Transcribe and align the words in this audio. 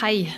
Hei, 0.00 0.32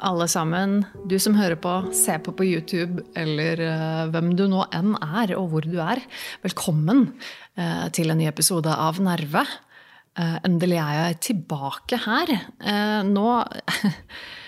alle 0.00 0.24
sammen. 0.32 0.78
Du 1.04 1.18
som 1.20 1.34
hører 1.36 1.58
på, 1.60 1.72
ser 1.92 2.22
på 2.24 2.32
på 2.32 2.46
YouTube, 2.48 3.02
eller 3.14 3.60
uh, 3.60 4.06
hvem 4.08 4.30
du 4.32 4.46
nå 4.48 4.64
enn 4.72 4.94
er, 4.96 5.34
og 5.36 5.50
hvor 5.52 5.66
du 5.68 5.76
er. 5.76 6.00
Velkommen 6.40 7.10
uh, 7.60 7.86
til 7.92 8.08
en 8.08 8.18
ny 8.18 8.30
episode 8.30 8.72
av 8.72 9.02
Nerve. 9.04 9.44
Uh, 10.14 10.36
endelig 10.46 10.78
er 10.78 10.92
jeg 10.98 11.20
tilbake 11.26 11.98
her. 12.04 12.34
nå 13.08 13.28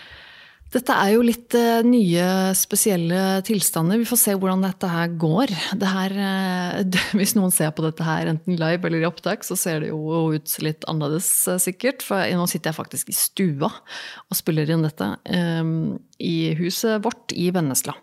Dette 0.74 0.94
er 0.98 1.12
jo 1.14 1.22
litt 1.22 1.54
uh, 1.54 1.78
nye, 1.86 2.24
spesielle 2.58 3.38
tilstander. 3.46 4.00
Vi 4.00 4.08
får 4.08 4.18
se 4.18 4.32
hvordan 4.34 4.64
dette 4.64 4.88
her 4.90 5.12
går. 5.14 5.52
Det 5.78 5.90
her, 5.92 6.14
uh, 6.82 6.96
hvis 7.14 7.36
noen 7.38 7.54
ser 7.54 7.70
på 7.76 7.84
dette 7.84 8.02
her 8.02 8.32
enten 8.32 8.58
live 8.58 8.88
eller 8.88 9.04
i 9.04 9.06
opptak, 9.06 9.46
så 9.46 9.54
ser 9.58 9.84
det 9.84 9.92
jo 9.92 10.32
ut 10.34 10.56
litt 10.66 10.82
annerledes, 10.90 11.28
uh, 11.46 11.60
sikkert. 11.62 12.02
For 12.02 12.18
nå 12.18 12.48
sitter 12.50 12.72
jeg 12.72 12.80
faktisk 12.80 13.12
i 13.12 13.16
stua 13.16 13.70
og 13.70 14.34
spiller 14.38 14.72
inn 14.74 14.82
dette 14.82 15.12
um, 15.30 16.00
i 16.18 16.50
huset 16.58 16.98
vårt 17.04 17.30
i 17.36 17.46
Vennesla. 17.54 17.94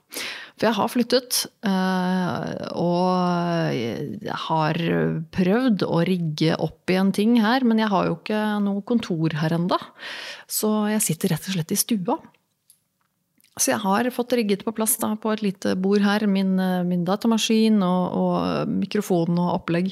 For 0.54 0.70
jeg 0.70 0.78
har 0.78 0.92
flyttet, 0.94 1.38
og 2.78 3.74
har 4.44 4.80
prøvd 5.34 5.86
å 5.88 6.04
rigge 6.06 6.54
opp 6.62 6.94
igjen 6.94 7.10
ting 7.18 7.34
her, 7.42 7.66
men 7.66 7.82
jeg 7.82 7.90
har 7.90 8.06
jo 8.06 8.20
ikke 8.20 8.44
noe 8.62 8.86
kontor 8.86 9.34
her 9.42 9.58
enda. 9.58 9.82
Så 10.46 10.70
jeg 10.94 11.02
sitter 11.08 11.34
rett 11.34 11.50
og 11.50 11.58
slett 11.58 11.74
i 11.74 11.80
stua. 11.82 12.20
Så 13.54 13.70
jeg 13.70 13.84
har 13.84 14.08
fått 14.10 14.34
rigget 14.34 14.64
på 14.66 14.74
plass 14.74 14.96
da, 14.98 15.12
på 15.20 15.30
et 15.30 15.44
lite 15.46 15.76
bord 15.78 16.02
her 16.02 16.26
min, 16.26 16.56
eh, 16.60 16.82
min 16.88 17.04
datamaskin 17.06 17.84
og, 17.86 18.16
og, 18.18 18.72
mikrofon 18.82 19.38
og 19.38 19.52
opplegg. 19.60 19.92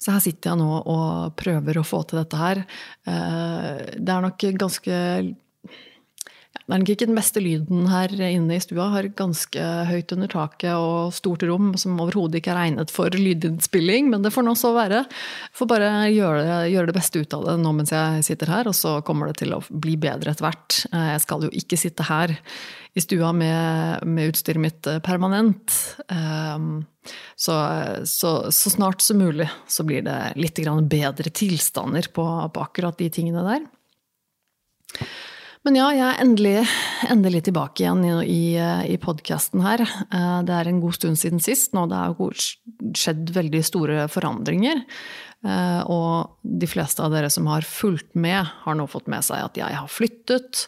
Så 0.00 0.14
her 0.14 0.22
sitter 0.24 0.52
jeg 0.52 0.62
nå 0.62 0.78
og 0.80 1.34
prøver 1.36 1.76
å 1.76 1.84
få 1.84 2.00
til 2.08 2.22
dette 2.22 2.40
her. 2.40 2.62
Eh, 3.04 3.98
det 4.00 4.14
er 4.14 4.24
nok 4.24 4.46
ganske 4.64 4.96
det 6.72 6.78
er 6.78 6.80
nok 6.86 6.90
ikke 6.94 7.06
den 7.10 7.18
beste 7.18 7.40
lyden 7.44 7.82
her 7.90 8.12
inne 8.24 8.56
i 8.56 8.60
stua. 8.64 8.86
Har 8.94 9.04
ganske 9.12 9.64
høyt 9.90 10.12
under 10.14 10.30
taket 10.32 10.72
og 10.72 11.10
stort 11.12 11.42
rom 11.44 11.74
som 11.76 11.98
overhodet 12.00 12.38
ikke 12.38 12.54
er 12.54 12.60
egnet 12.62 12.92
for 12.94 13.12
lydinnspilling, 13.12 14.06
men 14.08 14.22
det 14.24 14.30
får 14.32 14.46
nå 14.46 14.54
så 14.56 14.70
være. 14.72 15.02
Får 15.52 15.68
bare 15.68 15.90
gjøre 16.08 16.62
gjøre 16.72 16.88
det, 16.88 16.94
beste 16.96 17.20
ut 17.20 17.36
av 17.36 17.44
det 17.44 17.58
nå 17.60 17.74
mens 17.76 17.92
jeg 17.92 18.24
sitter 18.24 18.54
her, 18.54 18.70
og 18.70 18.76
så 18.78 18.94
kommer 19.04 19.28
det 19.28 19.42
til 19.42 19.52
å 19.52 19.58
bli 19.68 19.98
bedre 20.00 20.32
etter 20.32 20.46
hvert. 20.46 20.78
Eh, 20.94 21.10
jeg 21.10 21.24
skal 21.26 21.44
jo 21.44 21.50
ikke 21.60 21.80
sitte 21.82 22.06
her 22.08 22.32
i 22.96 23.04
stua 23.04 23.34
med, 23.36 24.08
med 24.08 24.32
utstyret 24.32 24.64
mitt 24.64 24.88
eh, 24.88 25.02
permanent. 25.04 25.76
Um, 26.08 26.86
så, 27.36 27.58
så, 28.08 28.32
så, 28.48 28.72
snart 28.72 29.04
som 29.04 29.20
mulig 29.20 29.50
så 29.68 29.84
blir 29.84 30.08
det 30.08 30.16
litt 30.40 30.64
bedre 30.88 31.36
tilstander 31.36 32.08
på, 32.16 32.24
på 32.48 32.64
akkurat 32.64 32.96
de 32.96 33.10
tingene 33.12 33.44
der. 33.44 33.68
Men 35.62 35.76
ja, 35.78 35.88
jeg 35.94 36.02
er 36.02 36.20
endelig, 36.24 36.54
endelig 37.06 37.44
tilbake 37.46 37.84
igjen 37.84 38.00
i, 38.02 38.14
i, 38.26 38.46
i 38.90 38.96
podkasten 38.98 39.62
her. 39.62 39.84
Eh, 39.86 40.38
det 40.46 40.56
er 40.56 40.68
en 40.68 40.80
god 40.82 40.96
stund 40.96 41.20
siden 41.20 41.42
sist 41.42 41.76
nå. 41.76 41.84
Det 41.90 42.00
har 42.00 42.40
skjedd 42.98 43.30
veldig 43.36 43.60
store 43.68 44.08
forandringer. 44.10 44.82
Eh, 45.46 45.82
og 45.86 46.42
de 46.42 46.70
fleste 46.70 47.04
av 47.06 47.14
dere 47.14 47.30
som 47.30 47.46
har 47.50 47.66
fulgt 47.66 48.10
med, 48.18 48.42
har 48.64 48.78
nå 48.78 48.88
fått 48.90 49.06
med 49.12 49.22
seg 49.26 49.44
at 49.44 49.62
jeg 49.62 49.78
har 49.78 49.86
flyttet. 49.86 50.64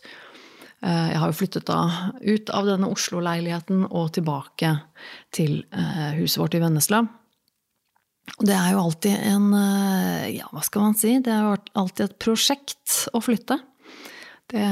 Eh, 0.79 1.11
jeg 1.11 1.19
har 1.25 1.35
jo 1.35 1.41
flyttet 1.43 1.67
da 1.73 1.81
ut 2.23 2.55
av 2.55 2.71
denne 2.71 2.95
Oslo-leiligheten 2.95 3.89
og 3.91 4.15
tilbake 4.15 4.77
til 5.35 5.65
huset 6.21 6.39
vårt 6.39 6.55
i 6.55 6.63
Vennesla. 6.63 7.03
Og 8.39 8.47
det 8.47 8.55
er 8.55 8.73
jo 8.73 8.87
alltid 8.87 9.27
en 9.35 9.51
Ja, 10.33 10.47
hva 10.55 10.63
skal 10.65 10.87
man 10.87 10.95
si? 10.97 11.19
Det 11.19 11.35
har 11.35 11.57
vært 11.57 11.75
alltid 11.83 12.07
et 12.07 12.21
prosjekt 12.23 13.01
å 13.11 13.21
flytte. 13.21 13.59
Det, 14.53 14.65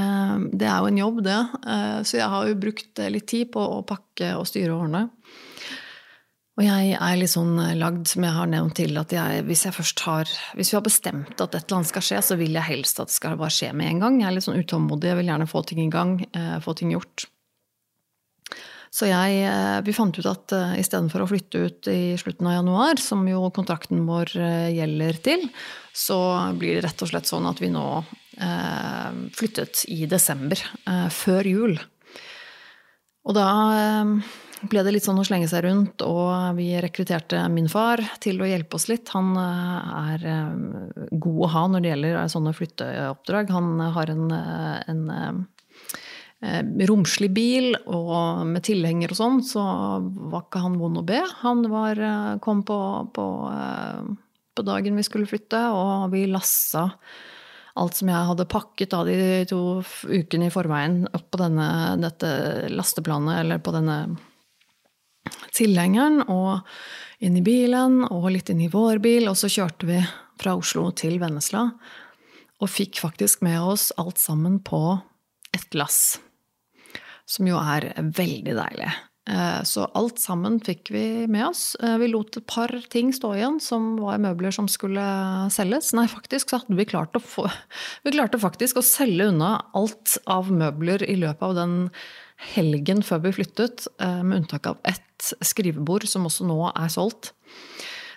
det, 0.50 0.68
er 0.68 0.82
jo 0.82 0.90
en 0.90 1.00
jobb, 1.00 1.22
det. 1.26 1.40
Eh, 1.62 1.98
så 2.08 2.18
jeg 2.18 2.30
har 2.34 2.48
jo 2.48 2.60
brukt 2.66 3.02
litt 3.14 3.28
tid 3.30 3.52
på 3.54 3.62
å 3.62 3.82
pakke 3.86 4.34
og 4.38 4.48
styre 4.50 4.74
ordne. 4.74 5.06
Og 6.60 6.66
jeg 6.66 6.96
er 6.98 7.14
litt 7.16 7.32
sånn 7.32 7.54
lagd, 7.80 8.04
som 8.10 8.26
jeg 8.26 8.36
har 8.36 8.48
nevnt 8.50 8.76
til, 8.76 8.92
at 9.00 9.12
jeg, 9.14 9.44
hvis 9.48 9.62
jeg 9.64 9.72
først 9.72 10.02
har 10.04 10.32
Hvis 10.58 10.72
vi 10.72 10.76
har 10.76 10.84
bestemt 10.84 11.40
at 11.40 11.54
et 11.54 11.62
eller 11.64 11.78
annet 11.78 11.88
skal 11.88 12.04
skje, 12.04 12.18
så 12.26 12.36
vil 12.36 12.58
jeg 12.58 12.68
helst 12.68 13.00
at 13.00 13.08
det 13.08 13.16
skal 13.16 13.38
bare 13.40 13.54
skje 13.54 13.70
med 13.72 13.88
en 13.88 14.02
gang. 14.04 14.18
Jeg 14.20 14.28
er 14.28 14.36
litt 14.36 14.46
sånn 14.46 14.60
utålmodig, 14.60 15.08
jeg 15.08 15.20
vil 15.22 15.32
gjerne 15.32 15.48
få 15.48 15.62
ting 15.68 15.80
i 15.86 15.92
gang, 15.92 16.18
eh, 16.36 16.58
få 16.60 16.76
ting 16.76 16.92
gjort. 16.92 17.26
Så 18.92 19.08
jeg, 19.08 19.44
eh, 19.48 19.78
vi 19.86 19.94
fant 19.96 20.18
ut 20.18 20.26
at 20.28 20.52
istedenfor 20.76 21.24
å 21.24 21.30
flytte 21.30 21.62
ut 21.64 21.88
i 21.88 22.14
slutten 22.20 22.50
av 22.50 22.58
januar, 22.60 23.00
som 23.00 23.22
jo 23.28 23.46
kontrakten 23.54 24.04
vår 24.04 24.34
gjelder 24.76 25.22
til, 25.24 25.46
så 25.96 26.18
blir 26.58 26.76
det 26.76 26.90
rett 26.90 27.04
og 27.04 27.12
slett 27.12 27.30
sånn 27.30 27.48
at 27.48 27.62
vi 27.62 27.72
nå 27.72 27.86
Eh, 28.36 29.10
flyttet 29.32 29.84
i 29.88 30.06
desember, 30.06 30.58
eh, 30.86 31.08
før 31.08 31.44
jul. 31.46 31.74
Og 33.28 33.36
da 33.36 33.48
eh, 33.76 34.30
ble 34.70 34.84
det 34.86 34.94
litt 34.94 35.04
sånn 35.04 35.20
å 35.20 35.26
slenge 35.26 35.50
seg 35.50 35.66
rundt, 35.66 36.02
og 36.06 36.56
vi 36.56 36.70
rekrutterte 36.80 37.42
min 37.52 37.68
far 37.68 38.00
til 38.24 38.40
å 38.40 38.48
hjelpe 38.48 38.78
oss 38.78 38.88
litt. 38.88 39.10
Han 39.12 39.34
er 39.36 40.24
god 41.10 41.40
å 41.44 41.50
ha 41.50 41.64
når 41.68 41.82
det 41.82 41.92
gjelder 41.92 42.20
sånne 42.32 42.54
flytteoppdrag. 42.56 43.50
Han 43.52 43.82
har 43.98 44.14
en, 44.14 44.30
en 44.32 45.02
romslig 46.42 47.30
bil, 47.34 47.76
og 47.86 48.46
med 48.48 48.64
tilhenger 48.66 49.12
og 49.12 49.18
sånn, 49.18 49.42
så 49.46 49.62
var 50.02 50.46
ikke 50.46 50.62
han 50.64 50.78
vond 50.80 50.98
å 50.98 51.04
be. 51.06 51.20
Han 51.42 51.62
var, 51.70 52.00
kom 52.42 52.64
på, 52.66 52.78
på, 53.14 53.26
på 54.56 54.64
dagen 54.66 54.98
vi 54.98 55.06
skulle 55.06 55.30
flytte, 55.30 55.60
og 55.70 56.10
vi 56.14 56.26
lassa 56.30 56.88
alt 57.78 57.96
som 57.96 58.10
jeg 58.10 58.28
hadde 58.28 58.48
pakket 58.52 58.94
av 58.96 59.06
de 59.08 59.44
to 59.48 59.60
ukene 60.10 60.50
i 60.50 60.52
forveien 60.52 61.06
opp 61.08 61.30
på 61.32 61.40
denne, 61.40 61.68
dette 62.02 62.32
lasteplanet, 62.72 63.38
eller 63.44 63.62
på 63.64 63.72
denne 63.72 63.98
tilhengeren, 65.56 66.24
og 66.26 66.60
inn 67.22 67.38
i 67.38 67.44
bilen, 67.44 68.02
og 68.10 68.32
litt 68.34 68.50
inn 68.52 68.64
i 68.66 68.72
vår 68.72 69.00
bil. 69.04 69.30
Og 69.30 69.38
så 69.38 69.50
kjørte 69.52 69.88
vi 69.88 70.00
fra 70.42 70.56
Oslo 70.58 70.90
til 70.96 71.18
Vennesla, 71.22 71.68
og 72.62 72.70
fikk 72.70 73.00
faktisk 73.02 73.42
med 73.46 73.62
oss 73.62 73.90
alt 74.00 74.20
sammen 74.20 74.60
på 74.64 74.82
et 75.56 75.78
lass. 75.78 76.18
Som 77.32 77.48
jo 77.48 77.56
er 77.56 77.88
veldig 77.96 78.58
deilig. 78.58 78.92
Eh, 79.30 79.62
så 79.62 79.84
alt 79.94 80.18
sammen 80.18 80.56
fikk 80.64 80.90
vi 80.90 81.04
med 81.30 81.46
oss. 81.46 81.76
Eh, 81.78 81.94
vi 82.02 82.08
lot 82.10 82.36
et 82.36 82.46
par 82.50 82.72
ting 82.90 83.12
stå 83.14 83.36
igjen 83.36 83.60
som 83.62 83.94
var 84.00 84.18
møbler 84.22 84.54
som 84.54 84.66
skulle 84.70 85.04
selges. 85.54 85.92
Nei, 85.94 86.08
faktisk 86.10 86.50
så 86.50 86.58
hadde 86.62 86.78
vi 86.78 86.88
klart 86.90 87.14
å 87.14 87.22
få 87.22 87.46
Vi 88.02 88.14
klarte 88.16 88.40
faktisk 88.42 88.80
å 88.80 88.86
selge 88.86 89.30
unna 89.30 89.54
alt 89.78 90.16
av 90.26 90.50
møbler 90.50 91.06
i 91.06 91.14
løpet 91.20 91.46
av 91.46 91.54
den 91.60 91.76
helgen 92.56 93.04
før 93.06 93.22
vi 93.28 93.36
flyttet, 93.38 93.86
eh, 94.02 94.22
med 94.26 94.42
unntak 94.42 94.66
av 94.66 94.82
ett 94.82 95.32
skrivebord 95.38 96.08
som 96.10 96.26
også 96.26 96.48
nå 96.48 96.58
er 96.72 96.90
solgt. 96.90 97.30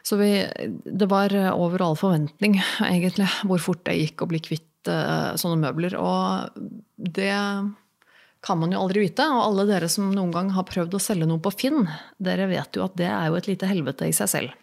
Så 0.06 0.18
vi, 0.18 0.42
det 0.86 1.06
var 1.10 1.34
over 1.54 1.82
all 1.82 1.98
forventning, 1.98 2.58
egentlig, 2.82 3.30
hvor 3.46 3.62
fort 3.62 3.86
det 3.86 4.00
gikk 4.00 4.26
å 4.26 4.30
bli 4.30 4.42
kvitt 4.42 4.64
sånne 4.86 5.58
møbler. 5.64 5.96
Og 5.98 6.58
det 6.98 7.34
kan 8.46 8.60
man 8.62 8.74
jo 8.74 8.82
aldri 8.84 9.08
vite. 9.08 9.26
Og 9.32 9.42
alle 9.48 9.66
dere 9.70 9.90
som 9.92 10.12
noen 10.14 10.34
gang 10.34 10.52
har 10.56 10.68
prøvd 10.70 10.98
å 10.98 11.02
selge 11.02 11.30
noe 11.30 11.42
på 11.44 11.54
Finn, 11.56 11.88
dere 12.22 12.50
vet 12.52 12.78
jo 12.78 12.86
at 12.86 12.98
det 13.00 13.10
er 13.10 13.32
jo 13.32 13.40
et 13.40 13.50
lite 13.50 13.70
helvete 13.70 14.10
i 14.10 14.16
seg 14.16 14.32
selv. 14.32 14.62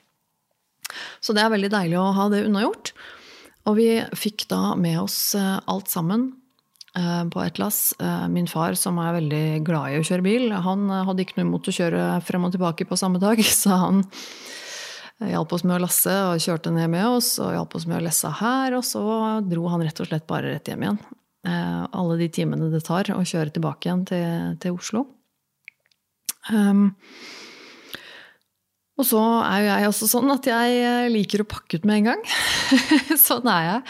Så 1.24 1.34
det 1.34 1.42
er 1.42 1.52
veldig 1.52 1.72
deilig 1.72 1.98
å 2.00 2.12
ha 2.16 2.28
det 2.32 2.44
unnagjort. 2.46 2.92
Og 3.70 3.78
vi 3.78 3.88
fikk 4.18 4.48
da 4.50 4.74
med 4.78 4.98
oss 5.04 5.34
eh, 5.38 5.58
alt 5.70 5.90
sammen 5.90 6.32
eh, 6.98 7.22
på 7.30 7.42
et 7.44 7.60
lass. 7.62 7.92
Eh, 8.02 8.26
min 8.32 8.50
far, 8.50 8.74
som 8.78 8.98
er 9.02 9.16
veldig 9.20 9.44
glad 9.66 9.92
i 9.92 10.00
å 10.00 10.06
kjøre 10.06 10.26
bil, 10.26 10.48
han 10.66 10.90
hadde 10.90 11.24
ikke 11.24 11.38
noe 11.38 11.48
imot 11.48 11.70
å 11.70 11.76
kjøre 11.76 12.08
frem 12.26 12.48
og 12.48 12.56
tilbake 12.56 12.88
på 12.88 12.98
samme 12.98 13.22
dag, 13.22 13.40
så 13.62 13.78
han 13.86 14.04
hjalp 15.22 15.54
oss 15.54 15.62
med 15.62 15.76
å 15.76 15.84
lasse 15.84 16.14
og 16.32 16.42
kjørte 16.42 16.72
ned 16.74 16.90
med 16.90 17.06
oss 17.06 17.36
og 17.38 17.52
hjalp 17.54 17.76
oss 17.78 17.86
med 17.86 18.00
å 18.00 18.04
lesse 18.08 18.30
her. 18.42 18.74
Og 18.74 18.82
så 18.86 19.02
dro 19.46 19.68
han 19.70 19.84
rett 19.86 20.02
og 20.02 20.10
slett 20.10 20.26
bare 20.26 20.56
rett 20.56 20.72
hjem 20.72 20.88
igjen. 20.88 21.02
Eh, 21.42 21.84
alle 21.90 22.18
de 22.20 22.28
timene 22.30 22.70
det 22.70 22.84
tar 22.86 23.10
å 23.14 23.22
kjøre 23.26 23.54
tilbake 23.54 23.88
igjen 23.88 24.04
til, 24.06 24.58
til 24.62 24.76
Oslo. 24.78 25.06
Um, 26.50 26.92
og 29.00 29.06
så 29.08 29.20
er 29.40 29.62
jo 29.62 29.68
jeg 29.70 29.88
også 29.88 30.06
sånn 30.10 30.30
at 30.34 30.46
jeg 30.46 30.74
eh, 30.84 31.08
liker 31.10 31.42
å 31.42 31.48
pakke 31.48 31.80
ut 31.80 31.86
med 31.88 32.02
en 32.02 32.08
gang. 32.10 32.24
sånn 33.26 33.48
er 33.50 33.64
jeg. 33.66 33.82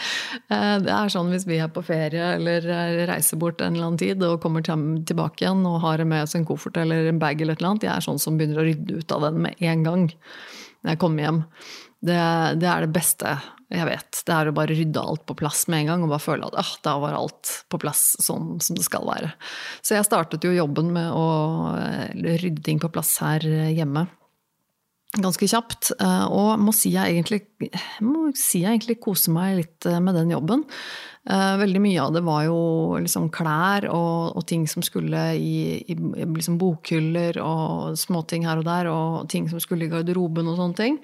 Eh, 0.47 0.75
det 0.85 0.93
er 0.95 1.13
sånn 1.13 1.29
hvis 1.33 1.45
vi 1.49 1.59
er 1.61 1.69
på 1.73 1.83
ferie 1.85 2.31
eller 2.39 2.65
reiser 3.11 3.41
bort 3.41 3.61
en 3.61 3.75
eller 3.75 3.91
annen 3.91 4.01
tid 4.01 4.23
og 4.25 4.39
kommer 4.41 4.65
tilbake 4.65 5.43
igjen 5.43 5.65
og 5.69 5.81
har 5.83 6.01
med 6.07 6.25
oss 6.25 6.37
en 6.39 6.47
koffert 6.47 6.79
eller 6.81 7.11
en 7.11 7.21
bag 7.21 7.41
eller 7.41 7.57
et 7.57 7.61
eller 7.61 7.75
annet, 7.75 7.85
jeg 7.89 7.93
er 7.93 8.07
sånn 8.07 8.21
som 8.21 8.39
begynner 8.39 8.63
å 8.63 8.67
rydde 8.69 9.03
ut 9.03 9.13
av 9.13 9.27
den 9.27 9.41
med 9.45 9.61
en 9.61 9.85
gang 9.85 10.07
når 10.07 10.95
jeg 10.95 11.03
kommer 11.03 11.27
hjem. 11.27 11.43
Det, 12.03 12.21
det, 12.59 12.67
er 12.67 12.83
det 12.83 12.93
beste 12.95 13.35
jeg 13.73 13.87
vet. 13.87 14.23
Det 14.27 14.33
er 14.35 14.49
å 14.49 14.55
bare 14.55 14.75
rydde 14.75 15.01
alt 15.01 15.23
på 15.29 15.37
plass 15.39 15.63
med 15.71 15.83
en 15.83 15.93
gang 15.93 16.03
og 16.03 16.11
bare 16.11 16.25
føle 16.25 16.49
at 16.49 16.57
ah, 16.59 16.73
da 16.85 16.97
var 17.01 17.15
alt 17.17 17.53
på 17.71 17.79
plass 17.81 18.03
sånn 18.21 18.57
som 18.61 18.77
det 18.77 18.83
skal 18.85 19.07
være. 19.07 19.31
Så 19.81 19.95
jeg 19.95 20.07
startet 20.09 20.45
jo 20.45 20.51
jobben 20.53 20.91
med 20.93 21.15
å 21.15 21.25
rydde 22.13 22.61
ting 22.65 22.83
på 22.83 22.91
plass 22.93 23.15
her 23.23 23.47
hjemme 23.71 24.05
ganske 25.21 25.47
kjapt. 25.49 25.91
Eh, 26.01 26.25
og 26.33 26.61
må 26.61 26.73
si 26.75 26.93
jeg 26.93 27.13
egentlig, 27.13 27.43
må 28.05 28.31
si 28.37 28.63
jeg 28.63 28.77
egentlig 28.77 28.99
koser 29.03 29.33
meg 29.35 29.57
litt 29.61 29.89
eh, 29.89 29.99
med 30.01 30.17
den 30.17 30.33
jobben. 30.33 30.63
Eh, 31.29 31.53
veldig 31.61 31.81
mye 31.83 32.01
av 32.01 32.15
det 32.15 32.23
var 32.25 32.47
jo 32.47 32.57
liksom 33.03 33.29
klær 33.33 33.87
og, 33.91 34.33
og 34.39 34.47
ting 34.49 34.65
som 34.69 34.83
skulle 34.85 35.29
i, 35.37 35.83
i 35.85 35.95
liksom 35.95 36.57
bokhyller 36.61 37.39
og 37.43 37.99
småting 37.99 38.47
her 38.49 38.61
og 38.61 38.67
der, 38.67 38.89
og 38.91 39.29
ting 39.31 39.47
som 39.51 39.61
skulle 39.63 39.87
i 39.87 39.93
garderoben 39.93 40.49
og 40.49 40.59
sånne 40.59 40.79
ting. 40.79 40.99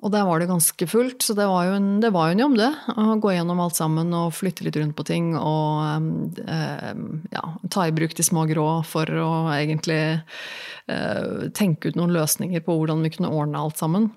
Og 0.00 0.08
der 0.14 0.24
var 0.24 0.40
det 0.40 0.48
ganske 0.48 0.86
fullt, 0.88 1.20
så 1.22 1.34
det 1.36 1.44
var 1.44 1.66
jo 1.68 1.74
en, 1.76 1.88
det 2.00 2.08
var 2.14 2.30
jo 2.30 2.36
en 2.36 2.42
jobb, 2.44 2.54
det. 2.56 2.70
Å 2.96 3.18
gå 3.20 3.34
gjennom 3.34 3.60
alt 3.60 3.76
sammen 3.76 4.14
og 4.16 4.32
flytte 4.32 4.64
litt 4.64 4.78
rundt 4.80 4.96
på 4.96 5.04
ting 5.04 5.34
og 5.36 6.40
eh, 6.40 7.02
ja, 7.34 7.44
ta 7.68 7.84
i 7.84 7.92
bruk 7.92 8.16
de 8.16 8.24
små 8.24 8.46
grå 8.48 8.68
for 8.88 9.04
å 9.20 9.30
egentlig 9.52 10.00
eh, 10.88 11.50
tenke 11.56 11.92
ut 11.92 12.00
noen 12.00 12.16
løsninger 12.16 12.64
på 12.64 12.78
hvordan 12.80 13.04
vi 13.04 13.12
kunne 13.12 13.32
ordne 13.34 13.60
alt 13.60 13.80
sammen. 13.80 14.08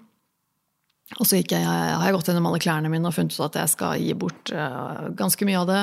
Og 1.20 1.28
så 1.28 1.42
jeg, 1.42 1.52
har 1.52 2.06
jeg 2.08 2.16
gått 2.16 2.32
gjennom 2.32 2.48
alle 2.48 2.64
klærne 2.64 2.92
mine 2.92 3.10
og 3.10 3.18
funnet 3.18 3.36
ut 3.36 3.48
at 3.50 3.60
jeg 3.66 3.76
skal 3.76 4.00
gi 4.00 4.16
bort 4.16 4.56
eh, 4.56 5.08
ganske 5.20 5.50
mye 5.50 5.66
av 5.66 5.74
det. 5.74 5.82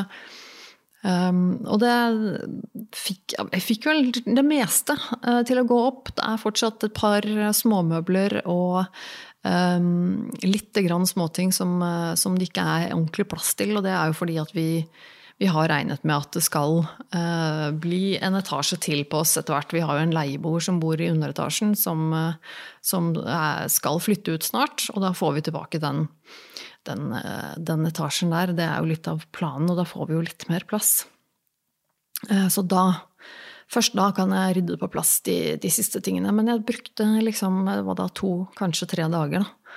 Um, 1.00 1.62
og 1.64 1.78
det 1.80 1.92
fikk, 2.92 3.32
jeg 3.38 3.62
fikk 3.64 3.86
vel 3.88 4.10
det 4.12 4.42
meste 4.44 4.92
uh, 5.24 5.40
til 5.48 5.62
å 5.62 5.64
gå 5.68 5.78
opp. 5.86 6.10
Det 6.12 6.26
er 6.26 6.42
fortsatt 6.42 6.84
et 6.84 6.96
par 6.96 7.24
småmøbler 7.56 8.42
og 8.44 8.82
Um, 9.40 10.28
litt 10.44 10.76
grann 10.84 11.06
småting 11.08 11.48
som, 11.52 11.78
uh, 11.80 12.12
som, 12.12 12.34
det 12.36 12.50
ikke 12.50 12.64
er 12.64 12.90
ordentlig 12.92 13.24
plass 13.30 13.54
til. 13.56 13.72
Og 13.78 13.86
det 13.86 13.94
er 13.94 14.10
jo 14.10 14.18
fordi 14.18 14.36
at 14.42 14.52
vi, 14.52 14.82
vi 15.40 15.48
har 15.48 15.70
regnet 15.72 16.04
med 16.04 16.26
at 16.26 16.36
det 16.36 16.42
skal 16.44 16.82
uh, 16.84 17.68
bli 17.72 18.18
en 18.20 18.36
etasje 18.36 18.76
til 18.84 19.06
på 19.08 19.22
oss 19.22 19.38
etter 19.40 19.56
hvert. 19.56 19.72
Vi 19.72 19.84
har 19.84 19.96
jo 19.96 20.08
en 20.08 20.16
leieboer 20.16 20.66
som 20.66 20.80
bor 20.82 21.00
i 21.00 21.08
underetasjen, 21.08 21.72
som, 21.78 22.10
uh, 22.12 22.58
som 22.84 23.14
skal 23.72 24.02
flytte 24.04 24.36
ut 24.36 24.44
snart. 24.44 24.90
Og 24.92 25.00
da 25.06 25.14
får 25.16 25.38
vi 25.38 25.46
tilbake 25.48 25.80
den, 25.80 26.04
den, 26.88 27.08
den, 27.56 27.88
etasjen 27.88 28.36
der. 28.36 28.52
Det 28.52 28.68
er 28.68 28.76
jo 28.82 28.92
litt 28.92 29.08
av 29.08 29.24
planen, 29.32 29.72
og 29.72 29.80
da 29.80 29.88
får 29.88 30.10
vi 30.10 30.18
jo 30.18 30.26
litt 30.28 30.50
mer 30.52 30.68
plass. 30.68 30.98
Så 32.52 32.60
da 32.68 32.82
Først 33.70 33.94
da 33.94 34.08
kan 34.14 34.32
jeg 34.34 34.58
rydde 34.58 34.78
på 34.80 34.90
plass 34.90 35.20
de, 35.26 35.54
de 35.62 35.70
siste 35.70 36.02
tingene. 36.02 36.32
Men 36.34 36.50
jeg 36.50 36.66
brukte 36.66 37.06
liksom, 37.22 37.62
da, 37.68 38.08
to, 38.16 38.32
kanskje 38.58 38.88
tre 38.90 39.06
dager 39.12 39.44
da, 39.44 39.74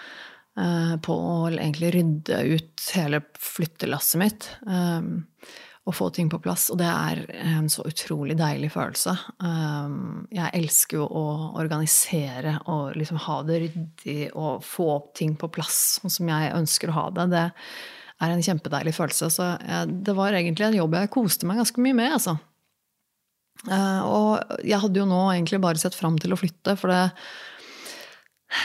eh, 0.63 0.95
på 1.03 1.17
å 1.17 1.35
egentlig 1.51 1.91
rydde 1.97 2.39
ut 2.55 2.87
hele 2.95 3.21
flyttelasset 3.37 4.21
mitt. 4.21 4.49
Eh, 4.65 5.53
og 5.83 5.97
få 5.97 6.07
ting 6.15 6.29
på 6.31 6.39
plass. 6.39 6.69
Og 6.71 6.79
det 6.79 6.87
er 6.87 7.21
en 7.43 7.67
så 7.69 7.83
utrolig 7.85 8.37
deilig 8.39 8.71
følelse. 8.73 9.13
Eh, 9.45 9.97
jeg 10.39 10.53
elsker 10.61 10.97
jo 10.97 11.05
å 11.05 11.25
organisere 11.61 12.55
og 12.71 12.95
liksom 12.97 13.19
ha 13.27 13.41
det 13.45 13.59
ryddig 13.67 14.31
og 14.31 14.63
få 14.65 14.87
ting 15.13 15.35
på 15.37 15.51
plass 15.53 15.99
sånn 15.99 16.15
som 16.15 16.31
jeg 16.33 16.55
ønsker 16.55 16.89
å 16.89 16.97
ha 16.97 17.05
det. 17.13 17.27
Det 17.35 17.43
er 18.23 18.33
en 18.33 18.41
kjempedeilig 18.47 18.95
følelse. 18.97 19.29
Så 19.37 19.51
det 19.85 20.17
var 20.17 20.33
egentlig 20.33 20.71
en 20.71 20.79
jobb 20.79 20.97
jeg 20.97 21.13
koste 21.13 21.45
meg 21.45 21.61
ganske 21.61 21.83
mye 21.83 21.99
med, 21.99 22.17
altså. 22.17 22.39
Eh, 23.71 24.01
og 24.03 24.59
jeg 24.65 24.81
hadde 24.83 24.99
jo 24.99 25.07
nå 25.09 25.23
egentlig 25.31 25.61
bare 25.63 25.79
sett 25.81 25.95
fram 25.95 26.17
til 26.21 26.35
å 26.35 26.39
flytte, 26.39 26.75
for 26.79 26.91
det 26.91 27.03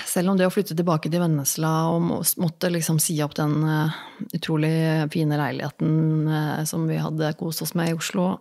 selv 0.05 0.33
om 0.33 0.37
det 0.37 0.45
å 0.45 0.53
flytte 0.53 0.77
tilbake 0.77 1.09
til 1.09 1.23
Vennesla 1.23 1.71
og 1.95 2.11
måtte 2.43 2.69
liksom 2.69 2.99
si 3.01 3.15
opp 3.25 3.33
den 3.39 3.55
uh, 3.65 3.95
utrolig 4.37 5.09
fine 5.15 5.39
leiligheten 5.41 6.29
uh, 6.29 6.61
som 6.69 6.85
vi 6.91 6.99
hadde 7.01 7.33
kost 7.41 7.65
oss 7.65 7.73
med 7.79 7.95
i 7.95 7.97
Oslo, 7.97 8.35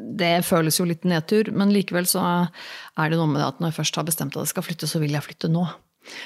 det 0.00 0.46
føles 0.48 0.78
jo 0.80 0.86
litt 0.88 1.04
nedtur. 1.08 1.50
Men 1.52 1.74
likevel 1.74 2.08
så 2.08 2.22
er 2.32 3.12
det 3.12 3.18
noe 3.20 3.28
med 3.28 3.42
det 3.42 3.50
at 3.50 3.60
når 3.60 3.72
jeg 3.72 3.80
først 3.82 3.98
har 4.00 4.08
bestemt 4.08 4.36
at 4.38 4.46
jeg 4.46 4.54
skal 4.54 4.64
flytte, 4.64 4.88
så 4.88 5.02
vil 5.02 5.12
jeg 5.12 5.26
flytte 5.26 5.52
nå. 5.52 5.66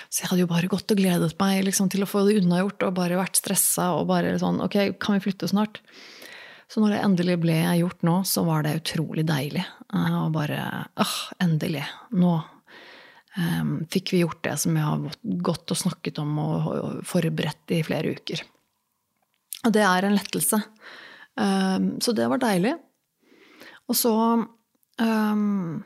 Så 0.08 0.22
jeg 0.22 0.30
hadde 0.30 0.44
jo 0.44 0.50
bare 0.50 0.70
gått 0.72 0.92
og 0.92 1.00
gledet 1.00 1.34
meg 1.40 1.64
liksom, 1.66 1.90
til 1.92 2.06
å 2.06 2.08
få 2.08 2.22
det 2.28 2.38
unnagjort 2.40 2.86
og 2.86 2.94
bare 2.96 3.18
vært 3.18 3.40
stressa 3.40 3.90
og 3.98 4.06
bare 4.08 4.36
sånn 4.40 4.62
Ok, 4.64 4.78
kan 5.02 5.18
vi 5.18 5.26
flytte 5.26 5.50
snart? 5.50 5.82
Så 6.66 6.82
når 6.82 6.96
det 6.96 7.02
endelig 7.04 7.38
ble 7.44 7.56
gjort 7.78 8.02
nå, 8.06 8.16
så 8.26 8.42
var 8.46 8.66
det 8.66 8.78
utrolig 8.80 9.26
deilig. 9.28 9.62
Eh, 9.94 10.16
og 10.18 10.32
bare 10.34 10.60
åh, 10.98 11.16
endelig. 11.42 11.84
Nå 12.18 12.32
um, 13.38 13.76
fikk 13.92 14.14
vi 14.14 14.24
gjort 14.24 14.42
det 14.44 14.56
som 14.62 14.74
vi 14.74 14.82
har 14.82 15.04
gått 15.22 15.70
og 15.70 15.78
snakket 15.78 16.18
om 16.22 16.38
og 16.42 17.04
forberedt 17.06 17.76
i 17.76 17.82
flere 17.86 18.16
uker. 18.18 18.42
Og 19.66 19.74
det 19.74 19.84
er 19.86 20.06
en 20.06 20.16
lettelse. 20.16 20.60
Um, 21.38 21.96
så 22.02 22.14
det 22.16 22.26
var 22.32 22.42
deilig. 22.42 22.74
Og 23.86 23.98
så 23.98 24.14
um, 24.98 25.84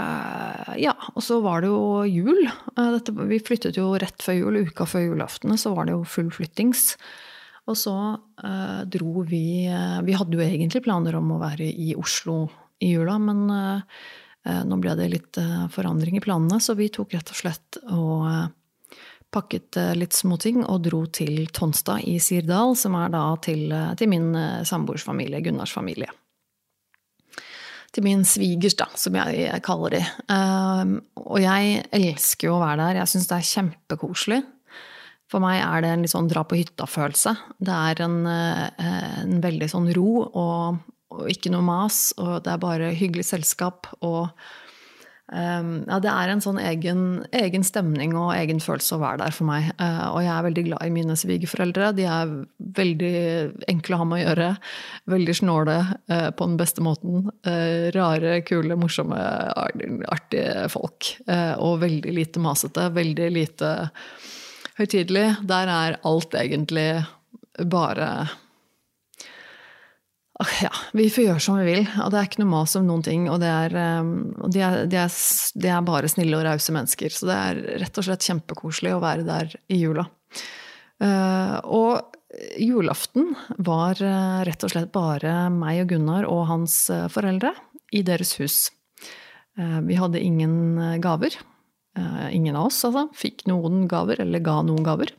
uh, 0.00 0.72
Ja, 0.80 0.94
og 1.12 1.20
så 1.24 1.40
var 1.44 1.64
det 1.64 1.72
jo 1.72 2.04
jul. 2.08 2.46
Uh, 2.78 2.96
dette, 2.96 3.12
vi 3.28 3.42
flyttet 3.44 3.76
jo 3.80 3.92
rett 4.00 4.24
før 4.24 4.40
jul. 4.40 4.62
Uka 4.64 4.88
før 4.88 5.08
julaften 5.10 5.56
så 5.60 5.74
var 5.76 5.88
det 5.88 5.98
jo 5.98 6.04
full 6.08 6.32
flyttings. 6.32 6.94
Og 7.64 7.78
så 7.78 7.94
eh, 8.44 8.82
dro 8.92 9.22
vi 9.24 9.64
eh, 9.66 10.00
Vi 10.04 10.16
hadde 10.16 10.36
jo 10.36 10.44
egentlig 10.44 10.84
planer 10.84 11.16
om 11.16 11.32
å 11.32 11.40
være 11.40 11.64
i 11.64 11.94
Oslo 11.96 12.42
i 12.84 12.92
jula, 12.92 13.18
men 13.18 13.46
eh, 13.50 14.02
eh 14.44 14.64
nå 14.68 14.78
ble 14.82 14.96
det 14.98 15.08
litt 15.12 15.40
eh, 15.40 15.64
forandring 15.72 16.18
i 16.18 16.24
planene, 16.24 16.60
så 16.60 16.76
vi 16.76 16.90
tok 16.92 17.14
rett 17.16 17.32
og 17.32 17.38
slett 17.38 17.78
og 17.86 18.26
eh, 18.28 18.44
pakket 19.34 19.80
litt 19.98 20.14
småting 20.14 20.60
og 20.62 20.84
dro 20.84 21.00
til 21.10 21.48
Tonstad 21.50 22.04
i 22.06 22.20
Sirdal, 22.22 22.76
som 22.78 22.94
er 22.94 23.08
da 23.10 23.22
til, 23.42 23.72
til 23.98 24.06
min 24.12 24.28
samboers 24.62 25.02
familie, 25.02 25.40
Gunnars 25.42 25.72
familie. 25.74 26.06
Til 27.90 28.06
min 28.06 28.22
svigers, 28.22 28.76
da, 28.78 28.86
som 28.94 29.18
jeg, 29.18 29.48
kaller 29.66 29.96
de. 29.96 30.04
og 31.18 31.40
jeg 31.42 31.82
elsker 31.98 32.46
jo 32.46 32.54
å 32.54 32.62
være 32.62 32.78
der. 32.84 33.00
Jeg 33.00 33.10
syns 33.10 33.26
det 33.32 33.40
er 33.40 33.50
kjempekoselig. 33.50 34.40
For 35.32 35.42
meg 35.42 35.60
er 35.62 35.84
det 35.84 35.92
en 35.92 36.02
litt 36.04 36.12
sånn 36.12 36.28
dra 36.30 36.44
på 36.46 36.58
hytta-følelse. 36.58 37.36
Det 37.64 37.78
er 37.90 38.02
en, 38.04 38.18
eh, 38.28 38.90
en, 39.24 39.38
veldig 39.44 39.70
sånn 39.72 39.88
ro 39.96 40.10
og, 40.26 40.82
og, 41.14 41.24
ikke 41.32 41.52
noe 41.54 41.64
mas, 41.64 42.10
og 42.20 42.44
det 42.44 42.52
er 42.52 42.60
bare 42.60 42.92
hyggelig 42.92 43.24
selskap. 43.30 43.88
Og 44.04 44.28
um, 45.32 45.70
ja, 45.88 45.96
det 46.04 46.10
er 46.12 46.28
en 46.34 46.44
sånn 46.44 46.60
egen, 46.60 47.00
egen, 47.32 47.64
stemning 47.64 48.12
og 48.20 48.34
egen 48.36 48.60
følelse 48.60 48.98
å 48.98 49.00
være 49.00 49.22
der 49.24 49.34
for 49.38 49.48
meg. 49.48 49.72
Uh, 49.80 50.12
og 50.12 50.20
jeg 50.26 50.32
er 50.34 50.46
veldig 50.50 50.66
glad 50.68 50.84
i 50.84 50.92
mine 50.98 51.18
svigerforeldre. 51.18 51.90
De 51.96 52.04
er 52.04 52.36
veldig 52.82 53.16
enkle 53.72 53.96
å 53.96 54.02
ha 54.04 54.10
med 54.12 54.20
å 54.20 54.22
gjøre. 54.26 54.52
Veldig 55.16 55.38
snåle 55.40 55.80
uh, 56.12 56.30
på 56.36 56.50
den 56.52 56.60
beste 56.60 56.84
måten. 56.84 57.30
Uh, 57.48 57.88
rare, 57.96 58.42
kule, 58.44 58.76
morsomme, 58.76 59.24
artige 60.12 60.68
folk. 60.76 61.14
og 61.56 61.78
veldig 61.80 62.18
lite 62.20 62.44
masete. 62.44 62.90
Veldig 62.92 63.34
lite 63.40 63.76
høytidelig, 64.78 65.26
der 65.46 65.70
er 65.70 66.00
alt 66.06 66.34
egentlig 66.38 66.88
bare 67.70 68.08
ja, 70.60 70.70
vi 70.92 71.06
får 71.12 71.24
gjøre 71.28 71.42
som 71.42 71.58
vi 71.60 71.66
vil, 71.68 71.84
og 72.02 72.10
det 72.10 72.18
er 72.18 72.26
ikke 72.26 72.42
noe 72.42 72.50
mas 72.50 72.74
om 72.78 72.88
noen 72.88 73.04
ting. 73.06 73.28
Og, 73.30 73.42
er, 73.46 73.74
um, 74.02 74.32
og 74.42 74.50
de, 74.52 74.64
er, 74.66 74.80
de, 74.90 74.98
er, 75.04 75.14
de, 75.54 75.68
er, 75.70 75.84
bare 75.86 76.10
snille 76.10 76.36
og 76.38 76.44
rause 76.46 76.74
mennesker. 76.74 77.14
Så 77.14 77.28
det 77.30 77.36
er 77.38 77.60
rett 77.84 78.00
og 78.00 78.06
slett 78.08 78.26
kjempekoselig 78.26 78.96
å 78.96 79.02
være 79.04 79.26
der 79.28 79.54
i 79.70 79.78
jula. 79.78 80.06
Uh, 81.02 81.58
og 81.70 82.18
julaften 82.58 83.32
var 83.62 84.00
uh, 84.02 84.42
rett 84.46 84.66
og 84.66 84.74
slett 84.74 84.90
bare 84.94 85.48
meg 85.54 85.84
og 85.84 85.94
Gunnar 85.94 86.26
og 86.26 86.48
hans 86.50 86.80
uh, 86.90 87.06
foreldre 87.12 87.54
i 87.94 88.02
deres 88.06 88.34
hus. 88.40 88.64
Vi 89.54 89.94
hadde 89.94 90.18
ingen 90.18 90.74
gaver. 90.98 91.36
Eh, 91.98 92.34
ingen 92.36 92.56
av 92.56 92.66
oss 92.66 92.84
altså, 92.84 93.08
fikk 93.14 93.46
noen 93.46 93.86
gaver, 93.88 94.20
eller 94.24 94.42
ga 94.42 94.58
noen 94.66 94.82
gaver. 94.86 95.12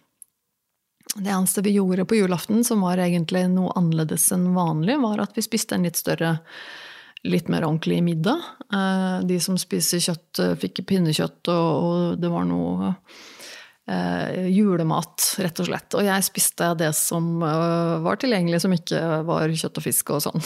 Det 1.15 1.31
eneste 1.31 1.63
vi 1.63 1.77
gjorde 1.77 2.07
på 2.09 2.17
julaften 2.17 2.65
som 2.67 2.81
var 2.83 2.99
egentlig 2.99 3.45
noe 3.53 3.71
annerledes 3.79 4.27
enn 4.35 4.49
vanlig, 4.55 4.97
var 4.99 5.23
at 5.23 5.37
vi 5.37 5.45
spiste 5.45 5.77
en 5.77 5.85
litt 5.87 5.99
større, 5.99 6.35
litt 7.23 7.47
mer 7.47 7.63
ordentlig 7.63 8.01
middag. 8.03 8.43
Eh, 8.73 9.21
de 9.29 9.39
som 9.39 9.59
spiser 9.61 10.03
kjøtt, 10.03 10.41
eh, 10.43 10.57
fikk 10.59 10.83
pinnekjøtt, 10.89 11.47
og 11.53 12.19
det 12.19 12.33
var 12.33 12.49
noe 12.49 12.95
julemat, 13.85 15.21
rett 15.37 15.59
og 15.61 15.67
slett. 15.67 15.93
Og 15.93 16.07
jeg 16.07 16.25
spiste 16.25 16.71
det 16.73 16.87
som 16.97 17.27
var 17.37 18.17
tilgjengelig, 18.17 18.63
som 18.63 18.73
ikke 18.73 19.01
var 19.27 19.53
kjøtt 19.53 19.77
og 19.77 19.85
fisk 19.85 20.09
og 20.09 20.23
sånn. 20.25 20.41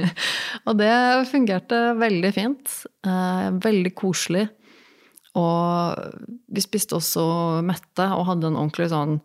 og 0.66 0.78
det 0.80 0.94
fungerte 1.28 1.82
veldig 2.00 2.30
fint. 2.32 2.72
veldig 3.60 3.92
koselig. 4.00 4.46
Og 5.38 6.30
vi 6.50 6.62
spiste 6.62 6.96
også 6.98 7.22
mette 7.62 8.06
og 8.16 8.26
hadde 8.26 8.48
en 8.50 8.58
ordentlig 8.58 8.88
sånn 8.90 9.18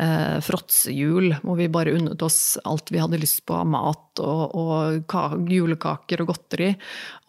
eh, 0.00 0.38
fråtsejul 0.44 1.34
hvor 1.42 1.58
vi 1.58 1.68
bare 1.72 1.92
unnet 1.98 2.22
oss 2.24 2.56
alt 2.64 2.88
vi 2.92 3.02
hadde 3.02 3.20
lyst 3.20 3.42
på 3.48 3.58
av 3.58 3.68
mat 3.68 4.22
og, 4.24 4.56
og 4.56 5.50
julekaker 5.52 6.24
og 6.24 6.32
godteri. 6.32 6.70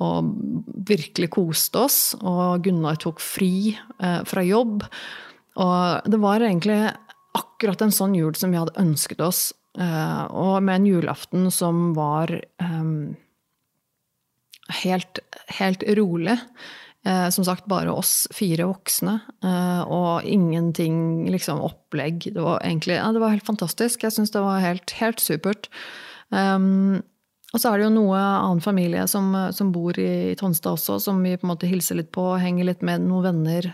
Og 0.06 0.32
virkelig 0.88 1.34
koste 1.36 1.84
oss. 1.84 2.00
Og 2.22 2.64
Gunnar 2.64 3.02
tok 3.04 3.20
fri 3.24 3.74
eh, 3.74 4.22
fra 4.30 4.46
jobb. 4.48 4.86
Og 5.64 6.08
det 6.10 6.22
var 6.24 6.46
egentlig 6.46 6.80
akkurat 7.38 7.84
en 7.84 7.94
sånn 7.94 8.16
jul 8.18 8.38
som 8.38 8.54
vi 8.54 8.62
hadde 8.62 8.80
ønsket 8.80 9.22
oss. 9.26 9.50
Eh, 9.80 10.24
og 10.30 10.62
med 10.64 10.80
en 10.80 10.88
julaften 10.88 11.50
som 11.52 11.92
var 11.98 12.32
um, 12.62 13.16
helt, 14.84 15.20
helt 15.60 15.84
rolig. 15.98 16.38
Uh, 17.04 17.28
som 17.36 17.44
sagt, 17.44 17.66
bare 17.68 17.92
oss 17.92 18.28
fire 18.32 18.64
voksne. 18.70 19.18
eh, 19.44 19.82
og 19.92 20.24
ingenting 20.24 21.28
liksom 21.28 21.60
opplegg. 21.60 22.30
Det 22.32 22.40
var 22.40 22.62
egentlig 22.64 22.96
ja, 22.96 23.12
det 23.12 23.20
var 23.20 23.34
helt 23.36 23.48
fantastisk. 23.48 24.06
Jeg 24.06 24.16
syns 24.16 24.32
det 24.32 24.44
var 24.44 24.64
helt, 24.64 24.92
helt 25.02 25.20
supert. 25.20 25.68
Um, 26.32 27.04
og 27.54 27.62
så 27.62 27.70
er 27.70 27.78
det 27.78 27.86
jo 27.86 27.94
noe 27.94 28.18
annen 28.18 28.64
familie 28.66 29.04
som, 29.10 29.30
som 29.54 29.70
bor 29.74 29.98
i, 30.02 30.32
i 30.32 30.38
Tonstad 30.40 30.74
også, 30.74 30.98
som 31.04 31.20
vi 31.22 31.36
på 31.38 31.46
en 31.46 31.52
måte 31.52 31.70
hilser 31.70 32.00
litt 32.00 32.10
på, 32.16 32.26
henger 32.42 32.66
litt 32.66 32.82
med 32.86 33.04
noen 33.06 33.28
venner 33.28 33.68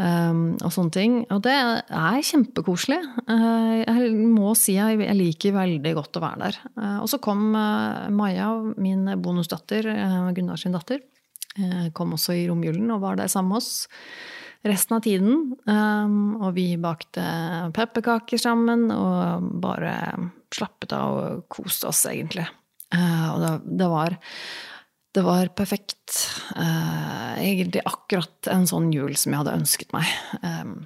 um, 0.00 0.54
og 0.56 0.72
sånne 0.72 0.94
ting. 0.94 1.18
Og 1.28 1.42
det 1.44 1.52
er 1.52 2.24
kjempekoselig. 2.24 3.02
Uh, 3.28 3.82
jeg 3.82 4.14
må 4.16 4.54
si 4.56 4.78
jeg, 4.78 5.02
jeg, 5.04 5.18
liker 5.18 5.58
veldig 5.58 5.92
godt 5.98 6.16
å 6.16 6.24
være 6.24 6.46
der. 6.46 6.60
Uh, 6.78 6.98
og 7.02 7.10
så 7.12 7.20
kom 7.20 7.50
uh, 7.52 8.08
Maja, 8.16 8.48
min 8.80 9.04
bonusdatter, 9.20 9.90
Gunnar 10.32 10.62
sin 10.62 10.72
datter, 10.78 11.04
kom 11.92 12.14
også 12.16 12.32
i 12.38 12.46
romjulen 12.48 12.88
og 12.94 13.02
var 13.02 13.18
der 13.20 13.28
sammen 13.28 13.52
med 13.52 13.60
oss 13.60 13.72
resten 14.66 14.96
av 14.96 15.04
tiden. 15.04 15.54
Um, 15.66 16.36
og 16.40 16.54
vi 16.56 16.72
bakte 16.80 17.24
pepperkaker 17.74 18.40
sammen 18.40 18.88
og 18.94 19.48
bare 19.62 19.94
slappet 20.54 20.94
av 20.96 21.18
og 21.18 21.44
koste 21.52 21.90
oss, 21.90 22.04
egentlig. 22.10 22.46
Eh, 22.92 23.28
og 23.32 23.64
det, 23.64 23.88
var 23.90 24.16
det 25.16 25.24
var 25.26 25.52
perfekt. 25.58 26.18
Uh, 26.54 27.38
egentlig 27.42 27.84
akkurat 27.88 28.50
en 28.52 28.68
sånn 28.68 28.90
jul 28.94 29.16
som 29.18 29.32
jeg 29.32 29.42
hadde 29.42 29.58
ønsket 29.62 29.94
meg. 29.96 30.10
Um, 30.42 30.82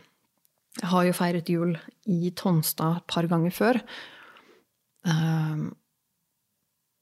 jeg 0.76 0.92
har 0.92 1.08
jo 1.08 1.16
feiret 1.16 1.50
jul 1.50 1.75
i 2.12 2.30
Tonstad 2.37 3.00
et 3.00 3.08
par 3.11 3.28
ganger 3.30 3.54
før. 3.54 3.80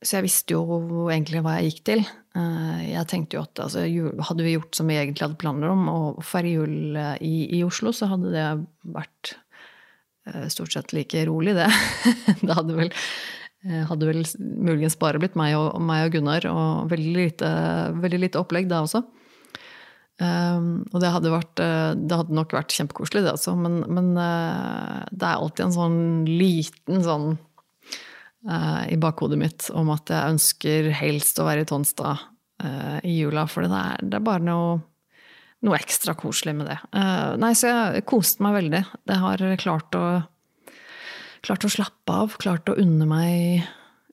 Så 0.04 0.18
jeg 0.18 0.26
visste 0.26 0.56
jo 0.56 1.08
egentlig 1.08 1.40
hva 1.44 1.56
jeg 1.58 1.70
gikk 1.72 1.84
til. 1.88 2.02
Uh, 2.36 2.82
jeg 2.84 3.08
tenkte 3.08 3.38
jo 3.38 3.44
at 3.46 3.62
altså, 3.64 3.84
hadde 4.28 4.44
vi 4.44 4.56
gjort 4.56 4.76
som 4.76 4.90
vi 4.90 4.98
egentlig 5.00 5.24
hadde 5.24 5.40
planer 5.40 5.72
om, 5.72 5.86
og 5.88 6.20
feire 6.26 6.52
jul 6.58 6.98
i, 7.24 7.36
i, 7.48 7.62
Oslo, 7.64 7.94
så 7.94 8.10
hadde 8.10 8.34
det 8.34 8.48
vært 8.96 9.36
uh, 10.28 10.44
stort 10.52 10.76
sett 10.76 10.92
like 10.96 11.24
rolig, 11.30 11.56
det. 11.56 11.70
det 12.44 12.58
hadde 12.58 12.76
vel 12.82 12.92
Eh, 13.64 13.84
hadde 13.88 14.08
vel 14.10 14.24
muligens 14.38 14.96
bare 15.00 15.20
blitt 15.20 15.38
meg 15.40 15.54
og, 15.56 15.78
meg 15.80 16.08
og 16.08 16.16
Gunnar, 16.18 16.44
og 16.50 16.90
veldig 16.90 17.12
lite, 17.16 17.50
veldig 18.02 18.20
lite, 18.26 18.40
opplegg 18.42 18.68
da 18.68 18.82
også. 18.84 19.00
Um, 20.14 20.84
og 20.92 21.00
det 21.02 21.10
hadde, 21.10 21.30
vært, 21.32 21.58
eh, 21.64 21.94
det 21.98 22.18
hadde 22.20 22.36
nok 22.36 22.52
vært 22.54 22.74
kjempekoselig, 22.76 23.24
det 23.24 23.32
også, 23.32 23.56
men, 23.58 23.80
men 23.90 24.12
det 24.14 25.26
er 25.26 25.40
alltid 25.40 25.64
en 25.64 25.74
sånn 25.74 25.98
liten 26.28 27.02
sånn 27.02 27.32
uh, 28.48 28.84
i 28.90 28.98
bakhodet 29.00 29.38
mitt 29.40 29.68
om 29.74 29.92
at 29.94 30.10
jeg 30.12 30.34
ønsker 30.34 30.90
helst 30.96 31.40
å 31.40 31.46
være 31.48 31.64
i 31.64 31.68
Tonstad 31.68 32.24
uh, 32.64 32.98
i 33.04 33.16
jula, 33.18 33.46
for 33.50 33.66
det 33.66 33.78
er, 33.78 34.02
det 34.04 34.18
er 34.18 34.26
bare 34.26 34.44
noe, 34.46 34.78
noe 35.64 35.78
ekstra 35.78 36.16
koselig 36.18 36.56
med 36.58 36.68
det. 36.68 36.78
nei, 37.40 37.54
så 37.56 37.70
jeg 37.70 38.04
koste 38.08 38.44
meg 38.44 38.58
veldig. 38.58 38.82
Det 39.08 39.20
har 39.22 39.44
klart 39.62 39.96
å 39.96 40.04
klart 41.44 41.64
å 41.66 41.72
slappe 41.72 42.12
av, 42.12 42.36
klart 42.40 42.68
å 42.72 42.76
unne 42.80 43.04
meg, 43.08 43.64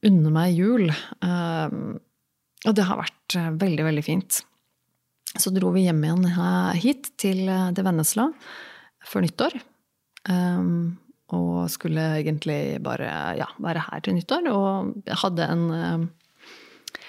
unne 0.04 0.32
meg 0.36 0.56
jul. 0.58 0.90
Og 0.92 2.74
det 2.76 2.88
har 2.88 3.00
vært 3.00 3.36
veldig, 3.60 3.86
veldig 3.88 4.04
fint. 4.04 4.42
Så 5.40 5.54
dro 5.56 5.72
vi 5.72 5.86
hjem 5.86 6.02
igjen 6.04 6.28
hit, 6.84 7.14
til, 7.20 7.46
til 7.48 7.88
Vennesla, 7.88 8.28
før 9.08 9.24
nyttår. 9.24 9.56
Um, 10.28 11.00
og 11.36 11.70
skulle 11.72 12.04
egentlig 12.20 12.82
bare 12.84 13.10
ja, 13.40 13.48
være 13.62 13.86
her 13.88 14.04
til 14.04 14.18
nyttår. 14.18 14.50
Og 14.52 14.94
jeg 15.08 15.20
hadde 15.24 15.48
en, 15.54 15.66
eh, 15.76 17.02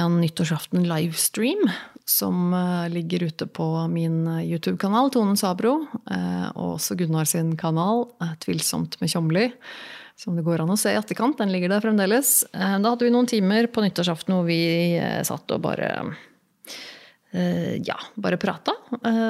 en 0.00 0.18
nyttårsaften 0.22 0.86
livestream 0.88 1.66
som 2.08 2.54
eh, 2.56 2.88
ligger 2.94 3.28
ute 3.28 3.46
på 3.46 3.66
min 3.92 4.22
YouTube-kanal, 4.40 5.12
Tone 5.12 5.36
Sabro, 5.40 5.76
eh, 6.10 6.48
og 6.54 6.78
også 6.78 6.96
Gunnar 7.00 7.28
sin 7.28 7.56
kanal, 7.60 8.08
Tvilsomt 8.44 8.96
med 9.02 9.12
Tjomli, 9.12 9.50
som 10.20 10.36
det 10.36 10.44
går 10.44 10.64
an 10.64 10.72
å 10.72 10.80
se 10.80 10.94
i 10.94 10.98
etterkant. 11.00 11.38
Den 11.40 11.52
ligger 11.52 11.72
der 11.72 11.84
fremdeles. 11.84 12.42
Da 12.52 12.80
hadde 12.80 13.06
vi 13.06 13.12
noen 13.12 13.28
timer 13.28 13.70
på 13.72 13.84
nyttårsaften 13.84 14.36
hvor 14.36 14.48
vi 14.48 14.60
satt 15.24 15.48
og 15.54 15.62
bare 15.64 15.94
ja, 17.30 17.94
bare 18.18 18.40
prata. 18.42 18.72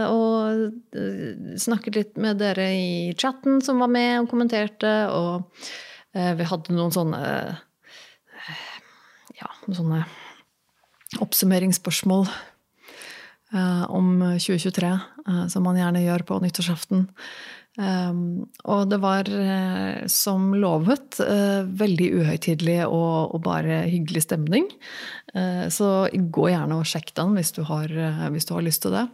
Og 0.09 0.95
snakket 1.61 1.99
litt 1.99 2.21
med 2.23 2.38
dere 2.40 2.71
i 2.73 3.11
chatten 3.12 3.59
som 3.61 3.83
var 3.83 3.90
med 3.92 4.23
og 4.23 4.30
kommenterte. 4.30 4.92
Og 5.12 5.45
vi 6.14 6.47
hadde 6.49 6.76
noen 6.78 6.95
sånne 6.95 7.21
ja, 9.37 9.50
sånne 9.69 10.00
oppsummeringsspørsmål 11.21 12.25
Eh, 13.52 13.90
om 13.90 14.38
2023, 14.38 15.00
eh, 15.28 15.47
som 15.50 15.64
man 15.66 15.78
gjerne 15.78 16.04
gjør 16.04 16.23
på 16.23 16.38
nyttårsaften. 16.38 17.09
Um, 17.79 18.49
og 18.67 18.89
det 18.91 18.99
var, 18.99 19.29
uh, 19.31 20.03
som 20.11 20.50
lovet, 20.59 21.21
uh, 21.23 21.62
veldig 21.62 22.09
uhøytidelig 22.19 22.81
og, 22.89 23.31
og, 23.37 23.39
bare 23.47 23.85
hyggelig 23.87 24.25
stemning. 24.27 24.67
Uh, 25.37 25.71
så 25.71 26.11
gå 26.11 26.49
gjerne 26.50 26.81
og 26.81 26.89
sjekk 26.91 27.15
den 27.19 27.37
hvis 27.39 27.55
du 27.55 27.62
har, 27.69 27.95
hvis 28.35 28.49
du 28.49 28.57
har 28.57 28.67
lyst 28.67 28.83
til 28.85 28.97
det. 28.99 29.07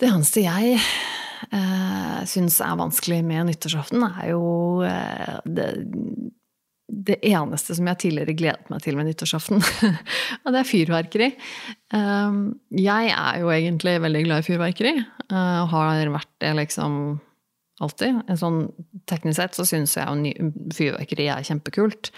Det 0.00 0.10
eneste 0.10 0.44
jeg 0.44 0.76
uh, 0.76 2.20
syns 2.28 2.60
er 2.60 2.80
vanskelig 2.82 3.22
med 3.24 3.48
nyttårsaften, 3.48 4.04
er 4.04 4.34
jo 4.34 4.44
det, 5.48 5.70
det 6.88 7.16
eneste 7.24 7.76
som 7.76 7.88
jeg 7.88 8.00
tidligere 8.02 8.36
gledet 8.36 8.70
meg 8.72 8.82
til 8.84 8.98
med 8.98 9.08
nyttårsaften. 9.08 9.62
og 10.44 10.48
det 10.52 10.60
er 10.60 10.68
fyrverkeri. 10.68 11.28
Ehm, 11.96 12.40
jeg 12.76 13.12
er 13.14 13.40
jo 13.40 13.52
egentlig 13.54 13.96
veldig 14.04 14.24
glad 14.26 14.42
i 14.42 14.48
fyrverkeri. 14.48 14.94
Og 15.32 15.70
har 15.72 16.12
vært 16.12 16.32
det 16.44 16.52
liksom 16.60 16.98
alltid. 17.82 18.20
Sånn, 18.38 18.66
teknisk 19.10 19.40
sett 19.40 19.56
så 19.56 19.66
syns 19.68 19.96
jeg 19.96 20.06
jo 20.06 20.50
fyrverkeri 20.76 21.28
er 21.32 21.46
kjempekult. 21.46 22.12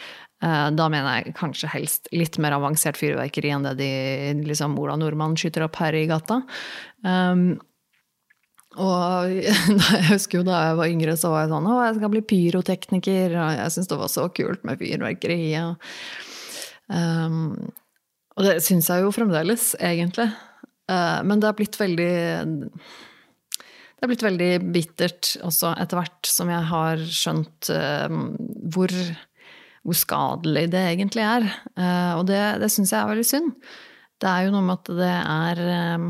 Uh, 0.45 0.69
da 0.77 0.91
mener 0.93 1.23
jeg 1.23 1.37
kanskje 1.39 1.71
helst 1.73 2.11
litt 2.13 2.37
mer 2.43 2.59
avansert 2.59 2.99
fyrverkeri 3.01 3.55
enn 3.55 3.65
det 3.65 3.79
de 3.79 4.43
liksom 4.45 4.75
Ola 4.83 4.99
Nordmann 5.01 5.39
skyter 5.41 5.65
opp 5.65 5.79
her 5.81 5.97
i 5.97 6.05
gata. 6.11 6.43
Og 8.83 9.33
jeg 9.97 10.05
husker 10.11 10.41
jo 10.41 10.47
da 10.47 10.61
jeg 10.69 10.79
var 10.81 10.93
yngre, 10.93 11.17
så 11.19 11.33
var 11.33 11.45
jeg 11.45 11.53
sånn 11.55 11.71
Å, 11.71 11.79
jeg 11.87 11.97
skal 11.99 12.13
bli 12.13 12.23
pyrotekniker. 12.33 13.37
Og 13.41 13.59
jeg 13.61 13.73
syntes 13.75 13.91
det 13.93 14.01
var 14.03 14.13
så 14.13 14.29
kult 14.37 14.67
med 14.69 14.81
fyrverkeri. 14.83 15.41
Og, 15.63 15.91
um, 16.93 17.41
og 18.37 18.47
det 18.47 18.59
syns 18.67 18.91
jeg 18.93 19.05
jo 19.05 19.15
fremdeles, 19.15 19.73
egentlig. 19.81 20.29
Uh, 20.91 21.23
men 21.27 21.41
det 21.41 21.49
har 21.49 21.57
blitt 21.59 21.79
veldig 21.81 22.13
Det 23.97 24.05
er 24.05 24.11
blitt 24.13 24.23
veldig 24.23 24.51
bittert 24.75 25.33
også, 25.43 25.73
etter 25.83 25.99
hvert 25.99 26.29
som 26.31 26.53
jeg 26.53 26.69
har 26.69 27.03
skjønt 27.09 27.73
uh, 27.73 28.21
hvor, 28.77 28.93
hvor, 29.83 29.99
skadelig 29.99 30.69
det 30.77 30.85
egentlig 30.93 31.25
er. 31.27 31.49
Uh, 31.75 32.13
og 32.21 32.29
det, 32.31 32.45
det 32.63 32.71
syns 32.75 32.93
jeg 32.93 33.01
er 33.01 33.11
veldig 33.15 33.29
synd. 33.33 33.57
Det 34.21 34.31
er 34.31 34.47
jo 34.47 34.55
noe 34.55 34.65
med 34.65 34.79
at 34.79 34.95
det 34.97 35.17
er 35.17 35.67
Eh, 35.97 36.07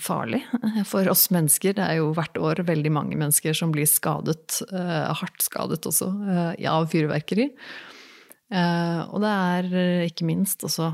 farlig 0.00 0.40
for 0.88 1.08
oss 1.12 1.26
mennesker. 1.34 1.74
Det 1.76 1.84
er 1.84 1.98
jo 1.98 2.12
hvert 2.16 2.38
år 2.40 2.62
veldig 2.68 2.92
mange 2.94 3.18
mennesker 3.20 3.56
som 3.56 3.72
blir 3.74 3.88
skadet, 3.88 4.62
eh, 4.72 5.10
hardt 5.20 5.44
skadet 5.44 5.84
også, 5.86 6.08
eh, 6.56 6.70
av 6.70 6.88
fyrverkeri. 6.88 7.50
Og 8.50 9.20
det 9.22 9.30
er 9.30 9.66
ikke 10.08 10.26
minst 10.26 10.64
også 10.66 10.88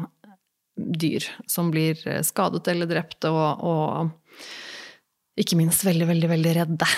dyr 0.76 1.24
som 1.48 1.70
blir 1.72 1.96
skadet 2.20 2.68
eller 2.68 2.90
drept, 2.90 3.24
og, 3.24 3.62
og 3.64 5.40
ikke 5.40 5.56
minst 5.56 5.86
veldig, 5.86 6.10
veldig, 6.10 6.28
veldig 6.34 6.52
redde. 6.58 6.90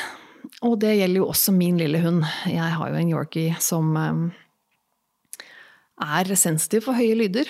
Og 0.66 0.74
det 0.82 0.96
gjelder 0.98 1.20
jo 1.20 1.28
også 1.30 1.54
min 1.54 1.78
lille 1.78 2.00
hund. 2.02 2.26
Jeg 2.50 2.74
har 2.74 2.90
jo 2.90 2.98
en 2.98 3.12
Yorkie 3.12 3.54
som 3.62 3.94
er 6.02 6.34
sensitiv 6.34 6.88
for 6.88 6.98
høye 6.98 7.14
lyder. 7.22 7.46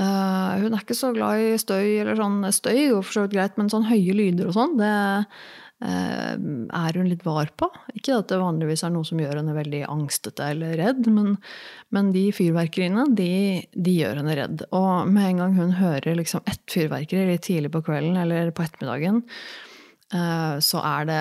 Uh, 0.00 0.62
hun 0.62 0.72
er 0.72 0.80
ikke 0.80 0.96
så 0.96 1.10
glad 1.12 1.42
i 1.42 1.56
støy, 1.60 1.98
eller 2.00 2.16
sånn 2.16 2.40
støy 2.54 2.88
går 2.94 3.02
for 3.04 3.12
så 3.12 3.24
vidt 3.26 3.34
greit, 3.36 3.58
men 3.60 3.68
sånn 3.72 3.84
høye 3.90 4.14
lyder 4.16 4.48
og 4.48 4.54
sånn, 4.56 4.78
det 4.80 4.92
uh, 5.84 6.30
er 6.32 6.96
hun 6.96 7.10
litt 7.10 7.26
var 7.26 7.50
på. 7.60 7.68
Ikke 7.92 8.16
at 8.16 8.30
det 8.32 8.40
vanligvis 8.40 8.86
er 8.86 8.94
noe 8.94 9.04
som 9.04 9.20
gjør 9.20 9.42
henne 9.42 9.56
veldig 9.56 9.82
angstete 9.92 10.48
eller 10.54 10.78
redd, 10.80 11.10
men, 11.12 11.34
men 11.92 12.08
de 12.14 12.24
fyrverkeriene, 12.32 13.10
de, 13.18 13.32
de, 13.76 13.98
gjør 14.00 14.22
henne 14.22 14.38
redd. 14.38 14.64
Og 14.72 15.12
med 15.12 15.28
en 15.28 15.44
gang 15.44 15.58
hun 15.60 15.76
hører 15.76 16.16
liksom 16.22 16.46
ett 16.48 16.64
fyrverkeri 16.72 17.28
litt 17.34 17.44
tidlig 17.50 17.74
på 17.74 17.84
kvelden 17.90 18.16
eller 18.24 18.54
på 18.56 18.64
ettermiddagen, 18.64 19.20
så 20.12 20.80
er, 20.84 21.06
det, 21.08 21.20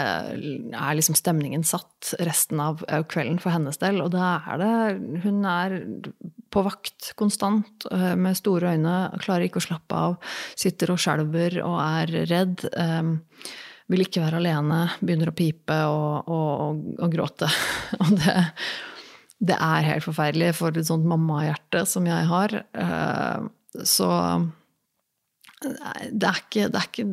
er 0.76 0.96
liksom 0.98 1.16
stemningen 1.16 1.64
satt 1.64 2.10
resten 2.28 2.60
av 2.60 2.82
kvelden 3.08 3.38
for 3.40 3.54
hennes 3.56 3.80
del. 3.80 4.02
Og 4.04 4.12
da 4.12 4.34
er 4.52 4.60
det 4.60 5.22
Hun 5.24 5.46
er 5.48 5.78
på 6.52 6.64
vakt 6.66 7.14
konstant 7.20 7.88
eh, 7.92 8.14
med 8.20 8.38
store 8.38 8.76
øyne, 8.76 8.96
klarer 9.24 9.48
ikke 9.48 9.62
å 9.62 9.68
slappe 9.70 9.98
av, 9.98 10.18
sitter 10.60 10.94
og 10.94 11.02
skjelver 11.02 11.60
og 11.64 11.78
er 11.80 12.16
redd. 12.30 12.66
Eh, 12.72 13.12
vil 13.92 14.06
ikke 14.06 14.24
være 14.24 14.40
alene, 14.40 14.86
begynner 15.02 15.32
å 15.32 15.36
pipe 15.36 15.78
og, 15.92 16.32
og, 16.32 16.50
og, 16.66 16.82
og 17.04 17.12
gråte. 17.12 17.50
Og 18.02 18.14
det, 18.16 18.38
det, 19.42 19.58
er 19.58 19.88
helt 19.90 20.06
forferdelig 20.06 20.54
for 20.56 20.78
et 20.78 20.88
sånt 20.88 21.08
mammahjerte 21.10 21.84
som 21.90 22.08
jeg 22.08 22.30
har. 22.30 22.56
Eh, 22.72 23.84
så 23.88 24.12
det 25.62 26.26
er, 26.26 26.40
ikke, 26.42 26.68
det, 26.74 26.80
er 26.80 26.88
ikke, 26.88 27.04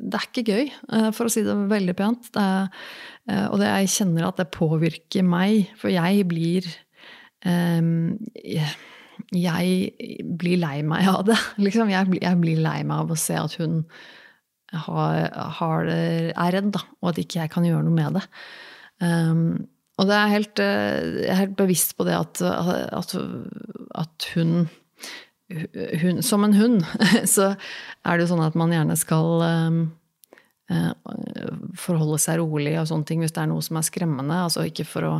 det 0.00 0.18
er 0.18 0.26
ikke, 0.28 0.44
gøy, 0.48 0.68
eh, 0.96 1.08
for 1.16 1.28
å 1.28 1.32
si 1.32 1.42
det 1.44 1.56
veldig 1.68 1.94
pent. 1.98 2.30
Det 2.32 2.44
er, 2.44 2.70
eh, 3.28 3.46
og 3.50 3.58
det, 3.60 3.68
jeg 3.68 3.92
kjenner 3.96 4.28
at 4.30 4.40
det 4.40 4.48
påvirker 4.54 5.26
meg, 5.26 5.74
for 5.80 5.92
jeg 5.92 6.24
blir 6.30 6.70
Jeg 9.30 10.24
blir 10.40 10.60
lei 10.60 10.78
meg 10.84 11.08
av 11.08 11.26
det. 11.28 11.36
Liksom. 11.64 11.92
Jeg, 11.92 12.08
jeg, 12.20 12.40
blir 12.40 12.60
lei 12.64 12.80
meg 12.88 13.04
av 13.04 13.12
å 13.12 13.20
se 13.20 13.36
at 13.40 13.56
hun 13.60 13.82
har, 14.70 15.30
har, 15.60 15.88
er 15.90 16.52
redd, 16.56 16.72
da, 16.76 16.84
og 17.00 17.12
at 17.12 17.20
ikke 17.20 17.40
jeg 17.42 17.52
kan 17.52 17.64
gjøre 17.66 17.84
noe 17.84 17.96
med 17.96 18.20
det. 18.20 18.26
Um, 19.00 19.46
og 20.00 20.08
det 20.08 20.16
er 20.16 20.32
helt, 20.32 20.60
jeg 20.60 21.32
er 21.32 21.40
helt 21.42 21.56
bevisst 21.58 21.96
på 21.98 22.04
det 22.08 22.14
at, 22.16 22.40
at, 22.44 23.16
at 24.00 24.28
hun 24.36 24.68
hun, 26.02 26.22
som 26.22 26.44
en 26.44 26.54
hund, 26.54 26.84
så 27.34 27.54
er 27.54 28.16
det 28.16 28.26
jo 28.26 28.34
sånn 28.34 28.44
at 28.44 28.58
man 28.58 28.74
gjerne 28.74 28.96
skal 28.98 29.42
um, 29.42 29.80
forholde 31.74 32.20
seg 32.22 32.38
rolig 32.38 32.76
og 32.78 32.86
sånne 32.86 33.08
ting 33.08 33.24
hvis 33.24 33.34
det 33.34 33.42
er 33.42 33.50
noe 33.50 33.64
som 33.64 33.80
er 33.80 33.86
skremmende. 33.86 34.36
Altså 34.46 34.66
ikke 34.68 34.86
for 34.86 35.08
å, 35.08 35.14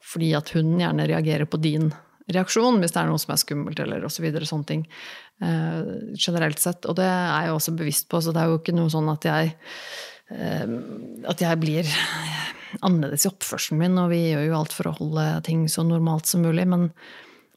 fordi 0.00 0.32
at 0.38 0.54
hunden 0.56 0.80
gjerne 0.80 1.08
reagerer 1.10 1.50
på 1.50 1.60
din 1.60 1.90
reaksjon 2.32 2.80
hvis 2.80 2.94
det 2.94 3.02
er 3.02 3.10
noe 3.10 3.20
som 3.20 3.34
er 3.34 3.42
skummelt 3.42 3.82
eller 3.84 4.06
osv. 4.06 4.16
Så 4.16 4.24
videre, 4.24 4.48
sånne 4.48 4.70
ting. 4.70 4.86
Uh, 5.44 6.14
generelt 6.16 6.62
sett. 6.62 6.88
Og 6.88 6.96
det 6.98 7.08
er 7.08 7.50
jeg 7.50 7.58
også 7.58 7.76
bevisst 7.76 8.08
på, 8.08 8.22
så 8.24 8.32
det 8.32 8.42
er 8.42 8.52
jo 8.52 8.62
ikke 8.62 8.76
noe 8.76 8.92
sånn 8.92 9.10
at 9.12 9.28
jeg 9.28 9.52
uh, 10.32 10.78
at 11.28 11.44
jeg 11.44 11.60
blir 11.60 11.90
annerledes 12.82 13.26
i 13.26 13.30
oppførselen 13.30 13.82
min, 13.84 14.00
og 14.00 14.08
vi 14.10 14.22
gjør 14.32 14.48
jo 14.48 14.56
alt 14.58 14.74
for 14.74 14.90
å 14.90 14.96
holde 14.96 15.28
ting 15.46 15.68
så 15.70 15.84
normalt 15.86 16.26
som 16.30 16.42
mulig. 16.42 16.66
men 16.66 16.88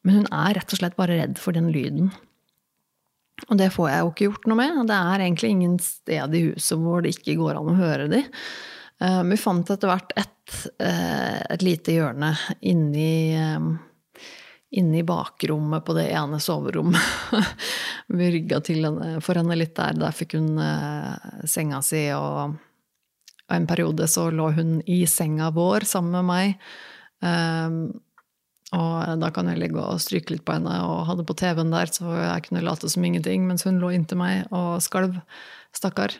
men 0.07 0.21
hun 0.21 0.29
er 0.31 0.55
rett 0.55 0.71
og 0.71 0.79
slett 0.79 0.95
bare 0.95 1.19
redd 1.19 1.35
for 1.41 1.57
den 1.57 1.67
lyden. 1.75 2.13
Og 3.45 3.57
det 3.59 3.67
får 3.75 3.89
jeg 3.91 4.01
jo 4.01 4.11
ikke 4.13 4.27
gjort 4.29 4.47
noe 4.49 4.57
med. 4.57 4.77
Det 4.89 4.97
er 4.97 5.23
egentlig 5.25 5.49
ingen 5.53 5.75
sted 5.83 6.33
i 6.33 6.43
huset 6.47 6.79
hvor 6.81 7.03
det 7.03 7.13
ikke 7.13 7.35
går 7.37 7.59
an 7.59 7.73
å 7.73 7.77
høre 7.77 8.07
de. 8.11 8.23
Eh, 9.03 9.19
vi 9.29 9.37
fant 9.37 9.69
etter 9.69 9.91
hvert 9.91 10.15
et, 10.17 10.55
eh, 10.81 11.37
et 11.53 11.65
lite 11.65 11.93
hjørne 11.93 12.31
inni, 12.65 13.35
eh, 13.37 14.23
inni 14.79 15.03
bakrommet 15.05 15.85
på 15.85 15.93
det 15.99 16.07
ene 16.17 16.39
soverommet. 16.43 17.03
Vi 18.07 18.31
rygga 18.31 18.61
til 18.63 18.85
henne, 18.87 19.21
for 19.23 19.35
henne 19.35 19.55
litt 19.55 19.75
der. 19.75 19.95
Der 19.99 20.15
fikk 20.15 20.37
hun 20.37 20.55
senga 21.47 21.81
si, 21.83 22.05
og, 22.15 22.55
og 23.47 23.55
en 23.55 23.67
periode 23.67 24.07
så 24.07 24.29
lå 24.31 24.45
hun 24.55 24.77
i 24.87 25.01
senga 25.07 25.49
vår 25.55 25.83
sammen 25.87 26.15
med 26.15 26.27
meg. 26.27 26.67
Og 28.75 29.19
da 29.21 29.29
kan 29.31 29.47
jeg 29.47 29.61
ligge 29.61 29.79
og 29.79 30.01
stryke 30.03 30.33
litt 30.33 30.43
på 30.47 30.57
henne 30.57 30.73
og 30.83 31.05
ha 31.07 31.15
det 31.15 31.23
på 31.29 31.37
TV-en 31.39 31.71
der, 31.71 31.87
så 31.93 32.11
jeg 32.19 32.47
kunne 32.49 32.65
late 32.65 32.89
som 32.91 33.05
ingenting 33.07 33.45
mens 33.47 33.63
hun 33.63 33.79
lå 33.79 33.93
inntil 33.95 34.19
meg 34.19 34.51
og 34.51 34.81
skalv. 34.83 35.15
Stakkar. 35.75 36.17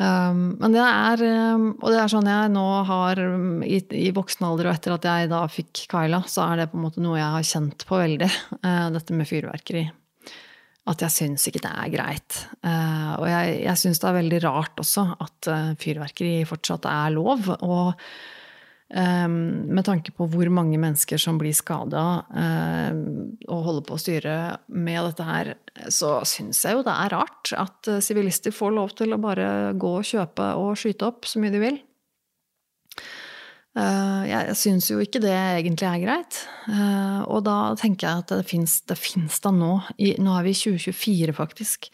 Um, 0.00 0.54
men 0.56 0.72
det 0.72 0.80
er 0.80 1.22
um, 1.52 1.64
Og 1.82 1.90
det 1.92 1.98
er 2.00 2.08
sånn 2.08 2.28
jeg 2.30 2.52
nå 2.54 2.62
har 2.88 3.18
i, 3.66 3.80
i, 3.98 4.06
voksen 4.16 4.46
alder, 4.48 4.70
og 4.70 4.78
etter 4.78 4.94
at 4.94 5.08
jeg 5.10 5.28
da 5.28 5.42
fikk 5.50 5.82
Kyla, 5.90 6.22
så 6.30 6.46
er 6.46 6.62
det 6.62 6.70
på 6.72 6.78
en 6.78 6.86
måte 6.86 7.02
noe 7.04 7.18
jeg 7.18 7.34
har 7.34 7.48
kjent 7.50 7.84
på 7.88 8.00
veldig. 8.00 8.30
Uh, 8.62 8.86
dette 8.96 9.16
med 9.18 9.28
fyrverkeri. 9.28 9.84
At 10.88 11.04
jeg 11.04 11.12
syns 11.12 11.44
ikke 11.50 11.64
det 11.66 11.74
er 11.84 11.92
greit. 11.92 12.42
Uh, 12.64 13.12
og 13.18 13.26
jeg, 13.28 13.60
jeg 13.66 13.82
syns 13.82 14.00
det 14.00 14.08
er 14.08 14.20
veldig 14.22 14.42
rart 14.46 14.80
også 14.80 15.04
at 15.20 15.52
uh, 15.52 15.72
fyrverkeri 15.82 16.36
fortsatt 16.48 16.88
er 16.88 17.16
lov. 17.18 17.50
og 17.60 17.92
med 18.90 19.84
tanke 19.86 20.10
på 20.10 20.26
hvor 20.32 20.48
mange 20.50 20.78
mennesker 20.82 21.20
som 21.20 21.36
blir 21.38 21.54
skada 21.54 22.24
ehm, 22.34 23.36
og 23.46 23.60
holder 23.68 23.84
på 23.86 23.94
å 23.94 24.00
styre 24.02 24.38
med 24.66 25.04
dette 25.06 25.26
her, 25.28 25.52
så 25.94 26.16
syns 26.26 26.64
jeg 26.66 26.74
jo 26.74 26.82
det 26.86 26.96
er 26.96 27.14
rart 27.14 27.52
at 27.54 27.90
eh, 27.90 28.02
sivilister 28.02 28.54
får 28.54 28.74
lov 28.74 28.94
til 28.98 29.14
å 29.14 29.20
bare 29.22 29.46
gå 29.78 29.92
og 30.00 30.08
kjøpe 30.10 30.48
og 30.58 30.74
skyte 30.80 31.06
opp 31.06 31.28
så 31.30 31.42
mye 31.42 31.54
de 31.54 31.62
vil. 31.62 31.78
Eh, 33.78 34.22
jeg 34.26 34.56
syns 34.58 34.90
jo 34.90 34.98
ikke 35.02 35.22
det 35.22 35.36
egentlig 35.38 35.86
er 35.86 36.02
greit. 36.02 36.40
Eh, 36.66 37.20
og 37.30 37.44
da 37.46 37.58
tenker 37.78 38.08
jeg 38.08 38.24
at 38.24 38.34
det 38.34 38.46
fins, 38.98 39.38
da 39.44 39.54
nå, 39.54 39.74
nå 39.94 40.34
er 40.34 40.48
vi 40.48 40.56
i 40.56 40.62
2024 40.64 41.36
faktisk, 41.38 41.92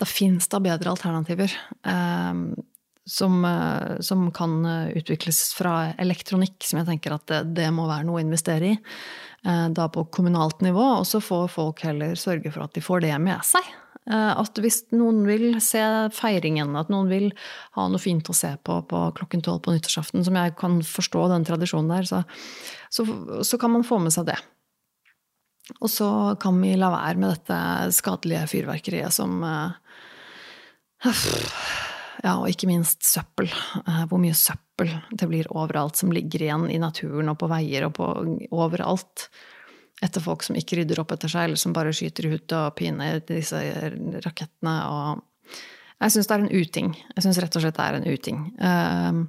da 0.00 0.08
fins 0.08 0.48
da 0.52 0.60
bedre 0.64 0.92
alternativer. 0.92 1.52
Som, 3.08 3.44
eh, 3.44 4.00
som, 4.00 4.26
kan 4.30 4.64
eh, 4.66 4.92
utvikles 5.00 5.54
fra 5.56 5.92
elektronikk, 5.98 6.60
som 6.62 6.78
jeg 6.78 6.88
tenker 6.90 7.16
at 7.16 7.26
det, 7.30 7.40
det, 7.56 7.70
må 7.74 7.88
være 7.88 8.06
noe 8.06 8.20
å 8.20 8.22
investere 8.22 8.74
i. 8.74 8.74
Eh, 9.46 9.66
da 9.74 9.88
på 9.88 10.04
kommunalt 10.12 10.60
nivå. 10.62 10.84
Og 11.00 11.06
så 11.08 11.22
får 11.24 11.48
folk 11.54 11.80
heller 11.86 12.18
sørge 12.18 12.52
for 12.52 12.66
at 12.66 12.76
de 12.76 12.84
får 12.84 13.06
det 13.06 13.16
med 13.22 13.40
seg. 13.46 13.76
At 14.10 14.56
hvis 14.58 14.78
noen 14.96 15.20
vil 15.28 15.60
se 15.62 15.78
feiringen, 16.16 16.72
at 16.74 16.88
noen 16.90 17.10
vil 17.12 17.26
ha 17.76 17.84
noe 17.86 18.00
fint 18.00 18.26
å 18.32 18.34
se 18.34 18.48
på 18.64 18.78
på 18.88 19.02
klokken 19.14 19.42
tolv 19.44 19.60
på 19.62 19.74
nyttårsaften, 19.74 20.24
som 20.26 20.38
jeg 20.40 20.54
kan 20.58 20.80
forstå 20.82 21.26
den 21.30 21.44
tradisjonen 21.46 21.92
der, 21.92 22.08
så, 22.08 22.22
så, 22.90 23.04
så 23.46 23.60
kan 23.60 23.70
man 23.76 23.84
få 23.86 24.00
med 24.02 24.16
seg 24.16 24.32
det. 24.32 24.38
Og 25.78 25.90
så 25.92 26.08
kan 26.42 26.58
vi 26.62 26.72
la 26.80 26.90
være 26.94 27.20
med 27.20 27.36
dette 27.36 27.60
skadelige 27.94 28.48
fyrverkeriet 28.50 29.14
som 29.14 29.44
uh, 29.46 29.70
ja, 32.20 32.34
og 32.36 32.50
ikke 32.50 32.68
minst 32.68 33.04
søppel. 33.06 33.48
Eh, 33.80 34.02
hvor 34.10 34.20
mye 34.20 34.36
søppel 34.36 34.92
det 35.16 35.28
blir 35.30 35.48
overalt 35.54 36.00
som 36.00 36.12
ligger 36.12 36.44
igjen 36.44 36.68
i 36.72 36.80
naturen 36.80 37.32
og 37.32 37.38
på 37.40 37.48
veier 37.50 37.86
og 37.88 37.94
på 37.96 38.08
overalt. 38.52 39.28
Etter 40.04 40.24
folk 40.24 40.44
som 40.44 40.56
ikke 40.56 40.80
rydder 40.80 41.00
opp 41.02 41.12
etter 41.14 41.32
seg, 41.32 41.48
eller 41.48 41.60
som 41.60 41.74
bare 41.76 41.92
skyter 41.96 42.26
i 42.26 42.32
huet 42.34 42.54
og 42.56 42.74
piner 42.76 43.20
disse 43.24 43.60
rakettene. 44.24 44.76
Og 44.88 45.60
jeg 46.00 46.14
syns 46.14 46.28
det 46.28 46.36
er 46.36 46.44
en 46.44 46.64
uting. 46.64 46.90
Jeg 47.16 47.26
syns 47.26 47.40
rett 47.44 47.56
og 47.56 47.64
slett 47.64 47.78
det 47.78 47.86
er 47.86 47.98
en 47.98 48.08
uting. 48.08 48.42
Eh, 48.68 49.20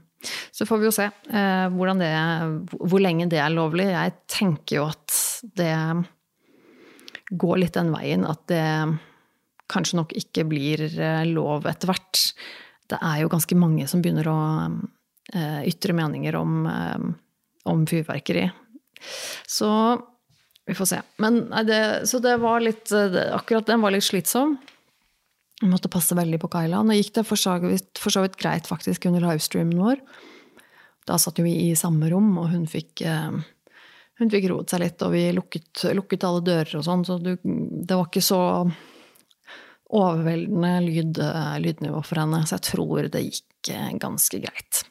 så 0.55 0.67
får 0.67 0.81
vi 0.81 0.87
jo 0.87 0.95
se 0.95 1.07
eh, 1.07 1.77
det, 2.01 2.15
hvor 2.77 3.03
lenge 3.03 3.29
det 3.31 3.39
er 3.39 3.53
lovlig. 3.55 3.87
Jeg 3.91 4.17
tenker 4.31 4.81
jo 4.81 4.89
at 4.91 5.21
det 5.57 5.75
går 7.31 7.63
litt 7.63 7.79
den 7.79 7.93
veien 7.95 8.27
at 8.27 8.43
det 8.51 8.65
kanskje 9.71 10.01
nok 10.01 10.11
ikke 10.19 10.43
blir 10.51 10.83
lov 11.31 11.63
etter 11.71 11.87
hvert 11.87 12.19
det 12.91 12.99
er 13.01 13.21
jo 13.21 13.31
ganske 13.31 13.57
mange 13.59 13.87
som 13.89 14.03
begynner 14.03 14.27
å 14.31 14.39
uh, 14.69 15.61
ytre 15.67 15.95
meninger 15.97 16.37
om, 16.39 16.65
uh, 16.67 17.05
om, 17.71 17.85
fyrverkeri. 17.87 18.49
Så 19.49 19.69
vi 20.67 20.75
får 20.77 20.91
se. 20.91 20.99
Men, 21.23 21.43
det, 21.67 21.81
så 22.09 22.21
det 22.23 22.35
var 22.43 22.61
litt 22.61 22.91
det, 22.91 23.31
Akkurat 23.33 23.69
den 23.69 23.81
var 23.81 23.95
litt 23.95 24.05
slitsom. 24.05 24.57
Vi 25.61 25.69
måtte 25.69 25.91
passe 25.93 26.17
veldig 26.17 26.39
på 26.41 26.49
Kaila. 26.51 26.83
Nå 26.85 26.97
gikk 26.97 27.15
det 27.19 27.25
for 27.29 27.39
så, 27.39 27.57
vidt, 27.61 28.37
greit 28.41 28.69
faktisk 28.69 29.07
under 29.09 29.25
livestreamen 29.25 29.81
vår. 29.81 30.03
Da 31.09 31.17
satt 31.21 31.41
vi 31.41 31.53
i 31.69 31.73
samme 31.77 32.11
rom, 32.13 32.33
og 32.37 32.51
hun 32.53 32.67
fikk 32.69 33.03
hun 34.21 34.29
fikk 34.29 34.51
roet 34.51 34.69
seg 34.69 34.83
litt, 34.83 35.01
og 35.01 35.15
vi 35.15 35.23
lukket, 35.33 35.83
lukket 35.97 36.25
alle 36.27 36.43
dører 36.45 36.77
og 36.77 36.85
sånn, 36.85 37.05
så 37.07 37.17
det 37.21 37.89
var 37.89 38.05
ikke 38.05 38.21
så 38.21 38.41
overveldende 39.91 40.73
lyd, 40.85 41.21
lydnivå 41.63 42.01
for 42.05 42.21
henne, 42.23 42.43
så 42.47 42.57
jeg 42.57 42.67
tror 42.71 43.07
det 43.11 43.23
gikk 43.27 43.71
eh, 43.73 43.89
ganske 44.01 44.41
greit. 44.43 44.83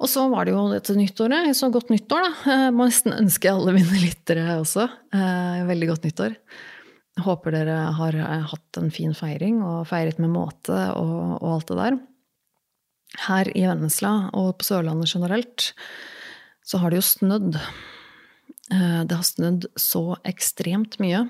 Og 0.00 0.08
så 0.08 0.24
var 0.32 0.46
det 0.46 0.54
jo 0.54 0.64
dette 0.70 0.96
nyttåret. 0.96 1.50
Så 1.56 1.68
godt 1.72 1.90
nyttår, 1.92 2.24
da. 2.24 2.52
Eh, 2.52 2.68
må 2.72 2.86
nesten 2.88 3.16
ønske 3.16 3.52
alle 3.52 3.74
mine 3.76 4.04
lyttere 4.04 4.60
også. 4.60 4.86
Eh, 5.16 5.64
veldig 5.68 5.90
godt 5.90 6.06
nyttår. 6.08 6.36
Jeg 7.18 7.26
håper 7.26 7.52
dere 7.52 7.80
har 7.98 8.16
hatt 8.52 8.80
en 8.80 8.88
fin 8.94 9.12
feiring 9.16 9.58
og 9.66 9.82
feiret 9.90 10.20
med 10.22 10.32
måte 10.32 10.78
og, 10.96 11.42
og 11.42 11.48
alt 11.56 11.72
det 11.72 11.80
der. 11.80 11.98
Her 13.26 13.50
i 13.58 13.66
Vennesla 13.66 14.12
og 14.38 14.54
på 14.60 14.68
Sørlandet 14.68 15.10
generelt 15.10 15.72
så 16.64 16.78
har 16.78 16.92
det 16.92 17.00
jo 17.00 17.08
snødd. 17.08 17.58
Det 18.70 19.16
har 19.16 19.26
snødd 19.26 19.66
så 19.74 20.04
ekstremt 20.30 20.94
mye 21.02 21.24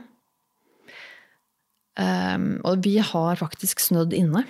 Um, 1.99 2.61
og 2.65 2.85
vi 2.87 2.99
har 3.03 3.41
faktisk 3.41 3.83
snødd 3.83 4.15
inne. 4.17 4.45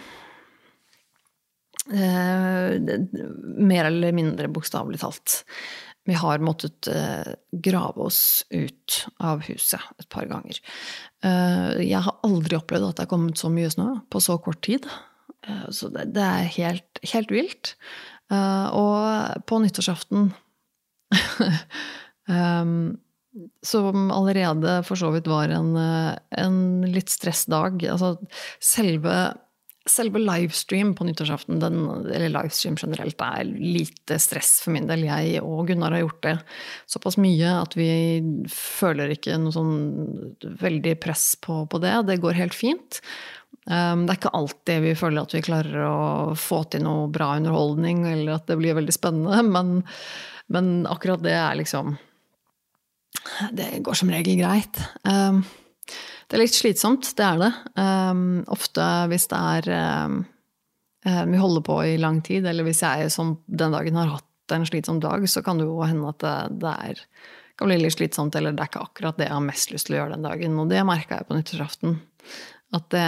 Uh, 1.91 2.77
mer 3.59 3.89
eller 3.89 4.13
mindre 4.15 4.51
bokstavelig 4.53 5.01
talt. 5.03 5.41
Vi 6.09 6.17
har 6.17 6.43
måttet 6.45 6.89
uh, 6.93 7.33
grave 7.65 8.05
oss 8.07 8.45
ut 8.53 9.01
av 9.19 9.43
huset 9.49 9.81
et 9.99 10.09
par 10.13 10.29
ganger. 10.31 10.61
Uh, 11.25 11.81
jeg 11.81 12.05
har 12.05 12.21
aldri 12.27 12.59
opplevd 12.61 12.91
at 12.91 13.01
det 13.01 13.07
er 13.07 13.13
kommet 13.15 13.41
så 13.41 13.51
mye 13.53 13.73
snø 13.73 13.89
på 14.13 14.23
så 14.23 14.39
kort 14.43 14.63
tid. 14.67 14.87
så 15.73 15.89
det, 15.89 16.11
det, 16.15 16.23
er 16.23 16.55
helt, 16.59 16.99
helt 17.13 17.31
vilt. 17.33 17.75
og 18.29 19.45
på 19.49 19.59
nyttårsaften 19.59 20.35
um, 22.29 22.99
som 23.63 24.11
allerede 24.11 24.81
for 24.87 24.99
så 24.99 25.13
vidt 25.15 25.29
var 25.31 25.53
en, 25.55 25.77
en 25.77 26.59
litt 26.91 27.13
stressdag. 27.13 27.85
Altså 27.93 28.17
selve, 28.63 29.15
selve 29.89 30.23
livestream 30.23 30.93
på 30.99 31.07
nyttårsaften, 31.07 31.61
den, 31.63 31.79
eller 32.11 32.33
livestream 32.35 32.79
generelt, 32.81 33.23
er 33.23 33.47
lite 33.47 34.19
stress 34.23 34.57
for 34.65 34.75
min 34.75 34.89
del. 34.91 35.07
Jeg 35.07 35.45
og 35.45 35.71
Gunnar 35.71 35.95
har 35.95 36.05
gjort 36.05 36.23
det 36.27 36.37
såpass 36.91 37.21
mye 37.23 37.55
at 37.61 37.79
vi 37.79 37.91
føler 38.51 39.15
ikke 39.15 39.39
noe 39.39 39.55
sånn 39.55 39.77
veldig 40.65 40.97
press 41.03 41.33
på, 41.43 41.63
på 41.71 41.83
det. 41.83 41.95
Det 42.11 42.21
går 42.25 42.41
helt 42.41 42.57
fint. 42.57 43.03
Um, 43.71 44.07
det 44.07 44.15
er 44.15 44.19
ikke 44.19 44.35
alltid 44.35 44.85
vi 44.89 44.99
føler 44.99 45.23
at 45.23 45.35
vi 45.37 45.43
klarer 45.45 45.83
å 45.85 46.37
få 46.39 46.65
til 46.73 46.83
noe 46.83 47.11
bra 47.13 47.35
underholdning, 47.39 48.07
eller 48.09 48.39
at 48.41 48.51
det 48.51 48.59
blir 48.59 48.79
veldig 48.79 48.95
spennende, 48.97 49.43
men, 49.55 49.83
men 50.51 50.79
akkurat 50.91 51.23
det 51.23 51.37
er 51.39 51.59
liksom 51.61 51.95
Det 53.57 53.71
går 53.85 53.99
som 53.99 54.11
regel 54.13 54.39
greit. 54.39 54.81
Um, 55.03 55.43
det 56.31 56.39
er 56.39 56.45
litt 56.45 56.55
slitsomt, 56.55 57.11
det 57.19 57.27
er 57.27 57.41
det. 57.41 57.51
Um, 57.75 58.43
ofte 58.53 58.85
hvis 59.11 59.27
det 59.33 59.41
er 59.41 59.71
um, 60.07 60.21
Vi 61.03 61.41
holder 61.41 61.65
på 61.67 61.81
i 61.89 61.97
lang 61.99 62.21
tid, 62.23 62.47
eller 62.47 62.67
hvis 62.67 62.85
jeg 62.85 63.11
som 63.11 63.39
den 63.47 63.75
dagen 63.75 63.99
har 63.99 64.15
hatt 64.15 64.55
en 64.55 64.67
slitsom 64.67 65.01
dag, 65.03 65.27
så 65.31 65.43
kan 65.43 65.59
det 65.59 65.67
jo 65.67 65.81
hende 65.83 66.11
at 66.11 66.23
det, 66.23 66.37
det 66.63 66.77
er, 66.91 67.03
kan 67.59 67.71
bli 67.71 67.81
litt 67.81 67.97
slitsomt, 67.97 68.37
eller 68.37 68.55
det 68.55 68.65
er 68.65 68.73
ikke 68.73 68.87
akkurat 68.87 69.19
det 69.19 69.29
jeg 69.29 69.37
har 69.37 69.47
mest 69.47 69.75
lyst 69.75 69.89
til 69.89 69.97
å 69.97 70.01
gjøre 70.03 70.17
den 70.17 70.27
dagen. 70.27 70.59
Og 70.63 70.71
det 70.71 70.87
merka 70.87 71.21
jeg 71.21 71.29
på 71.29 71.39
nyttårsaften. 71.39 72.01
At 72.77 72.87
det, 72.95 73.07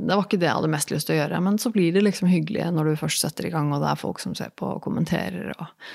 det, 0.00 0.14
var 0.14 0.24
ikke 0.24 0.40
det 0.40 0.48
jeg 0.48 0.56
hadde 0.56 0.72
mest 0.72 0.92
lyst 0.92 1.08
til 1.08 1.16
å 1.16 1.18
gjøre. 1.18 1.40
Men 1.44 1.58
så 1.60 1.72
blir 1.74 1.92
det 1.92 2.04
liksom 2.06 2.30
hyggelig 2.30 2.70
når 2.72 2.88
du 2.88 3.00
først 3.02 3.24
setter 3.24 3.48
i 3.48 3.52
gang, 3.52 3.72
og 3.74 3.84
det 3.84 3.90
er 3.90 4.00
folk 4.00 4.22
som 4.22 4.36
ser 4.38 4.54
på 4.56 4.70
og 4.76 4.80
kommenterer. 4.84 5.52
Og, 5.58 5.90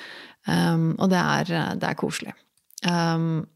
um, 0.46 0.92
og 1.00 1.10
det, 1.10 1.24
er, 1.24 1.54
det, 1.82 1.90
er, 1.90 1.98
koselig. 1.98 2.36
Um, 2.88 3.48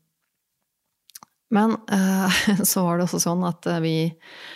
men 1.54 1.78
uh, 1.92 2.44
så 2.64 2.86
var 2.86 2.98
det 2.98 3.08
også 3.08 3.22
sånn 3.24 3.46
at 3.46 3.68
eh, 3.70 3.82
vi, 3.84 3.98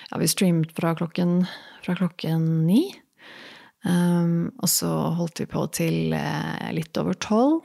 ja, 0.10 0.20
vi 0.20 0.30
streamet 0.32 0.74
fra 0.78 0.96
klokken, 0.98 1.40
fra 1.86 1.98
klokken 2.00 2.48
ni. 2.68 2.88
Um, 3.86 4.50
og 4.58 4.70
så 4.72 4.90
holdt 5.16 5.44
vi 5.44 5.50
på 5.52 5.64
til 5.78 6.16
uh, 6.18 6.70
litt 6.76 6.98
over 6.98 7.18
tolv. 7.22 7.62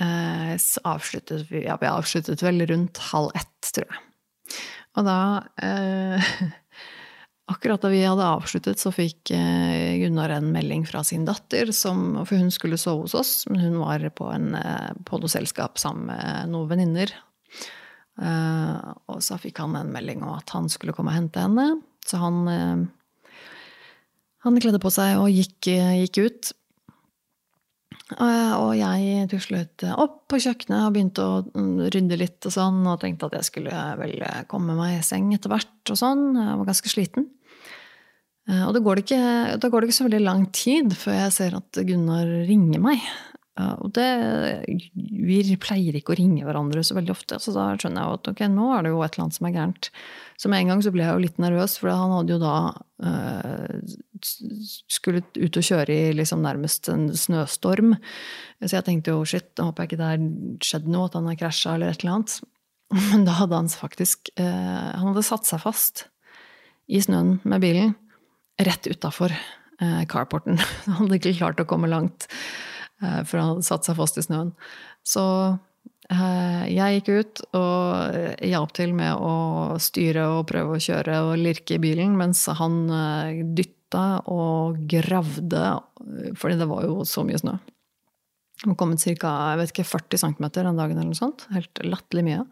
Uh, 0.00 0.54
så 0.60 0.80
avsluttet 0.88 1.50
vi 1.50 1.66
Ja, 1.66 1.76
vi 1.80 1.88
avsluttet 1.88 2.44
vel 2.44 2.64
rundt 2.68 3.00
halv 3.10 3.32
ett, 3.36 3.72
tror 3.72 3.88
jeg. 3.88 4.04
Og 4.92 5.06
da 5.08 5.18
Akkurat 7.50 7.82
da 7.82 7.90
vi 7.90 8.04
hadde 8.06 8.22
avsluttet, 8.22 8.78
så 8.78 8.92
fikk 8.94 9.32
Gunnar 9.32 10.30
en 10.36 10.52
melding 10.54 10.84
fra 10.86 11.02
sin 11.04 11.24
datter, 11.26 11.72
som, 11.74 12.22
for 12.22 12.38
hun 12.38 12.52
skulle 12.54 12.78
sove 12.80 13.08
hos 13.08 13.16
oss, 13.18 13.32
men 13.50 13.64
hun 13.64 13.80
var 13.82 14.04
på, 14.14 14.28
en, 14.30 14.54
på 15.08 15.18
noe 15.18 15.32
selskap 15.32 15.80
sammen 15.82 16.06
med 16.12 16.52
noen 16.54 16.70
venninner 16.70 17.12
Uh, 18.20 18.92
og 19.08 19.22
så 19.24 19.38
fikk 19.40 19.62
han 19.62 19.76
en 19.78 19.92
melding 19.92 20.20
om 20.24 20.34
at 20.34 20.52
han 20.52 20.68
skulle 20.72 20.92
komme 20.96 21.12
og 21.12 21.16
hente 21.16 21.40
henne. 21.42 21.80
Så 22.04 22.18
han, 22.20 22.42
han 24.44 24.58
kledde 24.60 24.82
på 24.82 24.92
seg 24.92 25.20
og 25.22 25.30
gikk, 25.32 25.70
gikk 25.70 26.20
ut. 26.26 26.50
Uh, 28.18 28.54
og 28.58 28.72
jeg 28.78 29.28
tuslet 29.32 29.84
opp 29.92 30.24
på 30.30 30.40
kjøkkenet 30.42 30.86
og 30.86 30.94
begynte 30.94 31.24
å 31.26 31.40
mm, 31.44 31.76
rydde 31.94 32.18
litt 32.20 32.48
og 32.48 32.54
sånn, 32.54 32.80
og 32.88 33.00
tenkte 33.02 33.28
at 33.28 33.38
jeg 33.38 33.48
skulle 33.50 33.84
vel 34.00 34.16
komme 34.50 34.76
meg 34.78 34.98
i 34.98 35.06
seng 35.06 35.32
etter 35.36 35.52
hvert 35.52 35.92
og 35.94 36.00
sånn. 36.00 36.26
Jeg 36.38 36.58
var 36.60 36.68
ganske 36.68 36.92
sliten. 36.92 37.28
Og 38.52 38.72
da 38.74 38.80
går, 38.82 38.98
da 39.62 39.68
går 39.70 39.80
det 39.80 39.88
ikke 39.88 39.96
så 40.00 40.08
veldig 40.08 40.24
lang 40.24 40.48
tid 40.50 40.96
før 40.98 41.14
jeg 41.14 41.34
ser 41.36 41.54
at 41.60 41.78
Gunnar 41.86 42.26
ringer 42.48 42.82
meg. 42.82 43.04
Og 43.60 43.90
det, 43.92 44.06
vi 44.96 45.56
pleier 45.60 45.96
ikke 45.98 46.14
å 46.14 46.16
ringe 46.16 46.46
hverandre 46.46 46.80
så 46.86 46.96
veldig 46.96 47.12
ofte, 47.12 47.36
så 47.36 47.52
da 47.52 47.66
skjønner 47.76 48.00
jeg 48.00 48.16
at 48.16 48.30
ok, 48.30 48.40
nå 48.48 48.68
er 48.72 48.86
det 48.86 48.92
jo 48.94 49.02
et 49.04 49.12
eller 49.12 49.26
annet 49.26 49.36
som 49.36 49.48
er 49.48 49.52
gærent. 49.58 49.88
Så 50.40 50.48
med 50.48 50.62
en 50.62 50.72
gang 50.72 50.84
så 50.84 50.92
ble 50.94 51.04
jeg 51.04 51.12
jo 51.12 51.24
litt 51.26 51.42
nervøs, 51.42 51.74
for 51.78 51.92
han 51.92 52.14
hadde 52.16 52.32
jo 52.32 52.38
da 52.40 52.54
øh, 53.04 53.92
skulle 54.88 55.20
ut 55.36 55.60
og 55.60 55.68
kjøre 55.68 55.92
i 55.92 56.16
liksom 56.16 56.40
nærmest 56.46 56.88
en 56.94 57.10
snøstorm. 57.12 57.92
Så 58.64 58.78
jeg 58.78 58.88
tenkte 58.88 59.12
jo 59.12 59.28
shit, 59.28 59.50
da 59.58 59.68
håper 59.68 59.84
jeg 59.84 59.92
ikke 59.92 60.00
det 60.00 60.10
har 60.14 60.26
skjedd 60.70 60.88
noe, 60.88 61.10
at 61.10 61.20
han 61.20 61.28
har 61.28 61.38
krasja 61.44 61.76
eller 61.76 61.92
et 61.92 62.00
eller 62.02 62.16
annet. 62.16 62.38
Men 63.12 63.28
da 63.28 63.36
hadde 63.36 63.60
han 63.60 63.70
faktisk 63.72 64.32
øh, 64.34 64.88
Han 64.96 65.12
hadde 65.12 65.28
satt 65.28 65.48
seg 65.48 65.62
fast 65.62 66.06
i 66.92 67.00
snøen 67.04 67.36
med 67.48 67.62
bilen 67.62 67.94
rett 68.60 68.88
utafor 68.90 69.32
øh, 69.32 70.02
carporten. 70.08 70.58
Han 70.88 71.04
hadde 71.04 71.20
ikke 71.20 71.38
klart 71.38 71.60
å 71.62 71.68
komme 71.68 71.90
langt. 71.90 72.26
Eh, 73.02 73.20
for 73.24 73.40
han 73.40 73.52
hadde 73.54 73.66
satt 73.66 73.88
seg 73.88 73.98
fast 73.98 74.18
i 74.20 74.24
snøen. 74.24 74.52
Så 75.06 75.24
eh, 76.12 76.64
jeg 76.70 77.00
gikk 77.00 77.10
ut 77.12 77.42
og 77.58 78.46
hjalp 78.46 78.74
til 78.78 78.94
med 78.96 79.18
å 79.18 79.34
styre 79.82 80.28
og 80.38 80.46
prøve 80.50 80.76
å 80.76 80.82
kjøre 80.82 81.20
og 81.26 81.36
lirke 81.40 81.76
i 81.78 81.82
bilen, 81.82 82.16
mens 82.18 82.44
han 82.60 82.84
eh, 82.88 83.42
dytta 83.58 84.06
og 84.32 84.80
gravde, 84.88 85.66
fordi 86.40 86.58
det 86.60 86.70
var 86.70 86.86
jo 86.88 87.02
så 87.08 87.26
mye 87.26 87.40
snø. 87.42 87.58
Det 88.62 88.70
var 88.70 88.78
kommet 88.78 89.02
ca. 89.18 89.34
40 89.58 90.22
cm 90.22 90.46
den 90.54 90.78
dagen 90.78 90.94
eller 90.94 91.10
noe 91.10 91.18
sånt. 91.18 91.48
Helt 91.50 91.82
latterlig 91.82 92.22
mye. 92.28 92.44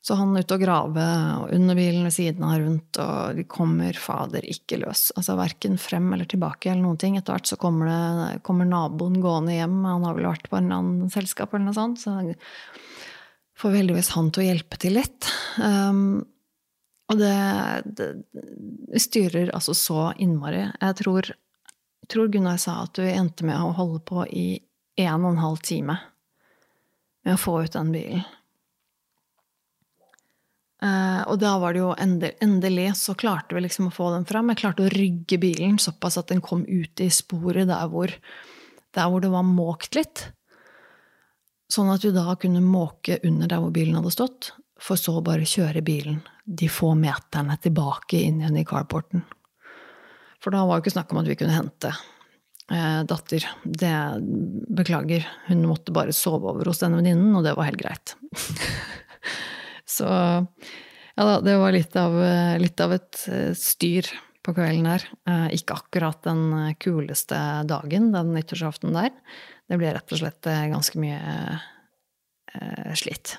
Så 0.00 0.16
han 0.16 0.32
er 0.32 0.46
ute 0.46 0.56
og 0.56 0.62
grave 0.62 1.06
under 1.52 1.76
bilen 1.76 2.06
ved 2.06 2.14
siden 2.14 2.44
av 2.48 2.56
rundt, 2.62 3.00
og 3.02 3.36
de 3.36 3.44
kommer 3.44 3.96
fader 4.00 4.46
ikke 4.48 4.78
løs. 4.80 5.10
Altså 5.12 5.36
Verken 5.36 5.76
frem 5.80 6.06
eller 6.14 6.28
tilbake 6.30 6.70
eller 6.70 6.86
noen 6.86 7.00
ting. 7.00 7.18
Etter 7.18 7.36
hvert 7.36 7.50
så 7.50 7.58
kommer, 7.60 7.90
det, 7.90 8.40
kommer 8.46 8.68
naboen 8.68 9.18
gående 9.20 9.58
hjem, 9.58 9.76
han 9.84 10.06
har 10.08 10.16
vel 10.16 10.30
vært 10.30 10.48
på 10.48 10.56
en 10.56 10.72
annen 10.72 11.12
selskap 11.12 11.52
eller 11.52 11.68
noe 11.68 11.76
sånt, 11.76 12.00
så 12.00 12.16
får 13.60 13.74
vi 13.74 13.82
heldigvis 13.82 14.14
han 14.16 14.32
til 14.32 14.46
å 14.46 14.48
hjelpe 14.48 14.80
til 14.80 14.96
litt. 14.96 15.28
Um, 15.60 16.22
og 17.10 17.20
det, 17.20 17.36
det, 17.98 18.08
styrer 19.02 19.52
altså 19.52 19.74
så 19.76 20.10
innmari. 20.16 20.62
Jeg 20.80 20.98
tror, 21.02 21.32
tror 22.08 22.32
Gunnar 22.32 22.60
sa 22.62 22.80
at 22.86 22.96
du 22.96 23.04
endte 23.04 23.44
med 23.44 23.60
å 23.60 23.74
holde 23.76 24.00
på 24.06 24.24
i 24.32 24.48
en 25.00 25.24
og 25.26 25.34
en 25.34 25.44
halv 25.44 25.60
time 25.66 25.98
med 27.26 27.36
å 27.36 27.40
få 27.40 27.60
ut 27.66 27.74
den 27.76 27.92
bilen. 27.92 28.24
Uh, 30.80 31.20
og 31.28 31.36
da 31.42 31.58
var 31.60 31.76
det 31.76 31.82
jo 31.82 31.90
endelig, 32.00 32.38
endelig, 32.40 32.86
så 32.96 33.12
klarte 33.18 33.56
vi 33.56 33.66
liksom 33.66 33.90
å 33.90 33.94
få 33.94 34.10
den 34.14 34.24
fram. 34.28 34.48
Jeg 34.52 34.62
klarte 34.62 34.86
å 34.86 34.92
rygge 34.92 35.36
bilen 35.42 35.76
såpass 35.82 36.16
at 36.16 36.30
den 36.32 36.40
kom 36.44 36.64
ut 36.64 37.02
i 37.04 37.10
sporet 37.12 37.68
der 37.68 37.90
hvor, 37.92 38.14
der 38.96 39.10
hvor 39.12 39.20
det 39.20 39.32
var 39.32 39.44
måkt 39.44 39.98
litt. 39.98 40.30
Sånn 41.70 41.90
at 41.92 42.04
vi 42.06 42.14
da 42.16 42.32
kunne 42.40 42.64
måke 42.64 43.20
under 43.28 43.50
der 43.50 43.60
hvor 43.62 43.74
bilen 43.74 43.98
hadde 44.00 44.14
stått, 44.14 44.54
for 44.80 44.96
så 44.96 45.20
bare 45.24 45.44
kjøre 45.44 45.84
bilen 45.84 46.22
de 46.50 46.66
få 46.72 46.94
meterne 46.98 47.54
tilbake 47.62 48.24
inn 48.24 48.40
igjen 48.40 48.56
i 48.58 48.66
carporten. 48.66 49.22
For 50.40 50.54
da 50.54 50.64
var 50.64 50.78
det 50.78 50.86
ikke 50.86 50.96
snakk 50.96 51.12
om 51.12 51.20
at 51.20 51.28
vi 51.28 51.36
kunne 51.38 51.54
hente 51.54 51.92
eh, 51.92 53.02
datter. 53.04 53.44
Det 53.62 53.92
beklager, 54.80 55.28
hun 55.50 55.66
måtte 55.68 55.94
bare 55.94 56.16
sove 56.16 56.54
over 56.54 56.72
hos 56.72 56.80
denne 56.80 57.02
venninnen, 57.02 57.36
og 57.36 57.44
det 57.44 57.52
var 57.58 57.68
helt 57.68 57.82
greit. 57.84 58.16
Så 59.90 60.06
ja 60.06 61.26
da, 61.26 61.38
det 61.44 61.56
var 61.60 61.74
litt 61.74 61.96
av, 61.98 62.14
litt 62.62 62.80
av 62.80 62.94
et 62.94 63.24
eh, 63.28 63.50
styr 63.58 64.06
på 64.46 64.54
kvelden 64.56 64.88
der. 64.88 65.04
Eh, 65.28 65.48
ikke 65.58 65.76
akkurat 65.76 66.22
den 66.24 66.74
kuleste 66.80 67.38
dagen, 67.68 68.10
den 68.14 68.32
nyttårsaften 68.34 68.94
der. 68.96 69.12
Det 69.68 69.78
ble 69.78 69.92
rett 69.94 70.14
og 70.14 70.22
slett 70.22 70.48
eh, 70.48 70.68
ganske 70.72 71.00
mye 71.00 71.20
eh, 72.54 72.92
slitt. 72.98 73.36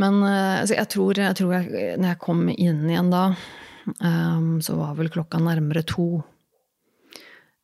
Men 0.00 0.22
jeg, 0.24 0.86
tror, 0.88 1.18
jeg 1.18 1.36
tror 1.36 1.50
jeg, 1.58 1.96
når 2.00 2.14
jeg 2.14 2.20
kom 2.22 2.46
inn 2.48 2.86
igjen 2.88 3.10
da, 3.12 3.34
så 4.64 4.76
var 4.78 4.94
vel 4.96 5.10
klokka 5.12 5.36
nærmere 5.44 5.82
to. 5.84 6.22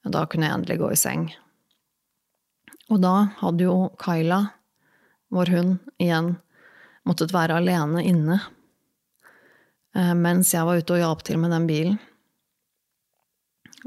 Da 0.04 0.26
kunne 0.28 0.44
jeg 0.44 0.58
endelig 0.58 0.76
gå 0.82 0.90
i 0.92 0.98
seng. 1.00 1.24
Og 2.92 3.00
da 3.00 3.14
hadde 3.40 3.64
jo 3.64 3.78
Kyla, 4.04 4.42
vår 5.32 5.52
hund, 5.54 5.72
igjen 5.96 6.34
måttet 7.06 7.34
være 7.34 7.58
alene 7.60 8.04
inne 8.06 8.38
eh, 9.96 10.14
mens 10.18 10.52
jeg 10.54 10.66
var 10.66 10.80
ute 10.80 10.96
og 10.96 11.02
hjalp 11.02 11.26
til 11.26 11.40
med 11.42 11.54
den 11.54 11.68
bilen. 11.70 11.98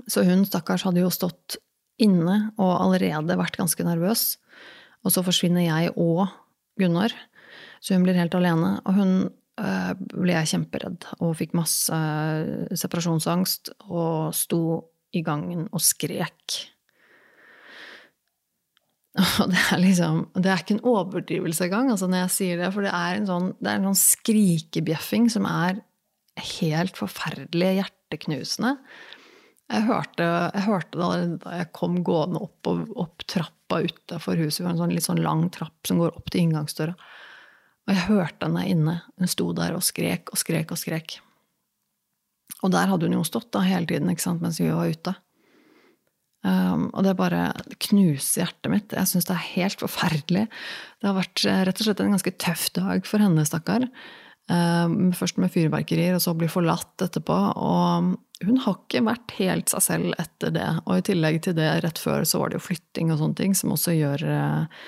Så 0.07 0.23
hun, 0.23 0.45
stakkars, 0.47 0.85
hadde 0.87 1.03
jo 1.03 1.11
stått 1.11 1.59
inne 1.99 2.53
og 2.55 2.77
allerede 2.79 3.35
vært 3.39 3.59
ganske 3.59 3.83
nervøs. 3.83 4.37
Og 5.03 5.13
så 5.13 5.23
forsvinner 5.25 5.65
jeg 5.65 5.91
og 5.99 6.27
Gunnar, 6.79 7.11
så 7.83 7.95
hun 7.95 8.05
blir 8.05 8.17
helt 8.19 8.35
alene. 8.35 8.77
Og 8.87 8.95
hun 8.95 9.13
øh, 9.27 9.93
ble 10.15 10.35
jeg 10.37 10.51
kjemperedd 10.53 11.09
og 11.19 11.35
fikk 11.39 11.55
masse 11.59 11.95
øh, 11.95 12.71
separasjonsangst 12.71 13.73
og 13.89 14.31
sto 14.35 14.63
i 15.15 15.23
gangen 15.25 15.67
og 15.73 15.83
skrek. 15.83 16.59
Og 19.41 19.51
det 19.51 19.61
er 19.73 19.79
liksom 19.81 20.19
Det 20.37 20.51
er 20.51 20.61
ikke 20.61 20.75
en 20.77 20.87
overdrivelse 20.87 21.65
engang, 21.65 21.89
altså 21.93 22.09
når 22.09 22.25
jeg 22.25 22.33
sier 22.35 22.59
det, 22.61 22.73
for 22.75 22.85
det 22.85 22.93
er 22.93 23.17
en 23.17 23.29
sånn, 23.29 23.53
det 23.59 23.71
er 23.71 23.79
en 23.81 23.97
skrikebjeffing 23.97 25.29
som 25.33 25.47
er 25.49 25.79
helt 26.59 26.99
forferdelig 26.99 27.71
hjerteknusende. 27.81 28.75
Jeg 29.69 29.85
hørte, 29.85 30.25
jeg 30.25 30.65
hørte 30.65 30.97
det 30.97 31.39
da 31.43 31.57
jeg 31.59 31.71
kom 31.77 31.99
gående 32.05 32.41
opp, 32.41 32.69
opp 32.69 33.25
trappa 33.29 33.81
utafor 33.85 34.39
huset. 34.39 34.61
Det 34.61 34.65
var 34.65 34.73
en 34.73 34.81
sånn, 34.81 34.93
litt 34.95 35.05
sånn 35.05 35.21
lang 35.21 35.43
trapp 35.53 35.89
som 35.89 35.99
går 36.01 36.15
opp 36.17 36.31
til 36.33 36.47
inngangsdøra. 36.47 36.95
Og 37.85 37.93
jeg 37.93 38.05
hørte 38.07 38.47
henne 38.47 38.65
inne. 38.69 38.95
Hun 39.21 39.29
sto 39.29 39.51
der 39.57 39.75
og 39.77 39.85
skrek 39.85 40.33
og 40.33 40.41
skrek 40.41 40.73
og 40.73 40.81
skrek. 40.81 41.19
Og 42.65 42.73
der 42.73 42.89
hadde 42.91 43.07
hun 43.07 43.19
jo 43.19 43.27
stått 43.27 43.51
da 43.53 43.61
hele 43.65 43.87
tiden 43.89 44.09
sant, 44.17 44.41
mens 44.41 44.59
vi 44.61 44.71
var 44.73 44.89
ute. 44.89 45.13
Um, 46.39 46.87
og 46.93 47.03
det 47.03 47.17
bare 47.19 47.49
knuser 47.89 48.45
hjertet 48.45 48.71
mitt. 48.71 48.95
Jeg 48.95 49.11
syns 49.11 49.27
det 49.27 49.35
er 49.35 49.49
helt 49.57 49.81
forferdelig. 49.83 50.45
Det 51.01 51.09
har 51.09 51.17
vært 51.17 51.43
eh, 51.43 51.61
rett 51.67 51.81
og 51.81 51.87
slett 51.87 52.01
en 52.03 52.15
ganske 52.15 52.35
tøff 52.39 52.69
dag 52.77 53.07
for 53.07 53.23
henne, 53.23 53.43
stakkar. 53.47 53.89
Um, 54.49 55.11
først 55.13 55.37
med 55.37 55.51
fyrverkerier, 55.53 56.15
og 56.15 56.23
så 56.23 56.33
bli 56.37 56.47
forlatt 56.49 57.03
etterpå. 57.05 57.35
Og 57.59 58.15
hun 58.47 58.63
har 58.63 58.79
ikke 58.79 59.03
vært 59.09 59.35
helt 59.41 59.73
seg 59.73 59.83
selv 59.83 60.15
etter 60.21 60.55
det. 60.55 60.69
Og 60.85 61.01
i 61.01 61.05
tillegg 61.11 61.41
til 61.43 61.59
det, 61.59 61.69
rett 61.83 61.99
før 62.01 62.23
så 62.27 62.41
var 62.41 62.49
det 62.49 62.61
jo 62.61 62.67
flytting 62.69 63.11
og 63.11 63.19
sånne 63.21 63.39
ting, 63.41 63.55
som 63.57 63.75
også 63.75 63.97
gjør 63.99 64.25
uh, 64.31 64.83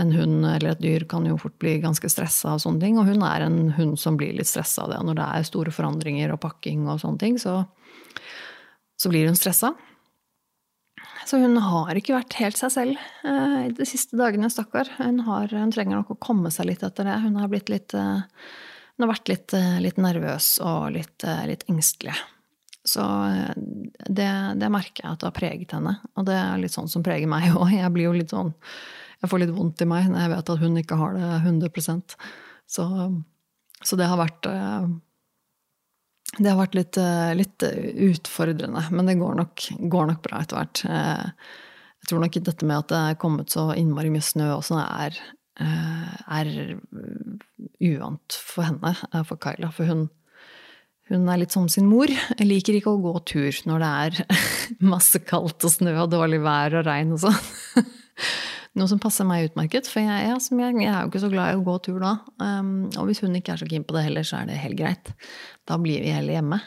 en 0.00 0.12
hund 0.14 0.44
eller 0.46 0.74
et 0.74 0.82
dyr 0.84 1.04
kan 1.08 1.24
jo 1.26 1.38
fort 1.40 1.56
bli 1.60 1.78
ganske 1.82 2.08
stressa 2.12 2.54
av 2.54 2.60
sånne 2.62 2.84
ting. 2.84 3.00
Og 3.00 3.08
hun 3.08 3.24
er 3.26 3.48
en 3.48 3.72
hund 3.76 3.96
som 4.00 4.20
blir 4.20 4.36
litt 4.36 4.52
stressa 4.52 4.84
av 4.84 4.92
det. 4.92 5.00
Når 5.08 5.18
det 5.18 5.28
er 5.32 5.48
store 5.48 5.74
forandringer 5.74 6.34
og 6.34 6.42
pakking 6.44 6.84
og 6.88 7.00
sånne 7.02 7.24
ting, 7.24 7.40
så, 7.40 7.62
så 9.00 9.12
blir 9.12 9.32
hun 9.32 9.38
stressa. 9.38 9.74
Så 11.28 11.38
hun 11.40 11.56
har 11.60 11.98
ikke 11.98 12.16
vært 12.16 12.36
helt 12.40 12.58
seg 12.58 12.72
selv 12.72 13.00
eh, 13.28 13.68
de 13.76 13.86
siste 13.88 14.16
dagene, 14.18 14.50
stakkar. 14.52 14.88
Hun, 14.98 15.20
hun, 15.22 15.72
trenger 15.74 16.00
nok 16.00 16.14
å 16.14 16.20
komme 16.22 16.52
seg 16.54 16.70
litt 16.70 16.84
etter 16.86 17.06
det. 17.06 17.16
Hun 17.24 17.36
har, 17.40 17.52
litt, 17.52 17.94
eh, 17.94 18.22
hun 18.96 19.04
har 19.04 19.12
vært 19.12 19.32
litt, 19.32 19.54
eh, 19.56 19.76
litt, 19.84 20.00
nervøs 20.00 20.52
og 20.64 20.94
litt, 20.96 21.26
litt 21.48 21.66
engstelig. 21.70 22.16
Så 22.88 23.04
det, 24.08 24.30
det, 24.56 24.70
merker 24.72 25.04
jeg 25.04 25.12
at 25.12 25.20
det 25.20 25.28
har 25.28 25.36
preget 25.36 25.74
henne. 25.76 25.98
Og 26.16 26.24
det 26.26 26.38
er 26.38 26.62
litt 26.62 26.74
sånn 26.74 26.88
som 26.90 27.04
preger 27.04 27.28
meg 27.30 27.50
òg. 27.60 27.74
Jeg 27.76 27.92
blir 27.94 28.08
jo 28.08 28.16
litt 28.16 28.32
sånn 28.32 28.54
jeg 29.20 29.28
får 29.28 29.42
litt 29.42 29.52
vondt 29.52 29.82
i 29.84 29.88
meg 29.88 30.06
når 30.08 30.22
jeg 30.22 30.32
vet 30.32 30.50
at 30.54 30.60
hun 30.62 30.80
ikke 30.80 30.96
har 30.96 31.12
det 31.12 31.26
100% 31.42 32.14
Så, 32.64 32.84
så 33.84 33.98
det 34.00 34.06
har 34.08 34.16
vært 34.16 34.48
det 36.38 36.46
har 36.46 36.60
vært 36.60 36.76
litt, 36.78 36.98
eh, 37.00 37.32
litt 37.34 37.64
utfordrende, 37.64 38.84
men 38.94 39.10
det 39.10 39.18
går 39.18 39.34
nok, 39.40 39.66
går 39.90 40.06
nok, 40.12 40.22
bra 40.22 40.42
etter 40.44 40.60
hvert. 40.60 40.84
Eh, 40.86 41.50
jeg 42.00 42.10
tror 42.10 42.22
nok 42.22 42.38
dette 42.38 42.68
med 42.68 42.78
at 42.78 42.88
det 42.92 43.00
er 43.00 43.20
kommet 43.20 43.50
så 43.50 43.70
innmari 43.76 44.12
mye 44.12 44.24
snø 44.24 44.46
også, 44.54 44.78
er, 44.80 45.18
er 45.60 46.48
uvant 47.84 48.32
for 48.32 48.64
henne, 48.64 48.94
for 49.28 49.36
Kyla. 49.36 49.68
For 49.74 49.84
hun, 49.84 50.06
hun 51.10 51.28
er 51.28 51.42
litt 51.42 51.52
som 51.52 51.68
sin 51.68 51.90
mor. 51.90 52.08
Jeg 52.08 52.48
liker 52.48 52.78
ikke 52.78 52.94
å 52.94 53.02
gå 53.04 53.12
tur 53.28 53.60
når 53.68 53.84
det 53.84 53.90
er 54.06 54.40
masse 54.94 55.20
kaldt 55.28 55.66
og 55.68 55.74
snø 55.74 55.92
og 56.06 56.14
dårlig 56.14 56.40
vær 56.46 56.78
og 56.80 56.88
regn 56.88 57.12
og 57.18 57.26
sånn. 57.26 57.84
Noe 58.78 58.86
som 58.86 59.00
passer 59.02 59.26
meg 59.26 59.48
utmerket, 59.48 59.88
for 59.90 59.98
jeg, 59.98 60.26
jeg, 60.28 60.42
jeg, 60.54 60.86
er 60.86 61.00
jo 61.00 61.10
ikke 61.10 61.22
så 61.24 61.30
glad 61.32 61.52
i 61.52 61.58
å 61.58 61.64
gå 61.66 61.72
tur 61.82 61.96
da. 62.02 62.12
Um, 62.38 62.84
og 62.94 63.08
hvis 63.08 63.22
hun 63.24 63.34
ikke 63.34 63.56
er 63.56 63.62
så 63.62 63.66
keen 63.70 63.86
på 63.86 63.96
det 63.96 64.04
heller, 64.06 64.26
så 64.26 64.38
er 64.38 64.50
det 64.50 64.60
helt 64.62 64.78
greit. 64.78 65.10
Da 65.66 65.78
blir 65.82 66.04
vi 66.04 66.12
heller 66.14 66.38
hjemme. 66.38 66.60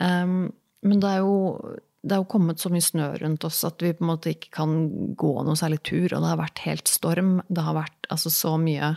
Um, 0.00 0.46
men 0.88 1.02
det 1.02 1.10
er, 1.10 1.26
jo, 1.26 1.76
det 2.00 2.16
er 2.16 2.22
jo 2.22 2.30
kommet 2.32 2.64
så 2.64 2.72
mye 2.72 2.84
snø 2.84 3.10
rundt 3.20 3.44
oss 3.44 3.60
at 3.68 3.84
vi 3.84 3.92
på 3.92 4.06
en 4.06 4.12
måte 4.14 4.32
ikke 4.32 4.54
kan 4.56 4.78
gå 5.20 5.34
noe 5.44 5.60
særlig 5.60 5.82
tur. 5.84 6.08
Og 6.08 6.24
det 6.24 6.32
har 6.32 6.40
vært 6.40 6.64
helt 6.64 6.88
storm. 6.92 7.36
Det 7.52 7.66
har 7.68 7.76
vært 7.76 8.08
altså 8.14 8.32
så 8.32 8.56
mye 8.60 8.94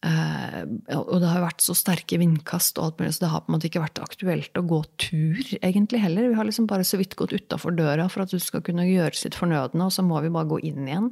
Uh, 0.00 0.64
og 0.96 1.18
det 1.20 1.28
har 1.28 1.42
vært 1.44 1.60
så 1.60 1.74
sterke 1.76 2.16
vindkast, 2.20 2.78
og 2.78 2.86
alt 2.86 3.02
mulig, 3.02 3.12
så 3.16 3.26
det 3.26 3.32
har 3.34 3.42
på 3.44 3.50
en 3.50 3.56
måte 3.58 3.68
ikke 3.68 3.82
vært 3.82 4.00
aktuelt 4.00 4.56
å 4.56 4.62
gå 4.70 4.78
tur 5.02 5.40
egentlig 5.60 6.00
heller. 6.00 6.30
Vi 6.30 6.38
har 6.38 6.48
liksom 6.48 6.68
bare 6.70 6.86
så 6.88 6.96
vidt 7.00 7.18
gått 7.20 7.34
utafor 7.36 7.76
døra 7.76 8.06
for 8.12 8.24
at 8.24 8.32
du 8.32 8.40
skal 8.40 8.64
kunne 8.64 8.88
gjøre 8.88 9.18
sitt 9.18 9.36
fornødne, 9.36 9.84
og 9.84 9.92
så 9.92 10.04
må 10.06 10.22
vi 10.24 10.32
bare 10.32 10.48
gå 10.48 10.62
inn 10.70 10.88
igjen. 10.88 11.10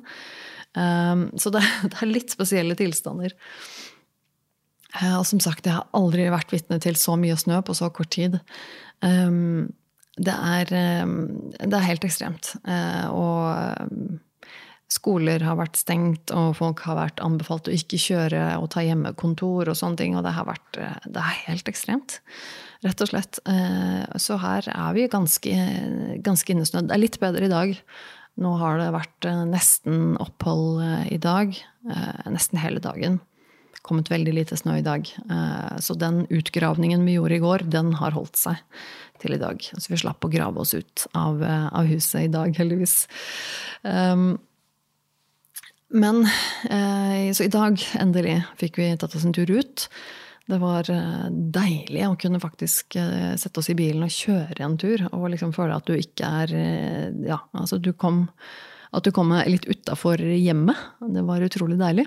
Um, 0.72 1.26
så 1.36 1.52
det, 1.52 1.64
det, 1.90 1.98
er 2.00 2.12
litt 2.14 2.32
spesielle 2.32 2.78
tilstander. 2.78 3.36
Uh, 4.96 5.18
og 5.18 5.26
som 5.28 5.42
sagt, 5.44 5.68
jeg 5.68 5.76
har 5.76 5.90
aldri 5.96 6.30
vært 6.32 6.54
vitne 6.54 6.80
til 6.80 6.96
så 6.96 7.18
mye 7.20 7.36
snø 7.36 7.60
på 7.66 7.76
så 7.76 7.90
kort 7.92 8.14
tid. 8.16 8.38
Um, 9.04 9.68
det, 10.16 10.32
er, 10.32 10.72
um, 11.04 11.52
det 11.60 11.74
er 11.76 11.88
helt 11.90 12.08
ekstremt. 12.08 12.54
Uh, 12.64 13.04
og 13.12 14.18
skoler 14.88 15.44
har 15.44 15.58
vært 15.58 15.76
stengt, 15.76 16.32
og 16.32 16.56
folk 16.58 16.80
har 16.88 16.96
vært 16.96 17.20
anbefalt 17.24 17.68
å 17.68 17.74
ikke 17.76 18.00
kjøre 18.00 18.42
og 18.56 18.70
ta 18.72 18.82
hjemmekontor 18.84 19.68
og 19.68 19.76
sånne 19.76 20.00
ting. 20.00 20.16
Og 20.16 20.24
det 20.24 20.32
har 20.36 20.48
vært 20.48 20.80
eh, 20.80 21.00
det 21.04 21.22
er 21.22 21.42
helt 21.44 21.68
ekstremt, 21.68 22.18
rett 22.86 23.04
og 23.04 23.10
slett. 23.12 23.40
Eh, 23.48 24.04
så 24.16 24.38
her 24.40 24.70
er 24.72 24.96
vi 24.96 25.08
ganske, 25.12 25.56
ganske 26.24 26.54
innesnødd. 26.54 26.88
Det 26.88 26.96
er 26.96 27.04
litt 27.04 27.20
bedre 27.20 27.48
i 27.48 27.52
dag. 27.52 27.74
Nå 28.40 28.54
har 28.62 28.80
det 28.80 28.92
vært 28.96 29.28
eh, 29.28 29.44
nesten 29.50 30.16
opphold 30.24 30.80
i 31.12 31.20
dag. 31.20 31.52
Nesten 32.28 32.60
hele 32.60 32.80
dagen. 32.84 33.20
Kommet 33.84 34.08
veldig 34.10 34.32
lite 34.34 34.56
snø 34.58 34.80
i 34.80 34.84
dag. 34.84 35.06
Så 35.80 35.94
den 35.96 36.24
utgravningen 36.34 37.04
vi 37.06 37.14
gjorde 37.14 37.36
i 37.38 37.44
går, 37.44 37.64
den 37.72 37.94
har 37.96 38.12
holdt 38.12 38.36
seg 38.36 38.58
til 39.22 39.36
i 39.36 39.40
dag. 39.40 39.62
Så 39.62 39.88
vi 39.88 40.00
slapp 40.00 40.26
å 40.26 40.32
grave 40.32 40.60
oss 40.60 40.74
ut 40.76 41.06
av, 41.16 41.40
av 41.40 41.88
huset 41.88 42.26
i 42.26 42.32
dag, 42.32 42.52
heldigvis. 42.58 43.06
Um, 43.86 44.34
men 45.88 46.22
eh, 46.70 47.32
så 47.32 47.44
i 47.44 47.52
dag, 47.52 47.80
endelig, 48.00 48.42
fikk 48.60 48.78
vi 48.80 48.88
tatt 49.00 49.14
oss 49.16 49.24
en 49.24 49.34
tur 49.36 49.50
ut. 49.50 49.86
Det 50.48 50.58
var 50.60 50.88
eh, 50.92 51.28
deilig 51.30 52.02
å 52.04 52.16
kunne 52.20 52.40
faktisk 52.42 52.96
eh, 53.00 53.34
sette 53.40 53.62
oss 53.62 53.70
i 53.72 53.76
bilen 53.78 54.04
og 54.04 54.12
kjøre 54.12 54.64
en 54.64 54.76
tur. 54.80 55.06
Og 55.12 55.30
liksom 55.32 55.54
føle 55.56 55.76
at 55.76 55.88
du 55.88 55.96
ikke 55.96 56.28
er 56.42 56.52
Ja, 57.28 57.40
altså 57.56 57.80
du 57.80 57.92
kom 57.92 58.26
At 58.92 59.04
du 59.04 59.12
kom 59.12 59.32
litt 59.46 59.68
utafor 59.68 60.20
hjemmet. 60.20 60.76
Det 61.00 61.24
var 61.24 61.44
utrolig 61.44 61.76
deilig. 61.80 62.06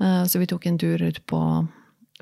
Så 0.00 0.40
vi 0.40 0.48
tok 0.48 0.66
en 0.68 0.76
tur 0.80 1.00
ut 1.00 1.20
på, 1.28 1.40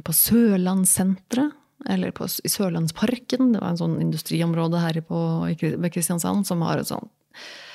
på 0.03 0.13
Sørlandssenteret. 0.15 1.57
Eller 1.91 2.11
på, 2.15 2.27
i 2.27 2.51
Sørlandsparken. 2.51 3.53
Det 3.55 3.63
var 3.63 3.73
en 3.73 3.81
sånn 3.81 3.99
industriområde 4.03 4.79
her 4.83 5.01
på, 5.07 5.19
ved 5.59 5.91
Kristiansand 5.95 6.47
som 6.47 6.63
har 6.67 6.79
et 6.79 6.91
sånt 6.91 7.11
Eh, 7.39 7.68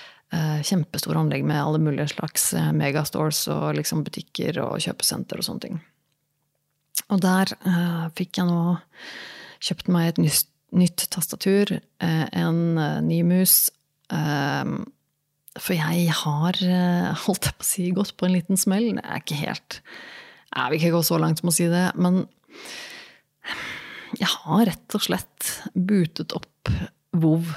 kjempestore 0.66 1.20
anlegg 1.20 1.44
med 1.46 1.62
alle 1.62 1.82
mulige 1.84 2.10
slags 2.14 2.52
eh, 2.58 2.72
megastores 2.76 3.44
og 3.54 3.74
liksom 3.78 4.04
butikker 4.06 4.60
og 4.64 4.80
kjøpesenter 4.84 5.40
og 5.40 5.48
sånne 5.48 5.66
ting. 5.68 5.82
Og 7.12 7.20
der 7.22 7.52
uh, 7.66 8.08
fikk 8.18 8.40
jeg 8.40 8.48
nå 8.48 8.78
kjøpt 9.64 9.90
meg 9.94 10.12
et 10.12 10.22
nytt, 10.24 10.50
nytt 10.74 11.06
tastatur, 11.14 11.76
uh, 12.04 12.26
en 12.32 12.62
uh, 12.80 13.02
ny 13.06 13.22
mus. 13.28 13.72
for 15.58 15.74
jeg 15.74 16.14
har, 16.14 16.58
holdt 17.26 17.48
jeg 17.48 17.58
på 17.58 17.66
å 17.66 17.68
si, 17.68 17.86
gått 17.96 18.16
på 18.18 18.28
en 18.28 18.36
liten 18.36 18.60
smell. 18.60 18.92
Det 18.98 19.04
er 19.04 19.22
ikke 19.22 19.40
helt 19.42 19.82
Jeg 20.54 20.70
vil 20.70 20.80
ikke 20.80 20.94
gå 20.94 21.02
så 21.08 21.18
langt 21.18 21.42
som 21.42 21.50
å 21.50 21.56
si 21.56 21.66
det, 21.72 21.88
men 21.96 22.24
jeg 24.20 24.30
har 24.30 24.68
rett 24.70 24.96
og 24.96 25.02
slett 25.02 25.54
butet 25.74 26.36
opp 26.38 26.70
Vov 27.14 27.50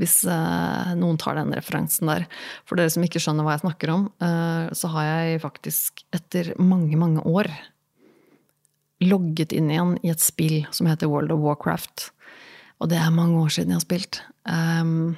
hvis 0.00 0.24
eh, 0.26 0.94
noen 0.98 1.18
tar 1.20 1.38
den 1.38 1.54
referansen 1.54 2.10
der. 2.10 2.26
For 2.66 2.78
dere 2.78 2.92
som 2.92 3.04
ikke 3.06 3.22
skjønner 3.22 3.46
hva 3.46 3.54
jeg 3.54 3.64
snakker 3.64 3.92
om, 3.94 4.08
eh, 4.18 4.72
så 4.74 4.90
har 4.96 5.10
jeg 5.10 5.44
faktisk 5.44 6.04
etter 6.16 6.54
mange, 6.58 6.98
mange 6.98 7.22
år 7.22 7.50
logget 9.04 9.54
inn 9.54 9.70
igjen 9.70 9.98
i 10.02 10.10
et 10.14 10.22
spill 10.22 10.64
som 10.74 10.88
heter 10.90 11.10
World 11.10 11.34
of 11.34 11.44
Warcraft. 11.44 12.08
Og 12.82 12.90
det 12.90 12.98
er 12.98 13.14
mange 13.14 13.38
år 13.38 13.54
siden 13.54 13.74
jeg 13.74 13.80
har 13.80 13.86
spilt. 13.86 14.20
Um, 14.48 15.14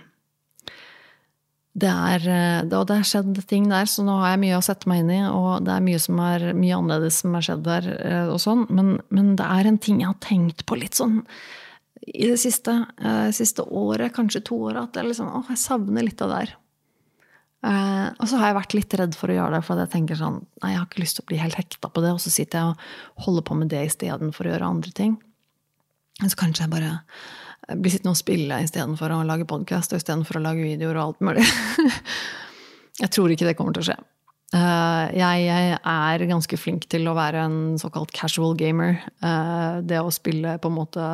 det 1.76 1.88
er, 1.88 2.28
eh, 2.28 2.68
og 2.68 2.86
det 2.88 3.00
har 3.00 3.08
skjedd 3.08 3.40
ting 3.48 3.70
der, 3.72 3.88
så 3.88 4.04
nå 4.04 4.20
har 4.20 4.34
jeg 4.34 4.44
mye 4.44 4.60
å 4.60 4.64
sette 4.64 4.88
meg 4.92 5.04
inn 5.04 5.12
i. 5.16 5.20
Og 5.28 5.64
det 5.64 5.72
er 5.72 5.84
mye, 5.88 6.00
som 6.02 6.20
er, 6.24 6.50
mye 6.56 6.76
annerledes 6.76 7.22
som 7.24 7.36
har 7.36 7.48
skjedd 7.48 7.64
der, 7.64 7.92
og 8.28 8.40
sånn. 8.44 8.68
Men, 8.68 8.98
men 9.08 9.36
det 9.40 9.48
er 9.48 9.70
en 9.70 9.80
ting 9.80 10.02
jeg 10.04 10.12
har 10.12 10.20
tenkt 10.24 10.66
på 10.68 10.76
litt 10.84 11.00
sånn 11.00 11.22
i 12.06 12.28
det 12.30 12.38
siste, 12.40 12.72
uh, 13.02 13.28
siste 13.34 13.64
året, 13.66 14.14
kanskje 14.14 14.44
to 14.46 14.60
åra, 14.68 14.86
at 14.86 14.96
jeg, 14.98 15.10
liksom, 15.10 15.30
å, 15.32 15.42
jeg 15.50 15.60
savner 15.60 16.06
litt 16.06 16.22
av 16.22 16.32
det 16.32 16.40
der. 16.44 16.54
Uh, 17.66 18.08
og 18.20 18.28
så 18.30 18.38
har 18.38 18.50
jeg 18.50 18.58
vært 18.60 18.76
litt 18.76 18.94
redd 19.00 19.16
for 19.18 19.32
å 19.32 19.38
gjøre 19.38 19.56
det, 19.56 19.62
for 19.66 19.80
jeg 19.82 19.92
tenker 19.94 20.18
sånn, 20.20 20.38
nei, 20.62 20.74
jeg 20.74 20.80
har 20.80 20.86
ikke 20.86 21.02
lyst 21.02 21.18
til 21.18 21.26
å 21.26 21.30
bli 21.32 21.40
helt 21.40 21.58
hekta 21.58 21.90
på 21.90 22.04
det, 22.04 22.12
og 22.14 22.22
så 22.22 22.32
sitter 22.32 22.60
jeg 22.60 22.74
og 22.74 23.26
holder 23.26 23.46
på 23.48 23.58
med 23.58 23.72
det 23.72 23.82
istedenfor 23.88 24.46
å 24.46 24.52
gjøre 24.52 24.72
andre 24.76 24.94
ting. 24.94 25.16
Så 26.22 26.36
kanskje 26.38 26.64
jeg 26.64 26.72
bare 26.72 26.92
blir 27.74 27.92
sittende 27.92 28.14
og 28.14 28.20
spille 28.20 28.60
istedenfor 28.62 29.12
å 29.12 29.24
lage 29.26 29.48
podkast 29.48 29.92
og 29.92 30.00
istedenfor 30.00 30.38
å 30.38 30.44
lage 30.44 30.64
videoer 30.64 31.00
og 31.00 31.08
alt 31.08 31.24
mulig. 31.26 31.46
jeg 33.02 33.10
tror 33.12 33.32
ikke 33.32 33.48
det 33.48 33.56
kommer 33.58 33.74
til 33.74 33.82
å 33.82 33.88
skje. 33.90 33.98
Uh, 34.54 35.10
jeg, 35.10 35.42
jeg, 35.48 35.78
er 35.82 36.22
ganske 36.30 36.58
flink 36.60 36.86
til 36.92 37.08
å 37.10 37.16
være 37.18 37.42
en 37.48 37.58
såkalt 37.82 38.14
casual 38.14 38.54
gamer. 38.58 39.00
Uh, 39.18 39.82
det 39.82 39.98
å 39.98 40.12
spille 40.14 40.54
på 40.62 40.70
en 40.70 40.76
måte 40.76 41.08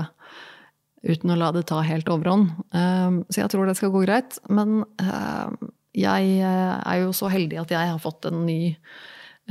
uten 1.03 1.33
å 1.35 1.39
la 1.39 1.51
det 1.55 1.67
ta 1.71 1.81
helt 1.85 2.11
overhånd. 2.11 2.53
Ehm, 2.77 3.23
så 3.31 3.43
jeg 3.43 3.53
tror 3.53 3.69
det 3.69 3.77
skal 3.79 3.93
gå 3.95 4.05
greit. 4.05 4.39
Men 4.53 4.83
ehm, 5.03 5.57
jeg 5.99 6.37
eh, 6.41 6.77
er 6.79 7.03
jo 7.03 7.13
så 7.17 7.31
heldig 7.33 7.59
at 7.65 7.75
jeg 7.75 7.91
har 7.91 8.01
fått 8.03 8.29
en 8.31 8.45
ny, 8.47 8.75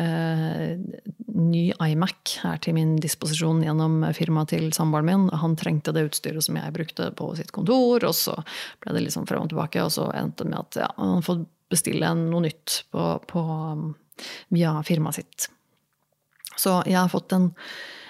eh, 0.02 0.72
ny 1.28 1.64
iMac 1.76 2.38
her 2.46 2.62
til 2.64 2.78
min 2.80 2.96
disposisjon 3.04 3.62
gjennom 3.66 4.02
firmaet 4.18 4.56
til 4.56 4.72
samboeren 4.76 5.10
min. 5.10 5.30
Han 5.44 5.58
trengte 5.60 5.94
det 5.96 6.08
utstyret 6.10 6.48
som 6.48 6.58
jeg 6.58 6.76
brukte 6.76 7.12
på 7.18 7.32
sitt 7.40 7.54
kontor, 7.56 8.08
og 8.08 8.16
så 8.18 8.38
ble 8.84 8.96
det 8.98 9.06
liksom 9.08 9.28
frem 9.30 9.46
og 9.46 9.52
tilbake, 9.54 9.84
og 9.84 9.94
så 9.94 10.10
endte 10.18 10.48
det 10.48 10.54
med 10.54 10.64
at 10.64 10.84
ja, 10.86 10.92
han 10.98 11.26
får 11.26 11.44
bestille 11.72 12.14
noe 12.18 12.48
nytt 12.48 12.84
på, 12.92 13.08
på, 13.28 13.42
via 14.52 14.76
firmaet 14.88 15.22
sitt. 15.22 15.52
Så 16.60 16.82
jeg 16.86 17.00
har 17.00 17.12
fått 17.12 17.34
en 17.36 17.52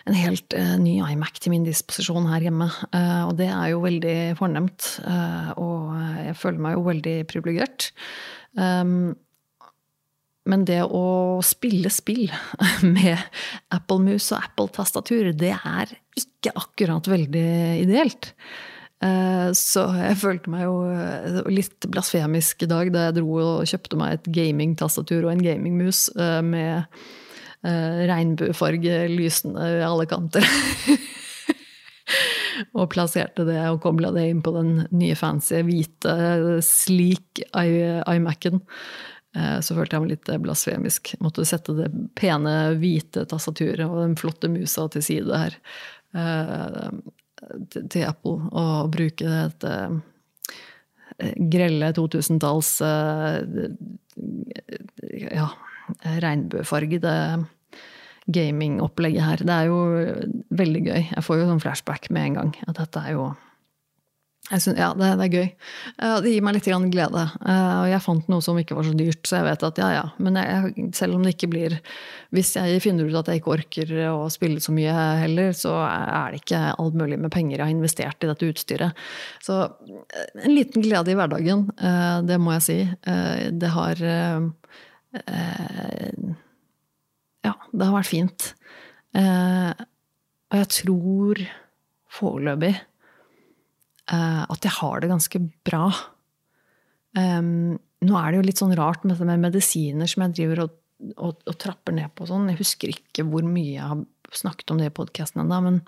en 0.09 0.17
helt 0.17 0.55
uh, 0.57 0.75
ny 0.81 0.97
iMac 1.03 1.41
til 1.41 1.53
min 1.53 1.65
disposisjon 1.67 2.29
her 2.31 2.45
hjemme. 2.47 2.69
Uh, 2.93 3.27
og 3.29 3.35
det 3.39 3.49
er 3.51 3.71
jo 3.73 3.83
veldig 3.83 4.15
fornemt. 4.39 4.95
Uh, 5.05 5.51
og 5.61 5.91
jeg 6.25 6.37
føler 6.39 6.63
meg 6.65 6.77
jo 6.77 6.87
veldig 6.87 7.17
privilegert. 7.29 7.91
Um, 8.57 9.13
men 10.49 10.65
det 10.65 10.81
å 10.83 11.05
spille 11.45 11.91
spill 11.93 12.25
med 12.95 13.13
Apple-mus 13.75 14.31
og 14.33 14.41
Apple-tastatur, 14.41 15.31
det 15.37 15.53
er 15.53 15.93
ikke 16.17 16.55
akkurat 16.57 17.07
veldig 17.11 17.49
ideelt. 17.83 18.33
Så 19.57 19.81
jeg 19.97 20.17
følte 20.21 20.51
meg 20.53 20.67
jo 20.67 21.45
litt 21.49 21.87
blasfemisk 21.89 22.61
i 22.61 22.67
dag 22.69 22.91
da 22.93 23.07
jeg 23.07 23.15
dro 23.15 23.31
og 23.39 23.69
kjøpte 23.69 23.97
meg 23.97 24.13
et 24.13 24.27
gamingtastatur 24.35 25.23
og 25.23 25.31
en 25.31 25.41
gamingmus 25.41 26.03
med 26.45 26.85
uh, 27.67 28.01
regnbuefarge 28.09 29.05
lysende 29.11 29.67
i 29.77 29.83
alle 29.85 30.07
kanter. 30.09 30.45
og 32.77 32.89
plasserte 32.91 33.45
det 33.47 33.59
og 33.69 33.81
kobla 33.83 34.11
det 34.15 34.27
inn 34.29 34.41
på 34.43 34.53
den 34.55 34.83
nye 34.91 35.15
fancy 35.17 35.61
hvite 35.65 36.15
sleek 36.65 37.43
iMac-en. 37.55 38.61
Uh, 39.37 39.57
så 39.63 39.77
følte 39.77 39.95
jeg 39.95 40.03
meg 40.03 40.13
litt 40.15 40.35
blasfemisk. 40.43 41.13
Måtte 41.23 41.47
sette 41.47 41.77
det 41.77 41.89
pene, 42.19 42.75
hvite 42.81 43.25
tastaturet 43.29 43.87
og 43.87 44.03
den 44.03 44.19
flotte 44.19 44.51
musa 44.51 44.89
til 44.91 45.05
side 45.05 45.43
her. 45.45 45.57
Til 47.71 48.03
Apple 48.03 48.51
og 48.51 48.89
bruke 48.91 49.23
dette 49.23 49.71
grelle 51.51 51.91
2000-talls 51.95 52.71
ja, 55.31 55.47
regnbuefargede 56.23 57.15
gamingopplegget 58.31 59.25
her. 59.25 59.45
Det 59.45 59.55
er 59.55 59.69
jo 59.69 59.79
veldig 60.61 60.83
gøy. 60.87 60.99
Jeg 61.15 61.23
får 61.25 61.41
jo 61.41 61.47
sånn 61.49 61.63
flashback 61.63 62.11
med 62.13 62.29
en 62.29 62.37
gang. 62.41 62.51
At 62.67 62.77
dette 62.81 63.05
er 63.05 63.17
jo 63.17 63.31
Synes, 64.51 64.75
ja, 64.75 64.89
det, 64.97 65.07
det, 65.15 65.25
er 65.27 65.35
gøy. 65.37 65.49
Det 66.25 66.31
gir 66.33 66.43
meg 66.43 66.57
litt 66.57 66.65
glede. 66.91 67.21
Eh, 67.39 67.75
og 67.77 67.85
jeg 67.87 68.03
fant 68.03 68.25
noe 68.27 68.43
som 68.43 68.57
ikke 68.59 68.75
var 68.75 68.83
så 68.83 68.95
dyrt, 68.97 69.21
så 69.23 69.37
jeg 69.37 69.45
vet 69.47 69.63
at 69.63 69.79
ja, 69.79 69.89
ja. 69.95 70.01
Men 70.19 70.39
jeg, 70.41 70.87
selv 70.97 71.15
om 71.15 71.23
det 71.23 71.35
ikke 71.37 71.51
blir 71.53 71.77
Hvis 72.35 72.55
jeg 72.57 72.81
finner 72.83 73.07
ut 73.07 73.15
at 73.21 73.29
jeg 73.31 73.39
ikke 73.39 73.53
orker 73.53 73.93
å 74.11 74.25
spille 74.33 74.59
så 74.63 74.73
mye 74.75 74.91
heller, 75.21 75.53
så 75.55 75.77
er 75.85 76.33
det 76.33 76.41
ikke 76.41 76.63
alt 76.73 76.97
mulig 76.99 77.21
med 77.21 77.31
penger 77.31 77.59
jeg 77.59 77.63
har 77.63 77.71
investert 77.71 78.25
i 78.25 78.31
dette 78.31 78.49
utstyret. 78.51 79.05
Så 79.45 79.61
eh, 79.61 80.27
en 80.43 80.57
liten 80.57 80.83
glede 80.83 81.13
i 81.13 81.19
hverdagen, 81.19 81.69
eh, 81.79 82.17
det 82.27 82.41
må 82.41 82.57
jeg 82.57 82.67
si. 82.67 82.79
Det 83.61 83.71
har 83.71 84.03
ja, 87.41 87.53
det 87.71 87.87
har 87.87 87.95
vært 87.97 88.11
fint. 88.11 88.53
Eh, 89.17 89.71
og 90.51 90.55
jeg 90.61 90.69
tror 90.71 91.41
foreløpig 92.11 92.71
eh, 92.75 94.43
at 94.43 94.67
jeg 94.67 94.77
har 94.77 95.03
det 95.03 95.11
ganske 95.11 95.41
bra. 95.67 95.85
Nå 97.11 98.17
er 98.17 98.31
det 98.31 98.39
jo 98.39 98.47
litt 98.47 98.61
sånn 98.61 98.77
rart 98.79 99.03
med, 99.03 99.19
med 99.27 99.43
medisiner 99.43 100.07
som 100.09 100.23
jeg 100.25 100.35
driver 100.39 100.63
og, 100.65 100.71
og, 101.17 101.43
og 101.43 101.55
trapper 101.59 101.93
ned 101.97 102.09
på. 102.15 102.27
Sånn. 102.29 102.49
Jeg 102.53 102.61
husker 102.63 102.93
ikke 102.93 103.27
hvor 103.27 103.43
mye 103.45 103.75
jeg 103.75 103.89
har 103.91 103.99
snakket 104.31 104.71
om 104.71 104.79
det 104.79 104.89
i 104.89 104.95
podkasten 104.95 105.43
ennå. 105.43 105.59
Men 105.67 105.81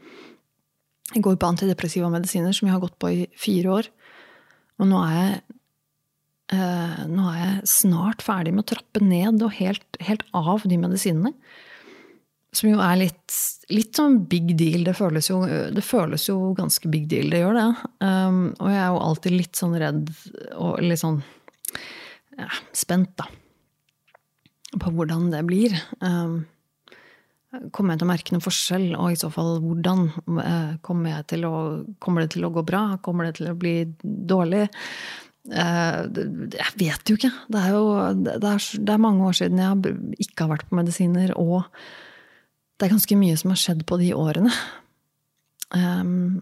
jeg 1.13 1.23
går 1.25 1.39
på 1.39 1.49
antidepressiva 1.49 2.09
medisiner 2.13 2.55
som 2.55 2.67
jeg 2.67 2.75
har 2.75 2.83
gått 2.83 2.99
på 3.01 3.11
i 3.11 3.25
fire 3.39 3.77
år. 3.79 3.89
Og 4.81 4.89
nå 4.89 4.99
er 5.05 5.15
jeg 5.17 5.52
eh, 6.53 7.03
nå 7.09 7.27
er 7.31 7.39
jeg 7.41 7.69
snart 7.73 8.23
ferdig 8.25 8.53
med 8.53 8.65
å 8.65 8.71
trappe 8.73 9.03
ned 9.03 9.43
og 9.43 9.55
helt, 9.57 10.01
helt 10.03 10.25
av 10.37 10.65
de 10.69 10.79
medisinene. 10.79 11.33
Som 12.53 12.69
jo 12.69 12.81
er 12.85 12.99
litt, 12.99 13.35
litt 13.73 13.97
sånn 13.97 14.19
big 14.29 14.53
deal. 14.59 14.85
Det 14.85 14.93
føles, 14.97 15.31
jo, 15.31 15.41
det 15.73 15.83
føles, 15.85 16.27
jo, 16.29 16.51
ganske 16.57 16.89
big 16.93 17.07
deal, 17.09 17.31
det 17.33 17.41
gjør 17.41 17.57
det. 17.57 17.69
Um, 18.05 18.41
og 18.59 18.69
jeg 18.69 18.79
er 18.79 18.91
jo 18.91 19.03
alltid 19.07 19.37
litt 19.39 19.57
sånn 19.57 19.77
redd 19.81 20.11
og 20.53 20.83
litt 20.85 21.01
sånn 21.01 21.23
ja, 22.37 22.51
spent, 22.77 23.15
da. 23.17 23.25
På 24.77 24.93
hvordan 24.93 25.31
det 25.33 25.41
blir. 25.49 25.73
Um, 26.05 26.43
kommer 27.73 27.93
jeg 27.93 28.01
til 28.01 28.07
å 28.07 28.11
merke 28.11 28.35
noen 28.35 28.45
forskjell, 28.45 28.87
og 28.97 29.13
i 29.13 29.17
så 29.17 29.31
fall 29.33 29.57
hvordan? 29.63 30.07
Uh, 30.29 30.77
kommer, 30.85 31.25
å, 31.49 31.57
kommer, 31.97 32.25
det 32.25 32.35
til 32.37 32.45
å 32.45 32.53
gå 32.53 32.65
bra? 32.69 32.85
Kommer 33.05 33.29
det 33.29 33.39
til 33.41 33.49
å 33.49 33.57
bli 33.57 33.75
dårlig? 34.03 34.67
Uh, 35.43 36.07
jeg 36.55 36.71
vet 36.79 37.09
jo 37.09 37.17
ikke. 37.19 37.33
Det 37.51 37.59
er 37.59 37.73
jo 37.75 37.83
det 38.23 38.37
er, 38.39 38.63
det 38.79 38.93
er 38.93 39.03
mange 39.03 39.27
år 39.27 39.35
siden 39.41 39.59
jeg 39.59 39.97
ikke 40.23 40.45
har 40.45 40.53
vært 40.55 40.69
på 40.69 40.79
medisiner. 40.79 41.35
og 41.35 41.67
det 42.77 42.87
er 42.87 42.95
ganske 42.95 43.15
mye 43.15 43.35
som 43.39 43.53
har 43.53 43.59
skjedd 43.61 43.83
på 43.87 43.97
de 44.01 44.09
årene. 44.17 44.51
Um, 45.73 46.41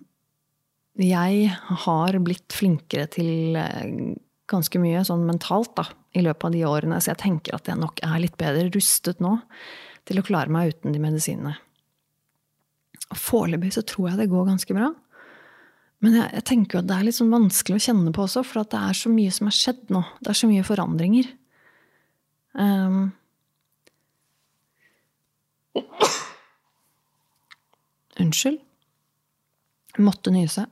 jeg 0.97 1.51
har 1.85 2.17
blitt 2.23 2.55
flinkere 2.55 3.07
til 3.11 3.57
eh, 3.59 4.15
ganske 4.51 4.81
mye 4.81 5.03
sånn 5.07 5.23
mentalt 5.27 5.73
da, 5.77 5.85
i 6.17 6.23
løpet 6.25 6.47
av 6.47 6.55
de 6.55 6.63
årene, 6.67 6.99
så 6.99 7.13
jeg 7.13 7.21
tenker 7.21 7.55
at 7.55 7.69
jeg 7.69 7.79
nok 7.79 8.01
er 8.03 8.17
litt 8.23 8.35
bedre 8.41 8.67
rustet 8.73 9.21
nå 9.23 9.37
til 10.09 10.19
å 10.19 10.25
klare 10.25 10.51
meg 10.51 10.73
uten 10.73 10.95
de 10.95 11.03
medisinene. 11.03 11.55
Foreløpig 13.15 13.73
så 13.75 13.85
tror 13.87 14.11
jeg 14.11 14.21
det 14.21 14.31
går 14.31 14.49
ganske 14.49 14.75
bra. 14.75 14.91
Men 16.01 16.17
jeg, 16.17 16.27
jeg 16.33 16.45
tenker 16.49 16.77
jo 16.77 16.81
at 16.81 16.89
det 16.89 16.97
er 16.97 17.07
litt 17.07 17.17
sånn 17.17 17.33
vanskelig 17.33 17.77
å 17.77 17.85
kjenne 17.85 18.13
på 18.15 18.25
også, 18.25 18.43
for 18.47 18.65
det 18.65 18.79
er 18.79 18.97
så 18.97 19.11
mye 19.13 19.33
som 19.33 19.49
har 19.49 19.57
skjedd 19.57 19.91
nå. 19.93 20.01
Det 20.19 20.33
er 20.33 20.39
så 20.39 20.49
mye 20.49 20.65
forandringer. 20.65 21.29
Um, 22.57 23.11
Unnskyld. 28.21 28.59
Måtte 30.01 30.33
nyse. 30.33 30.65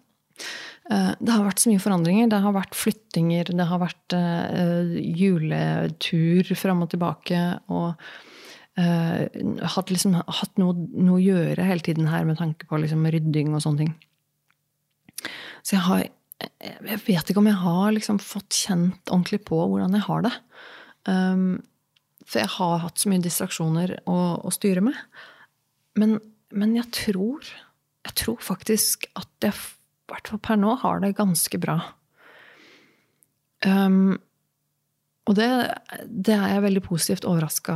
Eh, 0.90 1.12
det 1.20 1.34
har 1.34 1.46
vært 1.46 1.62
så 1.62 1.72
mye 1.72 1.84
forandringer. 1.84 2.30
Det 2.32 2.42
har 2.44 2.56
vært 2.56 2.78
flyttinger, 2.78 3.54
det 3.54 3.70
har 3.70 3.82
vært 3.82 4.16
uh, 4.18 4.98
juletur 4.98 6.54
fram 6.58 6.84
og 6.86 6.92
tilbake. 6.94 7.42
Og 7.70 7.94
uh, 8.80 9.24
hatt, 9.76 9.94
liksom, 9.94 10.18
hatt 10.18 10.62
noe, 10.62 10.74
noe, 10.98 11.18
å 11.20 11.24
gjøre 11.24 11.68
hele 11.68 11.86
tiden 11.86 12.10
her 12.10 12.26
med 12.28 12.40
tanke 12.42 12.70
på 12.70 12.82
liksom, 12.82 13.06
rydding 13.06 13.54
og 13.54 13.66
sånne 13.66 13.86
ting. 13.86 13.94
Så 15.70 15.78
jeg 15.78 15.86
har 15.86 16.08
Jeg 16.64 17.02
vet 17.06 17.30
ikke 17.30 17.42
om 17.42 17.50
jeg 17.50 17.60
har 17.62 17.92
liksom, 17.92 18.18
fått 18.24 18.56
kjent 18.56 19.12
ordentlig 19.12 19.42
på 19.46 19.58
hvordan 19.60 19.98
jeg 19.98 20.06
har 20.06 20.24
det. 20.24 20.32
Um, 21.04 21.60
for 22.24 22.40
jeg 22.40 22.52
har 22.54 22.80
hatt 22.86 23.02
så 23.02 23.12
mye 23.12 23.24
distraksjoner 23.26 23.98
å, 24.08 24.16
å 24.48 24.54
styre 24.56 24.84
med. 24.86 24.96
Men 26.00 26.16
men 26.56 26.74
jeg 26.78 26.90
tror, 26.96 27.46
jeg 28.08 28.16
tror 28.18 28.40
faktisk 28.42 29.06
at 29.20 29.30
jeg, 29.46 29.54
i 29.54 30.12
hvert 30.14 30.32
fall 30.32 30.42
per 30.42 30.58
nå, 30.60 30.74
har 30.82 31.04
det 31.04 31.18
ganske 31.18 31.62
bra. 31.62 31.78
Um, 33.66 34.18
og 35.30 35.38
det, 35.38 35.50
det, 36.08 36.34
er 36.34 36.56
jeg 36.56 36.66
veldig 36.66 36.84
positivt 36.88 37.28
overraska 37.30 37.76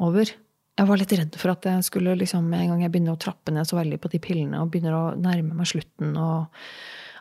over. 0.00 0.32
Jeg 0.74 0.88
var 0.88 0.98
litt 0.98 1.14
redd 1.14 1.36
for 1.38 1.52
at 1.52 1.66
jeg 1.68 1.86
skulle 1.86 2.16
liksom, 2.18 2.48
en 2.50 2.72
gang 2.72 2.82
jeg 2.82 2.90
begynner 2.90 3.14
å 3.14 3.20
trappe 3.20 3.52
ned 3.54 3.68
så 3.68 3.78
veldig 3.78 4.00
på 4.02 4.10
de 4.10 4.20
pillene 4.22 4.58
og 4.58 4.72
begynner 4.72 4.96
å 4.96 5.04
nærme 5.14 5.54
meg 5.54 5.70
slutten 5.70 6.16
og 6.18 6.64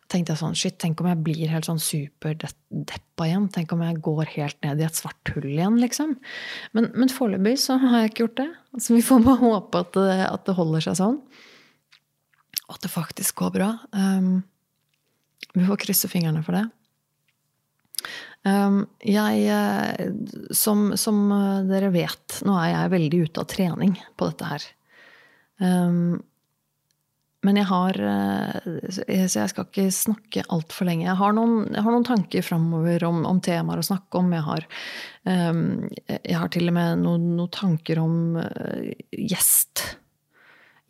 tenkte 0.10 0.34
jeg 0.34 0.42
sånn, 0.42 0.58
shit, 0.58 0.78
Tenk 0.82 1.02
om 1.02 1.10
jeg 1.10 1.22
blir 1.26 1.52
helt 1.52 1.68
sånn 1.68 1.82
superdeppa 1.82 3.28
igjen? 3.28 3.48
Tenk 3.54 3.74
om 3.74 3.82
jeg 3.86 4.02
går 4.04 4.30
helt 4.36 4.58
ned 4.66 4.82
i 4.82 4.86
et 4.88 4.98
svart 4.98 5.34
hull 5.34 5.48
igjen, 5.48 5.80
liksom? 5.82 6.16
Men, 6.78 6.90
men 6.98 7.14
foreløpig 7.14 7.56
så 7.62 7.78
har 7.82 8.02
jeg 8.02 8.12
ikke 8.12 8.26
gjort 8.26 8.42
det. 8.42 8.50
Så 8.84 8.98
vi 8.98 9.06
får 9.06 9.24
bare 9.26 9.42
håpe 9.42 9.84
at 9.86 9.98
det, 9.98 10.20
at 10.28 10.46
det 10.50 10.58
holder 10.58 10.86
seg 10.86 11.00
sånn. 11.00 11.20
Og 12.68 12.76
at 12.76 12.86
det 12.86 12.94
faktisk 12.94 13.42
går 13.42 13.56
bra. 13.58 13.70
Um, 13.96 14.44
vi 15.54 15.66
får 15.68 15.82
krysse 15.86 16.10
fingrene 16.12 16.44
for 16.46 16.58
det. 16.58 16.68
Um, 18.44 18.82
jeg, 19.00 19.46
eh, 19.48 20.10
som, 20.52 20.92
som, 21.00 21.30
dere 21.70 21.94
vet, 21.94 22.42
nå 22.44 22.58
er 22.60 22.74
jeg 22.74 22.94
veldig 22.98 23.24
ute 23.24 23.44
av 23.44 23.50
trening 23.54 23.96
på 24.20 24.28
dette 24.28 24.50
her. 24.50 24.66
Um, 25.64 26.20
men 27.44 27.60
jeg 27.60 27.68
har 27.70 27.98
eh, 28.00 28.68
Så 28.92 29.04
jeg 29.08 29.52
skal 29.52 29.68
ikke 29.68 29.86
snakke 29.96 30.44
altfor 30.56 30.88
lenge. 30.88 31.06
Jeg 31.06 31.20
har 31.20 31.36
noen, 31.36 31.70
noen 31.76 32.08
tanker 32.08 32.44
framover 32.44 33.04
om, 33.08 33.24
om, 33.28 33.40
temaer 33.44 33.80
å 33.80 33.88
snakke 33.88 34.20
om. 34.20 34.32
Jeg 34.36 34.48
har, 34.48 34.68
um, 35.28 35.66
jeg 36.12 36.38
har 36.40 36.52
til 36.52 36.72
og 36.72 36.78
med 36.80 37.04
noen, 37.04 37.34
noen 37.40 37.52
tanker 37.54 38.04
om 38.04 38.16
gjest. 39.12 39.88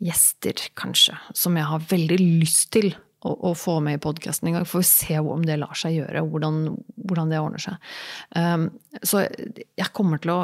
Gjester, 0.02 0.58
kanskje. 0.78 1.14
Som 1.38 1.58
jeg 1.58 1.70
har 1.70 1.90
veldig 1.90 2.18
lyst 2.18 2.72
til 2.74 2.94
å, 3.24 3.34
å 3.50 3.52
få 3.58 3.78
med 3.84 3.98
i 3.98 4.02
podkasten 4.02 4.50
en 4.50 4.58
gang. 4.58 4.66
Får 4.68 4.84
vi 4.84 4.88
se 4.88 5.20
om 5.20 5.44
det 5.46 5.58
lar 5.60 5.76
seg 5.78 5.96
gjøre, 5.98 6.24
hvordan, 6.30 6.60
hvordan 7.08 7.32
det 7.32 7.40
ordner 7.42 7.64
seg. 7.64 7.92
Um, 8.36 8.68
så 9.02 9.24
jeg 9.24 9.92
kommer 9.96 10.20
å 10.32 10.40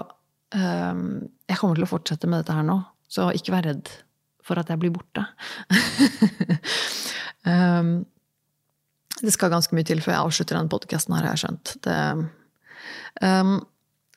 um, 0.55 1.05
Jeg 1.51 1.59
kommer 1.61 1.78
til 1.78 1.87
å 1.87 1.91
fortsette 1.91 2.31
med 2.31 2.43
dette 2.43 2.57
her 2.57 2.66
nå. 2.66 2.81
Så 3.11 3.28
ikke 3.35 3.57
vær 3.57 3.68
redd 3.68 3.91
for 4.47 4.61
at 4.61 4.70
jeg 4.70 4.81
blir 4.83 4.95
borte. 4.95 5.24
um, 7.51 8.01
det 9.20 9.35
skal 9.35 9.53
ganske 9.53 9.76
mye 9.76 9.87
til 9.87 10.01
før 10.01 10.14
jeg 10.14 10.24
avslutter 10.24 10.57
den 10.57 10.70
podkasten, 10.72 11.16
har 11.18 11.28
jeg 11.28 11.43
skjønt. 11.43 11.74
Det, 11.85 11.99
um, 13.20 13.59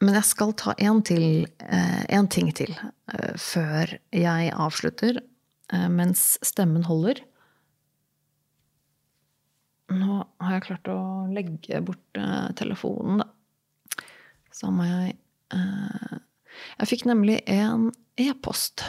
men 0.03 0.17
jeg 0.17 0.27
skal 0.27 0.55
ta 0.59 0.73
til, 1.07 1.45
uh, 1.63 2.23
ting 2.31 2.49
til 2.55 2.73
uh, 2.75 3.35
før 3.39 3.97
jeg 4.11 4.53
avslutter. 4.53 5.21
eh, 5.73 5.89
mens 5.89 6.37
stemmen 6.43 6.83
holder. 6.83 7.23
Nå 9.93 10.19
har 10.41 10.55
jeg 10.55 10.65
klart 10.67 10.89
å 10.91 10.99
legge 11.33 11.81
bort 11.85 12.19
eh, 12.19 12.49
telefonen, 12.57 13.21
da. 13.23 14.05
Så 14.53 14.69
må 14.73 14.85
jeg 14.85 15.15
eh, 15.55 16.15
Jeg 16.79 16.89
fikk 16.89 17.05
nemlig 17.09 17.39
en 17.49 17.89
e-post 18.21 18.85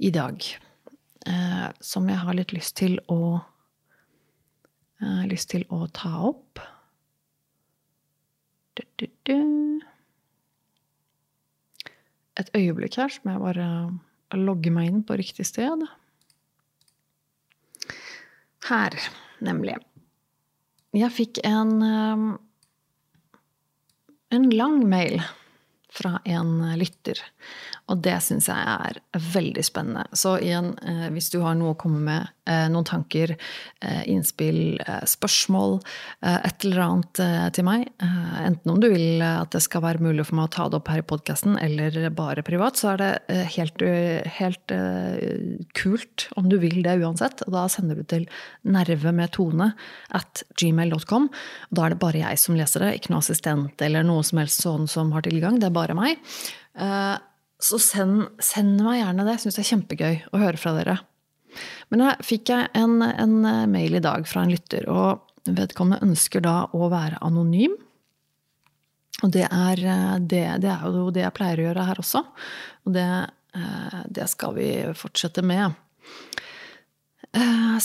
i 0.00 0.08
dag 0.12 0.40
eh, 1.28 1.66
som 1.84 2.08
jeg 2.08 2.20
har 2.24 2.36
litt 2.36 2.56
lyst 2.56 2.78
til 2.80 3.00
å 3.12 3.40
lyst 5.00 5.48
til 5.54 5.62
å 5.72 5.86
ta 5.96 6.10
opp. 6.28 6.60
Du, 8.76 8.82
du, 9.00 9.06
du. 9.24 9.38
Et 12.36 12.50
øyeblikk 12.52 12.98
her, 13.00 13.08
så 13.08 13.24
må 13.24 13.32
jeg 13.32 13.42
bare 13.46 13.70
logge 14.36 14.72
meg 14.74 14.90
inn 14.90 15.00
på 15.08 15.16
riktig 15.16 15.46
sted. 15.48 15.86
Her, 18.70 18.94
nemlig. 19.42 19.74
Jeg 20.94 21.10
fikk 21.14 21.42
en 21.46 21.82
en 24.30 24.50
lang 24.50 24.88
mail 24.88 25.22
fra 25.90 26.20
en 26.24 26.78
lytter. 26.78 27.18
Og 27.90 27.98
det 28.04 28.16
syns 28.22 28.46
jeg 28.50 28.74
er 28.86 29.00
veldig 29.34 29.64
spennende. 29.66 30.06
Så 30.14 30.36
igjen, 30.38 30.72
eh, 30.86 31.08
hvis 31.10 31.32
du 31.32 31.40
har 31.42 31.56
noe 31.58 31.74
å 31.74 31.78
komme 31.78 31.98
med, 32.06 32.28
noen 32.46 32.86
tanker, 32.86 33.34
eh, 33.82 34.02
innspill, 34.10 34.78
spørsmål, 35.06 35.78
et 36.22 36.64
eller 36.64 36.80
annet 36.84 37.20
til 37.54 37.66
meg, 37.66 37.86
enten 38.00 38.72
om 38.72 38.80
du 38.80 38.88
vil 38.92 39.22
at 39.22 39.52
det 39.54 39.62
skal 39.64 39.82
være 39.84 40.02
mulig 40.04 40.26
for 40.26 40.38
meg 40.38 40.48
å 40.48 40.52
ta 40.54 40.66
det 40.68 40.80
opp 40.80 40.90
her 40.92 41.02
i 41.02 41.06
podkasten, 41.06 41.56
eller 41.60 42.08
bare 42.16 42.44
privat, 42.46 42.80
så 42.80 42.92
er 42.94 43.00
det 43.00 43.38
helt, 43.56 43.84
helt 44.38 44.74
kult 45.76 46.26
om 46.40 46.48
du 46.50 46.58
vil 46.62 46.82
det 46.84 46.98
uansett. 47.00 47.44
Og 47.46 47.54
da 47.54 47.66
sender 47.72 48.00
du 48.00 48.04
til 48.08 48.26
nerve 48.64 49.12
med 49.14 49.30
at 49.30 50.42
gmail.com. 50.60 51.30
Da 51.70 51.86
er 51.86 51.94
det 51.94 52.02
bare 52.02 52.22
jeg 52.24 52.40
som 52.42 52.58
leser 52.58 52.86
det, 52.86 52.94
ikke 52.98 53.14
noe 53.14 53.24
assistent 53.24 53.82
eller 53.84 54.06
noe 54.06 54.24
som 54.26 54.40
helst 54.42 54.64
sånn 54.64 54.88
som 54.90 55.12
har 55.16 55.26
tilgang. 55.26 55.60
Det 55.60 55.70
er 55.70 55.76
bare 55.76 55.96
meg. 55.98 56.20
Så 57.60 57.80
send, 57.82 58.24
send 58.42 58.80
meg 58.84 59.02
gjerne 59.02 59.26
det. 59.28 59.38
Syns 59.42 59.58
det 59.58 59.64
er 59.64 59.70
kjempegøy 59.74 60.20
å 60.32 60.40
høre 60.40 60.60
fra 60.60 60.74
dere. 60.78 61.00
Men 61.90 62.04
her 62.06 62.22
fikk 62.22 62.52
jeg 62.52 62.70
en, 62.78 63.00
en, 63.02 63.36
mail 63.70 63.98
i 63.98 64.02
dag 64.02 64.26
fra 64.30 64.44
en 64.44 64.52
lytter, 64.52 64.86
og 64.90 65.26
vedkommende 65.50 66.04
ønsker 66.06 66.44
da 66.44 66.62
å 66.76 66.90
være 66.92 67.18
anonym. 67.26 67.74
Og 69.24 69.32
det 69.34 69.46
er, 69.50 69.82
det, 70.22 70.44
det 70.62 70.70
er 70.70 70.84
jo 70.86 71.10
det 71.12 71.24
jeg 71.26 71.36
pleier 71.36 71.60
å 71.60 71.66
gjøre 71.68 71.86
her 71.88 72.00
også. 72.00 72.22
Og 72.86 72.94
det, 72.94 73.08
det 74.08 74.28
skal 74.30 74.54
vi 74.56 74.68
fortsette 74.96 75.42
med. 75.44 75.74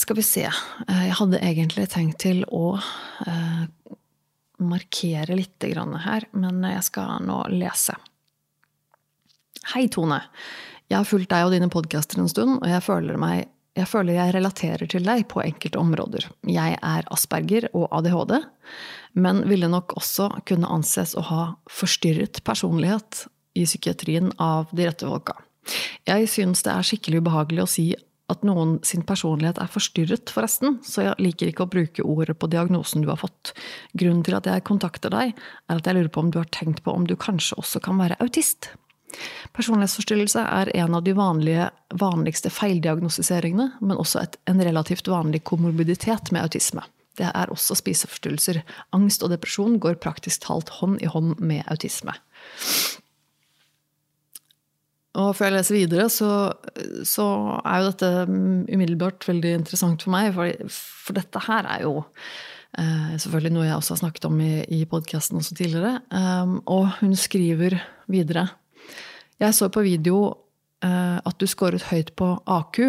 Skal 0.00 0.18
vi 0.18 0.24
se. 0.26 0.46
Jeg 0.46 1.18
hadde 1.18 1.42
egentlig 1.44 1.88
tenkt 1.92 2.22
til 2.24 2.40
å 2.46 2.78
markere 4.56 5.36
litt 5.36 5.66
her, 6.06 6.28
men 6.32 6.62
jeg 6.70 6.86
skal 6.86 7.26
nå 7.26 7.42
lese. 7.52 7.98
Hei, 9.74 9.88
Tone. 9.92 10.22
Jeg 10.86 11.00
har 11.00 11.08
fulgt 11.08 11.32
deg 11.32 11.46
og 11.46 11.52
dine 11.52 11.68
podkaster 11.72 12.20
en 12.22 12.30
stund, 12.30 12.60
og 12.60 12.68
jeg 12.70 12.84
føler, 12.86 13.18
meg, 13.18 13.48
jeg 13.76 13.88
føler 13.90 14.16
jeg 14.16 14.34
relaterer 14.36 14.88
til 14.88 15.04
deg 15.04 15.26
på 15.28 15.42
enkelte 15.44 15.80
områder. 15.80 16.26
Jeg 16.48 16.78
er 16.80 17.08
asperger 17.12 17.68
og 17.76 17.90
ADHD, 17.98 18.38
men 19.20 19.42
ville 19.48 19.68
nok 19.68 19.92
også 20.00 20.30
kunne 20.48 20.70
anses 20.72 21.12
å 21.16 21.24
ha 21.28 21.42
forstyrret 21.68 22.40
personlighet 22.46 23.26
i 23.56 23.66
psykiatrien 23.68 24.32
av 24.40 24.72
de 24.76 24.88
rette 24.88 25.08
folka. 25.08 25.36
Jeg 26.06 26.28
syns 26.30 26.62
det 26.64 26.72
er 26.72 26.86
skikkelig 26.86 27.24
ubehagelig 27.24 27.64
å 27.64 27.70
si 27.70 27.86
at 28.32 28.42
noen 28.46 28.78
sin 28.86 29.04
personlighet 29.06 29.60
er 29.62 29.70
forstyrret, 29.70 30.32
forresten, 30.34 30.80
så 30.82 31.04
jeg 31.04 31.22
liker 31.22 31.50
ikke 31.50 31.66
å 31.66 31.70
bruke 31.70 32.06
ordet 32.06 32.34
på 32.40 32.48
diagnosen 32.50 33.04
du 33.04 33.10
har 33.12 33.20
fått. 33.20 33.52
Grunnen 33.94 34.24
til 34.26 34.34
at 34.38 34.48
jeg 34.50 34.64
kontakter 34.66 35.12
deg, 35.14 35.36
er 35.36 35.78
at 35.78 35.86
jeg 35.86 35.98
lurer 35.98 36.10
på 36.10 36.24
om 36.24 36.32
du 36.34 36.40
har 36.40 36.50
tenkt 36.50 36.82
på 36.82 36.94
om 36.96 37.06
du 37.06 37.14
kanskje 37.14 37.58
også 37.60 37.82
kan 37.84 38.00
være 38.02 38.18
autist? 38.24 38.72
Personlighetsforstyrrelse 39.56 40.42
er 40.42 40.72
en 40.76 40.98
av 40.98 41.04
de 41.06 41.14
vanlige, 41.16 41.70
vanligste 41.96 42.52
feildiagnostiseringene, 42.52 43.70
men 43.80 43.96
også 44.00 44.22
et, 44.24 44.36
en 44.50 44.60
relativt 44.62 45.08
vanlig 45.10 45.42
komorbiditet 45.48 46.32
med 46.34 46.44
autisme. 46.44 46.84
Det 47.16 47.30
er 47.30 47.52
også 47.52 47.78
spiseforstyrrelser. 47.78 48.60
Angst 48.96 49.24
og 49.24 49.32
depresjon 49.32 49.78
går 49.80 49.96
praktisk 50.02 50.44
talt 50.44 50.74
hånd 50.80 51.00
i 51.00 51.08
hånd 51.08 51.38
med 51.40 51.64
autisme. 51.72 52.16
Og 55.16 55.32
før 55.36 55.48
jeg 55.48 55.56
leser 55.56 55.78
videre, 55.78 56.10
så, 56.12 56.30
så 57.08 57.26
er 57.62 57.80
jo 57.80 57.88
dette 57.88 58.10
umiddelbart 58.28 59.24
veldig 59.24 59.54
interessant 59.62 60.04
for 60.04 60.12
meg. 60.12 60.34
For, 60.36 60.76
for 61.08 61.16
dette 61.16 61.40
her 61.46 61.68
er 61.72 61.86
jo 61.86 61.94
eh, 62.02 63.16
selvfølgelig 63.22 63.54
noe 63.54 63.64
jeg 63.64 63.78
også 63.78 63.96
har 63.96 64.02
snakket 64.02 64.28
om 64.28 64.36
i, 64.44 64.52
i 64.76 64.82
podkasten 64.90 65.40
tidligere. 65.46 66.02
Um, 66.12 66.58
og 66.68 66.98
hun 67.00 67.16
skriver 67.16 67.78
videre 68.12 68.50
jeg 69.42 69.56
så 69.56 69.68
på 69.72 69.84
video 69.84 70.18
uh, 70.84 71.18
at 71.20 71.36
du 71.40 71.46
scoret 71.48 71.88
høyt 71.90 72.14
på 72.18 72.32
AQ. 72.48 72.80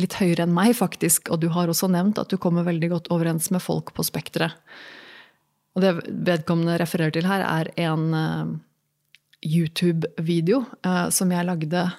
Litt 0.00 0.16
høyere 0.20 0.46
enn 0.46 0.54
meg, 0.54 0.74
faktisk. 0.78 1.30
Og 1.34 1.42
du 1.42 1.50
har 1.54 1.70
også 1.70 1.90
nevnt 1.92 2.20
at 2.22 2.30
du 2.32 2.38
kommer 2.40 2.66
veldig 2.66 2.92
godt 2.94 3.10
overens 3.14 3.50
med 3.54 3.64
folk 3.64 3.94
på 3.96 4.06
spekteret. 4.06 4.54
Og 5.72 5.84
det 5.84 5.94
vedkommende 6.06 6.76
refererer 6.80 7.14
til 7.14 7.26
her, 7.28 7.44
er 7.48 7.72
en 7.80 8.08
uh, 8.12 8.54
YouTube-video 9.42 10.62
uh, 10.86 11.08
som 11.10 11.32
jeg 11.34 11.48
lagde 11.48 11.90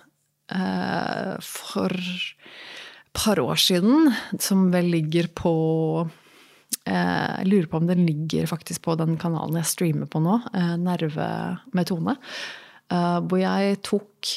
for 1.41 1.89
et 1.89 3.13
par 3.15 3.39
år 3.41 3.57
siden. 3.57 4.11
Som 4.43 4.67
vel 4.73 4.91
ligger 4.91 5.31
på 5.33 5.53
jeg 6.83 7.47
lurer 7.47 7.69
på 7.71 7.79
om 7.79 7.87
den 7.87 8.03
ligger 8.05 8.45
faktisk 8.51 8.83
på 8.85 8.97
den 8.99 9.15
kanalen 9.17 9.55
jeg 9.55 9.69
streamer 9.71 10.09
på 10.11 10.19
nå, 10.21 10.35
Nerve 10.83 11.29
med 11.73 11.87
Tone. 11.89 12.17
Eh, 12.93 13.19
hvor 13.27 13.41
jeg 13.41 13.79
tok 13.85 14.33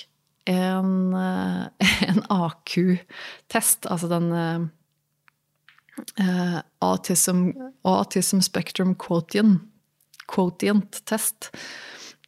en, 0.48 0.92
eh, 1.18 1.88
en 2.11 2.22
AQ-test, 2.32 3.88
altså 3.90 4.11
den 4.11 4.30
uh, 6.20 6.61
autism, 6.84 7.50
autism, 7.88 8.40
Spectrum 8.44 8.94
Quotient, 8.94 9.61
quotient-test. 10.32 11.52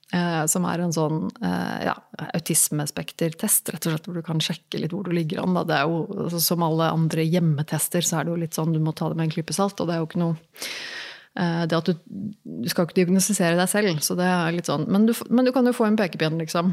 Uh, 0.08 0.46
som 0.48 0.64
er 0.64 0.80
en 0.80 0.92
sånn 0.96 1.26
ja, 1.84 1.92
autismespektertest, 2.32 3.68
rett 3.74 3.84
og 3.84 3.92
slett, 3.92 4.06
hvor 4.08 4.16
du 4.16 4.24
kan 4.24 4.40
sjekke 4.40 4.80
litt 4.80 4.94
hvor 4.94 5.04
du 5.04 5.12
ligger 5.12 5.42
an. 5.42 5.58
Det 5.68 5.76
er 5.76 5.84
jo, 5.84 5.98
altså, 6.24 6.40
som 6.40 6.64
alle 6.64 6.88
andre 6.94 7.26
hjemmetester, 7.28 8.00
så 8.00 8.16
er 8.16 8.24
det 8.24 8.32
jo 8.32 8.40
litt 8.40 8.56
sånn 8.56 8.72
du 8.72 8.80
må 8.80 8.96
ta 8.96 9.10
det 9.12 9.20
med 9.20 9.28
en 9.28 9.34
klype 9.36 9.52
salt. 9.52 9.76
Og 9.76 9.90
det 9.90 9.98
er 9.98 10.00
jo 10.00 10.08
ikke 10.08 10.22
noe 10.22 10.40
Eh, 10.40 11.07
det 11.36 11.76
at 11.76 11.86
du, 11.86 11.98
du 12.02 12.68
skal 12.70 12.86
ikke 12.86 12.96
diagnostisere 12.96 13.58
deg 13.58 13.68
selv, 13.70 14.00
så 14.02 14.16
det 14.18 14.26
er 14.26 14.54
litt 14.56 14.66
sånn. 14.66 14.88
Men 14.90 15.04
du, 15.06 15.12
men 15.30 15.46
du 15.46 15.52
kan 15.54 15.66
jo 15.68 15.76
få 15.76 15.86
en 15.86 15.98
pekepinn, 15.98 16.38
liksom. 16.40 16.72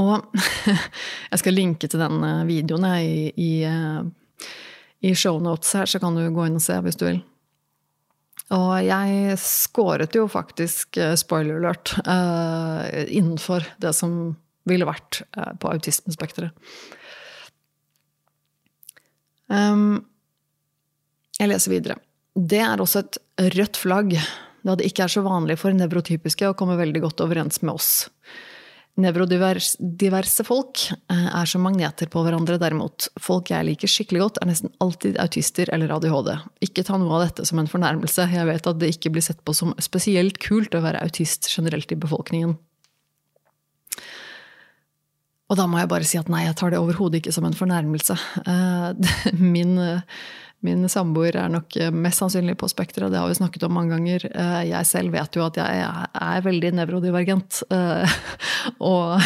Og 0.00 0.38
jeg 1.30 1.42
skal 1.42 1.56
linke 1.56 1.90
til 1.90 2.02
den 2.02 2.22
eh, 2.26 2.44
videoen 2.48 2.86
i, 2.96 3.28
i, 3.34 3.52
eh, 3.66 4.48
i 5.02 5.14
shownotes 5.18 5.74
her, 5.78 5.90
så 5.90 6.00
kan 6.02 6.16
du 6.16 6.24
gå 6.34 6.48
inn 6.48 6.58
og 6.60 6.64
se 6.64 6.78
hvis 6.84 6.98
du 7.00 7.06
vil. 7.08 7.20
Og 8.52 8.72
jeg 8.84 9.36
scoret 9.40 10.16
jo 10.16 10.26
faktisk, 10.28 10.98
spoiler 11.16 11.56
alert, 11.56 11.94
innenfor 13.08 13.64
det 13.80 13.94
som 13.96 14.34
ville 14.68 14.84
vært 14.84 15.22
på 15.32 15.70
autismespekteret. 15.70 16.52
Um, 19.48 20.02
jeg 21.38 21.48
leser 21.48 21.72
videre. 21.72 21.96
Det 22.32 22.62
er 22.64 22.80
også 22.80 23.02
et 23.02 23.18
rødt 23.56 23.76
flagg, 23.76 24.16
da 24.64 24.76
det 24.78 24.88
ikke 24.88 25.04
er 25.04 25.12
så 25.12 25.24
vanlig 25.24 25.58
for 25.60 25.74
nevrotypiske 25.76 26.48
å 26.48 26.56
komme 26.56 26.78
veldig 26.80 27.02
godt 27.04 27.20
overens 27.24 27.60
med 27.64 27.74
oss. 27.74 27.92
Nevrodiverse 29.00 30.44
folk 30.44 30.82
eh, 30.92 31.28
er 31.32 31.48
som 31.48 31.62
magneter 31.64 32.10
på 32.12 32.22
hverandre, 32.24 32.58
derimot. 32.60 33.06
Folk 33.20 33.48
jeg 33.48 33.64
liker 33.64 33.88
skikkelig 33.88 34.20
godt, 34.20 34.40
er 34.42 34.50
nesten 34.50 34.72
alltid 34.84 35.16
autister 35.20 35.70
eller 35.72 35.94
ADHD. 35.96 36.34
Ikke 36.68 36.84
ta 36.84 36.98
noe 37.00 37.16
av 37.16 37.24
dette 37.24 37.46
som 37.48 37.60
en 37.60 37.70
fornærmelse, 37.72 38.28
jeg 38.28 38.48
vet 38.50 38.68
at 38.68 38.82
det 38.82 38.92
ikke 38.92 39.14
blir 39.14 39.24
sett 39.24 39.40
på 39.48 39.56
som 39.56 39.72
spesielt 39.80 40.36
kult 40.44 40.76
å 40.76 40.84
være 40.84 41.00
autist 41.04 41.48
generelt 41.54 41.92
i 41.92 42.00
befolkningen. 42.04 42.52
Og 45.52 45.58
da 45.58 45.66
må 45.68 45.80
jeg 45.80 45.88
bare 45.88 46.08
si 46.08 46.20
at 46.20 46.28
nei, 46.32 46.44
jeg 46.46 46.56
tar 46.60 46.72
det 46.72 46.80
overhodet 46.80 47.20
ikke 47.20 47.32
som 47.32 47.48
en 47.48 47.56
fornærmelse. 47.56 48.16
Eh, 48.44 48.86
min 49.56 49.76
Min 50.62 50.86
samboer 50.90 51.34
er 51.40 51.50
nok 51.50 51.74
eh, 51.76 51.90
mest 51.90 52.20
sannsynlig 52.22 52.54
på 52.60 52.68
spekteret, 52.70 53.10
det 53.10 53.18
har 53.18 53.26
vi 53.26 53.34
snakket 53.34 53.64
om 53.66 53.74
mange 53.74 53.96
ganger. 53.96 54.28
Eh, 54.30 54.60
jeg 54.68 54.86
selv 54.86 55.14
vet 55.14 55.34
jo 55.34 55.42
at 55.42 55.58
jeg 55.58 55.82
er 55.82 56.44
veldig 56.44 56.70
nevrodivergent. 56.78 57.64
Eh, 57.74 58.14
og 58.92 59.18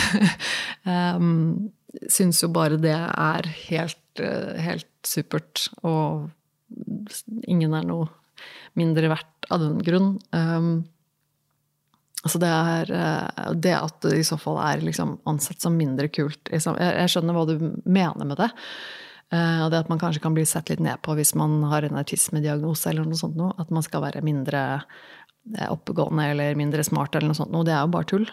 um, 0.88 1.68
syns 2.08 2.40
jo 2.40 2.48
bare 2.56 2.80
det 2.80 2.96
er 2.96 3.50
helt, 3.66 4.24
helt 4.64 4.90
supert. 5.04 5.68
Og 5.84 6.30
ingen 7.44 7.76
er 7.76 7.84
noe 7.84 8.08
mindre 8.76 9.12
verdt 9.12 9.52
av 9.52 9.60
den 9.60 9.78
grunn. 9.84 10.14
Altså 12.26 12.40
det, 12.42 12.48
er, 12.50 12.90
det 13.54 13.72
at 13.76 14.00
det 14.02 14.18
i 14.18 14.26
så 14.26 14.36
fall 14.40 14.58
er 14.64 14.82
liksom 14.82 15.18
ansett 15.30 15.62
som 15.62 15.76
mindre 15.78 16.08
kult 16.10 16.48
liksom. 16.50 16.76
Jeg 16.80 17.12
skjønner 17.12 17.36
hva 17.36 17.44
du 17.48 17.54
mener 17.84 18.24
med 18.26 18.40
det. 18.40 18.48
Eh, 19.34 19.60
og 19.64 19.72
det 19.72 19.82
at 19.82 19.90
man 19.90 20.00
kanskje 20.00 20.22
kan 20.22 20.36
bli 20.36 20.44
sett 20.46 20.70
litt 20.70 20.82
ned 20.82 21.00
på 21.02 21.16
hvis 21.18 21.34
man 21.38 21.58
har 21.70 21.86
en 21.86 21.98
autismediagnose 21.98 22.90
eller 22.90 23.08
noe 23.08 23.18
sånt 23.18 23.38
noe. 23.38 23.54
At 23.58 23.72
man 23.74 23.84
skal 23.86 24.04
være 24.06 24.24
mindre 24.26 24.62
eh, 24.78 25.68
oppegående 25.68 26.30
eller 26.32 26.58
mindre 26.58 26.84
smart 26.86 27.16
eller 27.16 27.32
noe 27.32 27.38
sånt 27.38 27.54
noe. 27.54 27.66
Det 27.66 27.74
er 27.74 27.82
jo 27.82 27.94
bare 27.96 28.10
tull. 28.12 28.28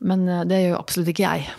Men 0.00 0.22
det 0.48 0.62
gjør 0.62 0.70
jo 0.72 0.80
absolutt 0.80 1.10
ikke 1.12 1.28
jeg. 1.28 1.50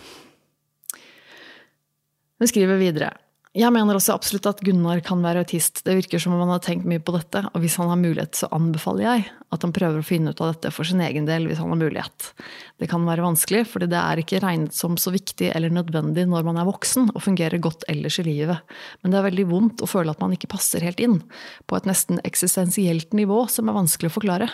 Hun 2.41 2.49
skriver 2.49 2.79
videre. 2.81 3.11
Jeg 3.51 3.67
mener 3.75 3.97
også 3.97 4.13
absolutt 4.15 4.45
at 4.47 4.61
Gunnar 4.63 5.01
kan 5.03 5.19
være 5.19 5.41
autist. 5.43 5.81
Det 5.83 5.97
virker 5.97 6.21
som 6.23 6.31
om 6.31 6.39
han 6.45 6.53
har 6.53 6.61
tenkt 6.63 6.85
mye 6.87 7.01
på 7.03 7.11
dette, 7.11 7.41
og 7.49 7.59
hvis 7.59 7.73
han 7.81 7.89
har 7.91 7.97
mulighet, 7.99 8.37
så 8.39 8.47
anbefaler 8.55 9.03
jeg 9.03 9.25
at 9.51 9.65
han 9.65 9.73
prøver 9.75 9.99
å 9.99 10.07
finne 10.07 10.31
ut 10.31 10.39
av 10.39 10.53
dette 10.53 10.71
for 10.71 10.87
sin 10.87 11.01
egen 11.03 11.27
del, 11.27 11.49
hvis 11.49 11.59
han 11.59 11.67
har 11.73 11.81
mulighet. 11.81 12.29
Det 12.79 12.87
kan 12.87 13.03
være 13.03 13.25
vanskelig, 13.25 13.65
fordi 13.67 13.89
det 13.91 13.99
er 13.99 14.21
ikke 14.23 14.39
regnet 14.39 14.77
som 14.77 14.95
så 14.95 15.11
viktig 15.11 15.49
eller 15.51 15.75
nødvendig 15.75 16.23
når 16.31 16.47
man 16.47 16.61
er 16.61 16.69
voksen 16.69 17.11
og 17.11 17.25
fungerer 17.25 17.59
godt 17.59 17.83
ellers 17.91 18.21
i 18.23 18.25
livet. 18.29 18.63
Men 19.03 19.11
det 19.11 19.19
er 19.19 19.27
veldig 19.27 19.47
vondt 19.51 19.83
å 19.83 19.91
føle 19.97 20.15
at 20.15 20.23
man 20.23 20.37
ikke 20.37 20.53
passer 20.55 20.87
helt 20.87 21.03
inn, 21.03 21.19
på 21.67 21.75
et 21.75 21.91
nesten 21.91 22.23
eksistensielt 22.23 23.11
nivå 23.19 23.43
som 23.51 23.67
er 23.67 23.79
vanskelig 23.81 24.13
å 24.13 24.15
forklare. 24.15 24.47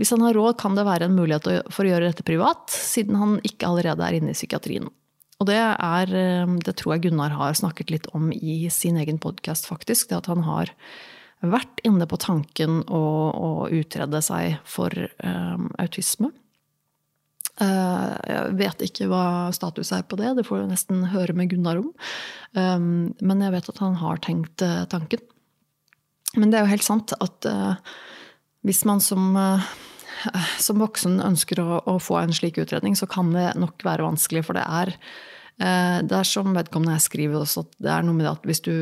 Hvis 0.00 0.16
han 0.16 0.24
har 0.24 0.40
råd, 0.40 0.56
kan 0.64 0.72
det 0.80 0.88
være 0.88 1.10
en 1.10 1.20
mulighet 1.20 1.68
for 1.68 1.84
å 1.84 1.92
gjøre 1.92 2.08
dette 2.08 2.24
privat, 2.24 2.72
siden 2.72 3.20
han 3.20 3.38
ikke 3.44 3.68
allerede 3.68 4.08
er 4.08 4.22
inne 4.22 4.32
i 4.32 4.40
psykiatrien. 4.40 4.88
Og 5.42 5.48
det 5.50 5.58
er 5.58 6.12
eh, 6.14 6.58
Det 6.62 6.76
tror 6.78 6.94
jeg 6.94 7.08
Gunnar 7.08 7.34
har 7.34 7.58
snakket 7.58 7.90
litt 7.90 8.06
om 8.14 8.30
i 8.32 8.68
sin 8.70 9.00
egen 9.00 9.18
podkast, 9.18 9.66
faktisk. 9.66 10.10
Det 10.10 10.20
at 10.20 10.30
han 10.30 10.46
har 10.46 10.70
vært 11.42 11.82
inne 11.82 12.06
på 12.06 12.20
tanken 12.22 12.84
å, 12.86 13.02
å 13.34 13.50
utrede 13.74 14.20
seg 14.22 14.60
for 14.62 14.94
um, 15.26 15.64
autisme. 15.82 16.30
Uh, 17.58 18.14
jeg 18.30 18.52
vet 18.60 18.84
ikke 18.86 19.08
hva 19.10 19.24
status 19.54 19.90
er 19.90 20.04
på 20.06 20.20
det, 20.20 20.30
det 20.38 20.44
får 20.46 20.62
du 20.62 20.70
nesten 20.70 21.02
høre 21.10 21.34
med 21.34 21.50
Gunnar 21.50 21.82
om. 21.82 21.90
Men 22.54 23.42
jeg 23.42 23.54
vet 23.56 23.72
at 23.72 23.82
han 23.82 23.98
har 23.98 24.22
tenkt 24.22 24.62
tanken. 24.92 25.24
Men 26.38 26.52
det 26.52 26.60
er 26.60 26.66
jo 26.66 26.74
helt 26.76 26.86
sant 26.86 27.14
at 27.18 27.48
hvis 28.62 28.84
man 28.86 29.02
som 29.02 29.34
som 30.62 30.78
voksen 30.82 31.20
ønsker 31.24 31.60
å, 31.62 31.82
å, 31.88 31.98
få 32.02 32.20
en 32.20 32.34
slik 32.34 32.60
utredning, 32.62 32.96
så 32.98 33.08
kan 33.10 33.32
det 33.34 33.52
nok 33.58 33.82
være 33.86 34.06
vanskelig. 34.06 34.44
For 34.46 34.58
det 34.58 34.62
er 34.62 34.94
Eh, 35.62 35.98
det 36.08 36.16
er 36.16 36.26
som 36.26 36.54
vedkommende 36.56 36.98
skriver 37.02 37.42
også, 37.42 37.62
at 37.66 37.78
det 37.84 37.92
er 37.94 38.04
noe 38.06 38.18
med 38.18 38.28
at 38.30 38.46
hvis 38.48 38.62
du, 38.64 38.72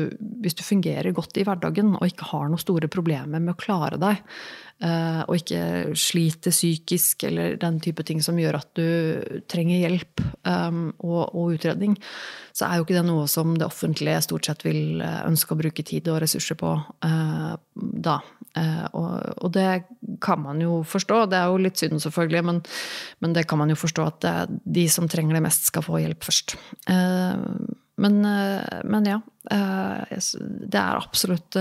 hvis 0.41 0.57
du 0.57 0.63
fungerer 0.65 1.13
godt 1.13 1.37
i 1.37 1.45
hverdagen 1.45 1.93
og 1.99 2.07
ikke 2.07 2.31
har 2.31 2.49
noen 2.49 2.61
store 2.61 2.89
problemer 2.91 3.37
med 3.37 3.53
å 3.53 3.59
klare 3.59 3.99
deg, 4.01 4.23
eh, 4.81 5.21
og 5.27 5.37
ikke 5.37 5.93
sliter 5.99 6.55
psykisk 6.55 7.27
eller 7.29 7.59
den 7.61 7.77
type 7.83 8.05
ting 8.07 8.23
som 8.25 8.39
gjør 8.41 8.61
at 8.63 8.71
du 8.79 9.43
trenger 9.51 9.83
hjelp 9.83 10.23
um, 10.47 10.87
og, 11.03 11.23
og, 11.27 11.53
utredning, 11.59 11.97
så 12.55 12.67
er 12.67 12.79
jo 12.79 12.87
ikke 12.87 12.97
det 12.97 13.07
noe 13.11 13.29
som 13.29 13.53
det 13.59 13.67
offentlige 13.67 14.23
stort 14.25 14.49
sett 14.49 14.65
vil 14.65 15.03
eh, 15.05 15.21
ønske 15.27 15.53
å 15.53 15.61
bruke 15.61 15.85
tid 15.85 16.09
og 16.09 16.23
ressurser 16.25 16.57
på 16.57 16.73
da. 17.01 18.17
Uh, 18.51 18.87
og, 18.91 19.11
og, 19.45 19.51
det 19.55 19.83
kan 20.23 20.41
man 20.43 20.59
jo 20.63 20.81
forstå. 20.87 21.25
Det 21.31 21.37
er 21.39 21.51
jo 21.51 21.61
litt 21.61 21.79
synd, 21.79 22.01
selvfølgelig, 22.03 22.41
men, 22.49 22.61
men 23.23 23.35
det 23.37 23.45
kan 23.47 23.61
man 23.61 23.71
jo 23.71 23.79
forstå 23.79 24.07
at 24.09 24.17
det, 24.25 24.61
de 24.79 24.87
som 24.91 25.07
trenger 25.11 25.37
det 25.37 25.43
mest, 25.45 25.69
skal 25.71 25.85
få 25.85 26.01
hjelp 26.03 26.27
først. 26.27 26.57
Uh, 26.89 27.37
men, 28.01 28.15
men, 28.89 29.05
ja. 29.05 29.19
det 29.45 30.79
er 30.79 30.95
absolutt, 30.97 31.53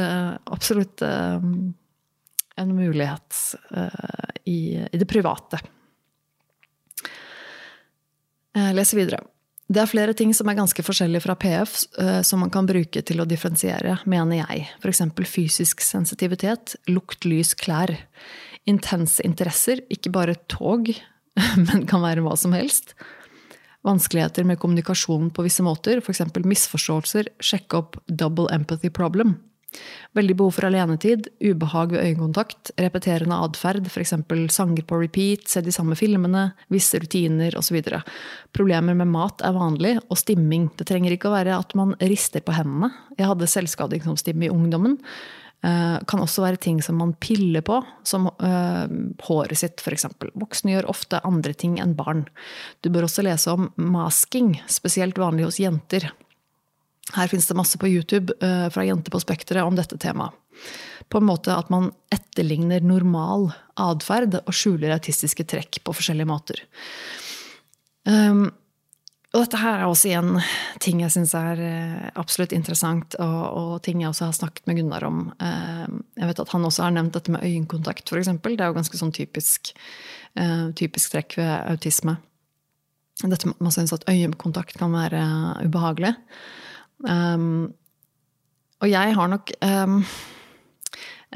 absolutt 0.49 1.03
en 1.03 2.71
mulighet 2.73 3.41
i, 4.49 4.79
i 4.81 5.01
det 5.03 5.09
private. 5.11 5.61
Jeg 8.57 8.79
leser 8.79 9.03
videre. 9.03 9.21
Det 9.71 9.79
er 9.79 9.87
flere 9.87 10.15
ting 10.19 10.33
som 10.35 10.49
er 10.51 10.59
ganske 10.59 10.83
forskjellige 10.83 11.23
fra 11.23 11.37
PF, 11.39 11.75
eh, 12.03 12.21
som 12.27 12.41
man 12.43 12.51
kan 12.51 12.67
bruke 12.67 13.05
til 13.07 13.23
å 13.23 13.27
differensiere, 13.29 14.01
mener 14.03 14.41
jeg. 14.41 14.65
F.eks. 14.83 15.05
fysisk 15.31 15.85
sensitivitet, 15.87 16.75
lukt, 16.91 17.23
lys, 17.23 17.55
klær. 17.55 17.93
Intense 18.67 19.23
interesser, 19.23 19.85
ikke 19.87 20.11
bare 20.11 20.35
tog, 20.51 20.91
men 21.69 21.87
kan 21.87 22.03
være 22.03 22.25
hva 22.27 22.35
som 22.35 22.57
helst. 22.57 22.97
Vanskeligheter 23.87 24.45
med 24.45 24.59
kommunikasjon 24.61 25.31
på 25.31 25.47
visse 25.47 25.63
måter, 25.63 26.03
f.eks. 26.03 26.27
misforståelser, 26.35 27.31
sjekke 27.39 27.79
opp 27.79 28.01
double 28.11 28.51
empathy 28.53 28.91
problem. 28.91 29.39
Veldig 30.19 30.35
behov 30.41 30.57
for 30.57 30.67
alenetid, 30.67 31.29
ubehag 31.39 31.93
ved 31.95 32.09
øyekontakt, 32.09 32.73
repeterende 32.83 33.39
atferd, 33.45 33.87
f.eks. 33.87 34.15
sanger 34.51 34.87
på 34.87 34.99
repeat, 34.99 35.47
se 35.49 35.63
de 35.63 35.75
samme 35.75 35.95
filmene, 35.99 36.49
visse 36.73 36.99
rutiner 36.99 37.55
osv. 37.59 37.79
Problemer 38.57 38.97
med 38.99 39.13
mat 39.13 39.45
er 39.47 39.55
vanlig, 39.55 39.97
og 40.09 40.19
stimming. 40.19 40.69
Det 40.75 40.89
trenger 40.91 41.15
ikke 41.15 41.31
å 41.31 41.37
være 41.37 41.59
at 41.63 41.77
man 41.79 41.95
rister 42.03 42.43
på 42.43 42.57
hendene. 42.57 42.91
Jeg 43.19 43.31
hadde 43.31 43.51
selvskading 43.51 44.03
som 44.07 44.19
stimme 44.19 44.49
i 44.49 44.53
ungdommen. 44.53 44.99
Uh, 45.61 46.01
kan 46.09 46.23
også 46.25 46.41
være 46.41 46.57
ting 46.57 46.79
som 46.81 46.97
man 46.97 47.13
piller 47.21 47.61
på, 47.61 47.83
som 48.09 48.31
uh, 48.31 48.87
håret 49.27 49.61
sitt 49.61 49.83
f.eks. 49.85 50.07
Voksne 50.41 50.73
gjør 50.73 50.89
ofte 50.89 51.21
andre 51.29 51.53
ting 51.53 51.77
enn 51.83 51.93
barn. 51.99 52.25
Du 52.81 52.89
bør 52.91 53.05
også 53.07 53.27
lese 53.27 53.53
om 53.53 53.69
masking, 53.77 54.55
spesielt 54.73 55.21
vanlig 55.21 55.47
hos 55.47 55.61
jenter. 55.61 56.09
Her 57.17 57.31
finnes 57.31 57.49
det 57.49 57.59
masse 57.59 57.79
på 57.81 57.91
YouTube 57.91 58.35
uh, 58.43 58.69
fra 58.73 58.85
Jenter 58.87 59.13
på 59.13 59.23
Spekteret 59.23 59.67
om 59.67 59.77
dette 59.79 59.99
temaet. 60.01 60.37
På 61.11 61.19
en 61.19 61.27
måte 61.27 61.55
at 61.57 61.71
man 61.73 61.89
etterligner 62.13 62.85
normal 62.87 63.49
atferd 63.81 64.37
og 64.45 64.55
skjuler 64.55 64.95
autistiske 64.95 65.47
trekk 65.49 65.81
på 65.83 65.95
forskjellige 65.97 66.29
måter. 66.29 66.63
Um, 68.07 68.51
og 69.31 69.45
dette 69.45 69.61
her 69.61 69.79
er 69.79 69.87
også 69.87 70.09
igjen 70.11 70.41
ting 70.83 71.03
jeg 71.05 71.15
syns 71.15 71.37
er 71.39 71.61
uh, 71.63 72.07
absolutt 72.19 72.55
interessant, 72.55 73.15
og, 73.23 73.43
og, 73.47 73.75
ting 73.87 74.03
jeg 74.03 74.11
også 74.11 74.27
har 74.27 74.39
snakket 74.39 74.67
med 74.67 74.81
Gunnar 74.81 75.07
om. 75.07 75.21
Uh, 75.39 75.87
jeg 76.19 76.31
vet 76.31 76.43
at 76.43 76.55
han 76.55 76.67
også 76.67 76.87
har 76.87 76.97
nevnt 76.97 77.15
dette 77.15 77.35
med 77.35 77.45
øyekontakt, 77.47 78.11
f.eks. 78.11 78.33
Det 78.43 78.57
er 78.57 78.73
jo 78.73 78.79
ganske 78.81 78.99
sånn 78.99 79.15
typisk, 79.15 79.71
uh, 80.39 80.71
typisk 80.79 81.15
trekk 81.15 81.39
ved 81.39 81.53
autisme. 81.71 82.19
Dette 83.23 83.53
Man 83.59 83.75
syns 83.75 83.95
at 83.95 84.07
øyekontakt 84.11 84.79
kan 84.81 84.95
være 84.97 85.23
ubehagelig. 85.63 86.17
Um, 87.07 87.71
og 88.81 88.89
jeg 88.91 89.15
har 89.17 89.29
nok 89.33 89.53
um, 89.65 90.01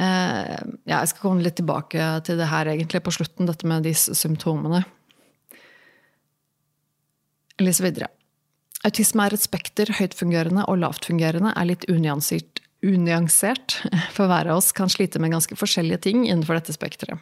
uh, 0.00 0.58
ja, 0.84 0.98
Jeg 0.98 1.10
skal 1.12 1.22
komme 1.22 1.44
litt 1.44 1.56
tilbake 1.60 2.08
til 2.26 2.40
det 2.40 2.50
her 2.50 2.68
egentlig 2.72 3.02
på 3.04 3.14
slutten, 3.16 3.48
dette 3.48 3.68
med 3.68 3.86
de 3.86 3.94
symptomene. 3.94 4.82
Eller 7.60 7.76
så 7.76 7.86
videre. 7.86 8.10
Autisme 8.84 9.24
er 9.24 9.36
et 9.36 9.44
spekter. 9.44 9.92
Høytfungerende 9.96 10.66
og 10.68 10.80
lavtfungerende 10.82 11.54
er 11.56 11.70
litt 11.70 11.86
unyansert, 11.88 12.63
unyansert, 12.84 13.78
for 14.14 14.28
hver 14.28 14.50
av 14.52 14.60
oss 14.60 14.70
kan 14.76 14.90
slite 14.92 15.20
med 15.22 15.32
ganske 15.32 15.56
forskjellige 15.58 16.02
ting 16.06 16.24
innenfor 16.26 16.58
dette 16.58 16.74
spekteret. 16.76 17.20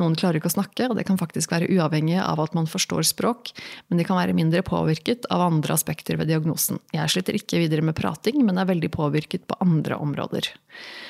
Noen 0.00 0.16
klarer 0.18 0.38
ikke 0.38 0.50
å 0.50 0.56
snakke, 0.58 0.88
og 0.90 0.98
det 0.98 1.06
kan 1.08 1.18
faktisk 1.20 1.54
være 1.54 1.70
uavhengig 1.72 2.18
av 2.22 2.42
at 2.44 2.54
man 2.56 2.68
forstår 2.70 3.06
språk, 3.08 3.52
men 3.88 4.00
de 4.00 4.06
kan 4.08 4.20
være 4.20 4.36
mindre 4.36 4.62
påvirket 4.66 5.28
av 5.34 5.46
andre 5.48 5.74
aspekter 5.74 6.20
ved 6.20 6.30
diagnosen. 6.30 6.82
Jeg 6.94 7.14
sliter 7.14 7.38
ikke 7.38 7.62
videre 7.62 7.84
med 7.86 7.96
prating, 7.98 8.42
men 8.46 8.60
er 8.60 8.68
veldig 8.68 8.92
påvirket 8.94 9.48
på 9.48 9.58
andre 9.64 9.98
områder. 9.98 10.52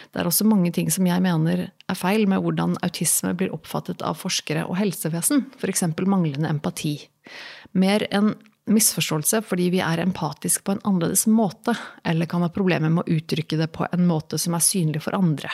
Det 0.09 0.22
er 0.22 0.28
også 0.28 0.46
mange 0.49 0.72
ting 0.72 0.88
som 0.92 1.07
jeg 1.09 1.22
mener 1.24 1.66
er 1.68 1.99
feil 1.99 2.24
med 2.30 2.40
hvordan 2.44 2.78
autisme 2.86 3.34
blir 3.36 3.53
oppfattet 3.55 4.05
av 4.07 4.16
forskere 4.20 4.64
og 4.68 4.78
helsevesen, 4.80 5.49
f.eks. 5.61 5.84
manglende 6.07 6.49
empati. 6.49 6.96
Mer 7.76 8.07
enn 8.14 8.32
misforståelse 8.73 9.41
fordi 9.47 9.69
vi 9.75 9.81
er 9.85 10.03
empatiske 10.03 10.64
på 10.66 10.75
en 10.75 10.83
annerledes 10.85 11.27
måte, 11.31 11.75
eller 12.05 12.29
kan 12.31 12.45
ha 12.45 12.51
problemer 12.53 12.93
med 12.93 13.05
å 13.05 13.16
uttrykke 13.19 13.59
det 13.61 13.71
på 13.75 13.87
en 13.91 14.07
måte 14.09 14.39
som 14.41 14.57
er 14.57 14.64
synlig 14.64 15.03
for 15.07 15.16
andre. 15.19 15.51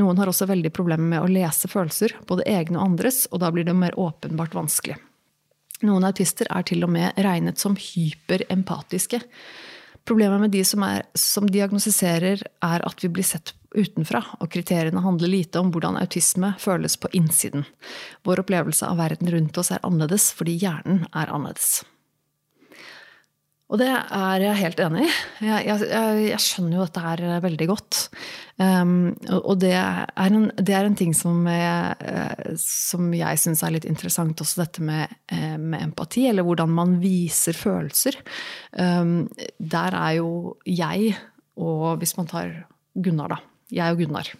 Noen 0.00 0.18
har 0.20 0.30
også 0.30 0.48
veldig 0.50 0.72
problemer 0.76 1.06
med 1.14 1.22
å 1.22 1.30
lese 1.30 1.70
følelser, 1.70 2.16
både 2.28 2.48
egne 2.50 2.80
og 2.80 2.92
andres, 2.92 3.24
og 3.30 3.42
da 3.44 3.52
blir 3.54 3.68
det 3.68 3.76
mer 3.76 3.98
åpenbart 3.98 4.56
vanskelig. 4.56 4.98
Noen 5.86 6.04
autister 6.04 6.48
er 6.52 6.66
til 6.68 6.84
og 6.84 6.92
med 6.92 7.16
regnet 7.16 7.60
som 7.60 7.76
hyperempatiske. 7.78 9.22
Problemet 10.08 10.40
med 10.40 10.52
de 10.52 10.64
som, 10.64 10.82
er, 10.84 11.06
som 11.16 11.48
diagnostiserer, 11.48 12.42
er 12.64 12.84
at 12.84 13.04
vi 13.04 13.10
blir 13.12 13.26
sett 13.26 13.54
utenfra, 13.76 14.22
og 14.40 14.50
kriteriene 14.52 15.02
handler 15.04 15.30
lite 15.30 15.60
om 15.60 15.70
hvordan 15.72 15.98
autisme 16.00 16.52
føles 16.58 16.96
på 17.00 17.10
innsiden. 17.16 17.64
Vår 18.26 18.42
opplevelse 18.42 18.88
av 18.88 18.98
verden 19.00 19.30
rundt 19.30 19.60
oss 19.60 19.70
er 19.74 19.82
annerledes 19.86 20.30
fordi 20.36 20.58
hjernen 20.60 21.04
er 21.12 21.30
annerledes. 21.30 21.80
Og 23.70 23.78
det 23.78 23.86
er 23.86 24.42
jeg 24.42 24.58
helt 24.58 24.80
enig 24.82 25.04
i. 25.06 25.10
Jeg, 25.46 25.66
jeg, 25.68 26.22
jeg, 26.26 26.42
skjønner 26.42 26.74
jo 26.74 26.86
dette 26.88 27.02
her 27.04 27.20
veldig 27.44 27.68
godt. 27.70 27.98
Um, 28.58 29.12
og 29.38 29.60
det 29.62 29.70
er, 29.78 30.10
en, 30.26 30.48
det 30.58 30.74
er, 30.74 30.88
en, 30.88 30.96
ting 30.98 31.14
som 31.16 31.46
jeg, 31.46 31.94
eh, 32.02 32.50
som 32.60 33.06
jeg 33.14 33.40
syns 33.40 33.62
er 33.64 33.76
litt 33.76 33.86
interessant, 33.88 34.42
også 34.42 34.64
dette 34.64 34.84
med, 34.84 35.14
eh, 35.30 35.54
med, 35.54 35.84
empati, 35.86 36.26
eller 36.32 36.44
hvordan 36.48 36.74
man 36.74 36.98
viser 37.02 37.54
følelser. 37.56 38.18
Um, 38.74 39.30
der 39.62 39.96
er 40.02 40.18
jo 40.18 40.58
jeg, 40.66 41.14
og 41.54 42.02
hvis 42.02 42.16
man 42.18 42.30
tar 42.30 42.52
Gunnar, 42.98 43.36
da. 43.36 43.38
Jeg 43.70 43.94
og 43.94 44.02
Gunnar. 44.02 44.34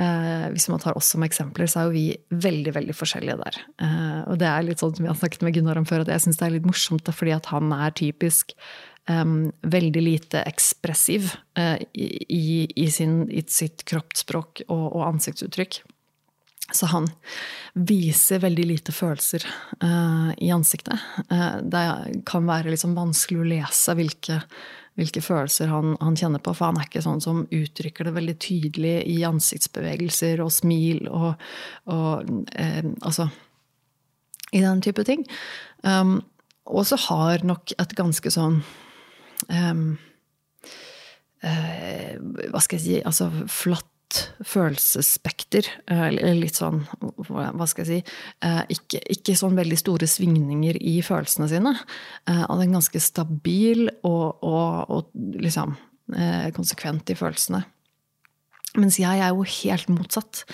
Eh, 0.00 0.46
hvis 0.54 0.70
man 0.72 0.80
tar 0.80 0.96
oss 0.96 1.10
som 1.12 1.24
eksempler, 1.24 1.68
så 1.68 1.82
er 1.82 1.88
jo 1.88 1.96
vi 1.96 2.06
veldig 2.44 2.72
veldig 2.78 2.94
forskjellige 2.96 3.36
der. 3.42 3.58
Eh, 3.84 4.20
og 4.32 4.38
det 4.40 4.48
er 4.48 4.64
litt 4.64 4.80
sånn 4.80 4.94
som 4.96 5.04
vi 5.04 5.10
har 5.10 5.18
snakket 5.18 5.44
med 5.44 5.56
Gunnar 5.56 5.80
om 5.80 5.88
før, 5.88 6.06
at 6.06 6.12
jeg 6.14 6.24
syns 6.24 6.40
det 6.40 6.48
er 6.48 6.56
litt 6.56 6.68
morsomt 6.68 7.12
fordi 7.12 7.34
at 7.36 7.50
han 7.52 7.74
er 7.76 7.92
typisk 7.98 8.54
um, 9.10 9.52
veldig 9.62 10.02
lite 10.02 10.42
ekspressiv 10.48 11.34
uh, 11.58 11.76
i, 11.92 12.68
i, 12.72 12.90
sin, 12.90 13.26
i, 13.30 13.44
sitt 13.48 13.84
kroppsspråk 13.88 14.64
og, 14.68 14.86
og, 14.94 15.02
ansiktsuttrykk. 15.10 15.82
Så 16.72 16.88
han 16.88 17.08
viser 17.76 18.40
veldig 18.40 18.64
lite 18.70 18.94
følelser 18.96 19.44
uh, 19.84 20.32
i 20.40 20.48
ansiktet. 20.54 21.02
Uh, 21.28 21.60
det 21.60 21.84
kan 22.28 22.48
være 22.48 22.72
liksom 22.72 22.96
vanskelig 22.96 23.42
å 23.42 23.50
lese 23.50 23.96
hvilke, 23.98 24.40
hvilke 24.98 25.22
følelser 25.24 25.70
han, 25.72 25.94
han, 26.02 26.16
kjenner 26.18 26.42
på, 26.44 26.52
for 26.56 26.68
han 26.68 26.80
er 26.80 26.88
ikke 26.88 27.04
sånn 27.04 27.22
som 27.24 27.44
uttrykker 27.48 28.08
det 28.08 28.16
veldig 28.16 28.34
tydelig 28.42 28.96
i 29.08 29.22
ansiktsbevegelser 29.24 30.42
og 30.44 30.52
smil 30.52 31.08
og, 31.08 31.40
og 31.88 32.28
altså 33.00 33.30
i 34.52 34.60
den 34.60 34.82
type 34.84 35.04
ting. 35.08 35.24
Um, 35.82 36.20
og 36.64 36.86
så 36.86 36.98
har 37.08 37.44
nok 37.46 37.74
et 37.80 37.94
ganske 37.98 38.30
sånn 38.30 38.60
um, 39.48 39.86
uh, 41.42 42.12
Hva 42.52 42.60
skal 42.62 42.78
jeg 42.78 42.84
si 42.84 43.00
Altså 43.02 43.26
flatt 43.50 43.88
følelsesspekter. 44.46 45.68
Eh, 45.90 46.08
litt 46.38 46.58
sånn, 46.58 46.82
hva 47.28 47.68
skal 47.70 47.84
jeg 47.84 47.90
si 47.90 48.16
uh, 48.46 48.62
ikke, 48.72 49.02
ikke, 49.16 49.36
sånn 49.38 49.58
veldig 49.58 49.78
store 49.80 50.08
svingninger 50.10 50.78
i 50.78 50.98
følelsene 51.04 51.48
sine. 51.50 51.74
Han 52.26 52.62
er 52.62 52.72
ganske 52.72 53.02
stabil 53.02 53.88
og, 54.02 54.42
og, 54.44 54.92
og 54.92 55.38
liksom 55.42 55.76
konsekvent 56.56 57.14
i 57.14 57.16
følelsene. 57.16 57.62
Mens 58.80 58.96
jeg 59.00 59.20
er 59.20 59.34
jo 59.34 59.44
helt 59.44 59.90
motsatt. 59.92 60.46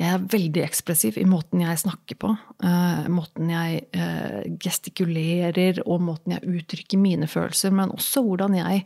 Jeg 0.00 0.12
er 0.12 0.24
veldig 0.32 0.62
ekspressiv 0.66 1.16
i 1.20 1.24
måten 1.28 1.62
jeg 1.62 1.80
snakker 1.80 2.18
på. 2.20 2.32
Uh, 2.64 3.06
måten 3.12 3.48
jeg 3.52 3.84
uh, 3.96 4.42
gestikulerer, 4.60 5.80
og 5.86 6.04
måten 6.04 6.36
jeg 6.36 6.56
uttrykker 6.58 7.00
mine 7.00 7.28
følelser. 7.30 7.72
Men 7.72 7.94
også 7.94 8.24
hvordan 8.26 8.58
jeg 8.58 8.84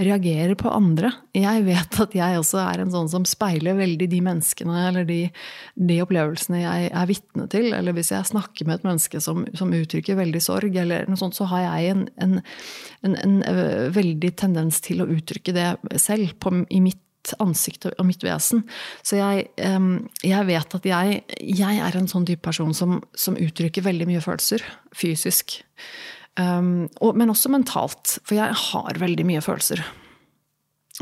reagerer 0.00 0.54
på 0.56 0.70
andre. 0.72 1.10
Jeg 1.36 1.64
vet 1.66 1.98
at 2.04 2.14
jeg 2.16 2.38
også 2.38 2.60
er 2.62 2.84
en 2.84 2.92
sånn 2.92 3.10
som 3.12 3.26
speiler 3.28 3.76
veldig 3.76 4.08
de 4.08 4.20
menneskene 4.24 4.86
eller 4.88 5.04
de, 5.08 5.18
de 5.76 5.98
opplevelsene 6.04 6.62
jeg 6.62 6.88
er 6.88 7.10
vitne 7.10 7.46
til. 7.52 7.68
Eller 7.76 7.96
hvis 7.96 8.12
jeg 8.14 8.30
snakker 8.30 8.68
med 8.68 8.78
et 8.78 8.88
menneske 8.88 9.20
som, 9.22 9.44
som 9.58 9.74
uttrykker 9.76 10.18
veldig 10.18 10.42
sorg, 10.44 10.78
eller 10.80 11.10
noe 11.10 11.20
sånt, 11.20 11.36
så 11.36 11.50
har 11.50 11.66
jeg 11.66 11.92
en, 11.96 12.06
en, 12.22 12.40
en, 13.06 13.20
en 13.26 13.38
uh, 13.44 13.90
veldig 13.92 14.34
tendens 14.40 14.80
til 14.86 15.02
å 15.02 15.10
uttrykke 15.10 15.56
det 15.56 15.70
selv 16.00 16.36
på, 16.40 16.54
i 16.70 16.82
mitt 16.84 17.02
ansikt 17.42 17.88
og 17.90 18.06
mitt 18.08 18.24
vesen. 18.24 18.64
Så 19.06 19.18
jeg, 19.20 19.48
jeg 20.24 20.48
vet 20.48 20.76
at 20.78 20.88
jeg, 20.88 21.20
jeg, 21.40 21.80
er 21.80 21.98
en 21.98 22.08
sånn 22.10 22.26
type 22.28 22.44
person 22.46 22.72
som, 22.76 22.98
som 23.14 23.38
uttrykker 23.38 23.84
veldig 23.86 24.08
mye 24.10 24.22
følelser. 24.24 24.64
Fysisk. 24.96 25.60
men 26.38 27.32
også 27.32 27.52
mentalt. 27.52 28.18
For 28.24 28.38
jeg 28.38 28.56
har 28.64 29.02
veldig 29.02 29.26
mye 29.28 29.44
følelser. 29.44 29.84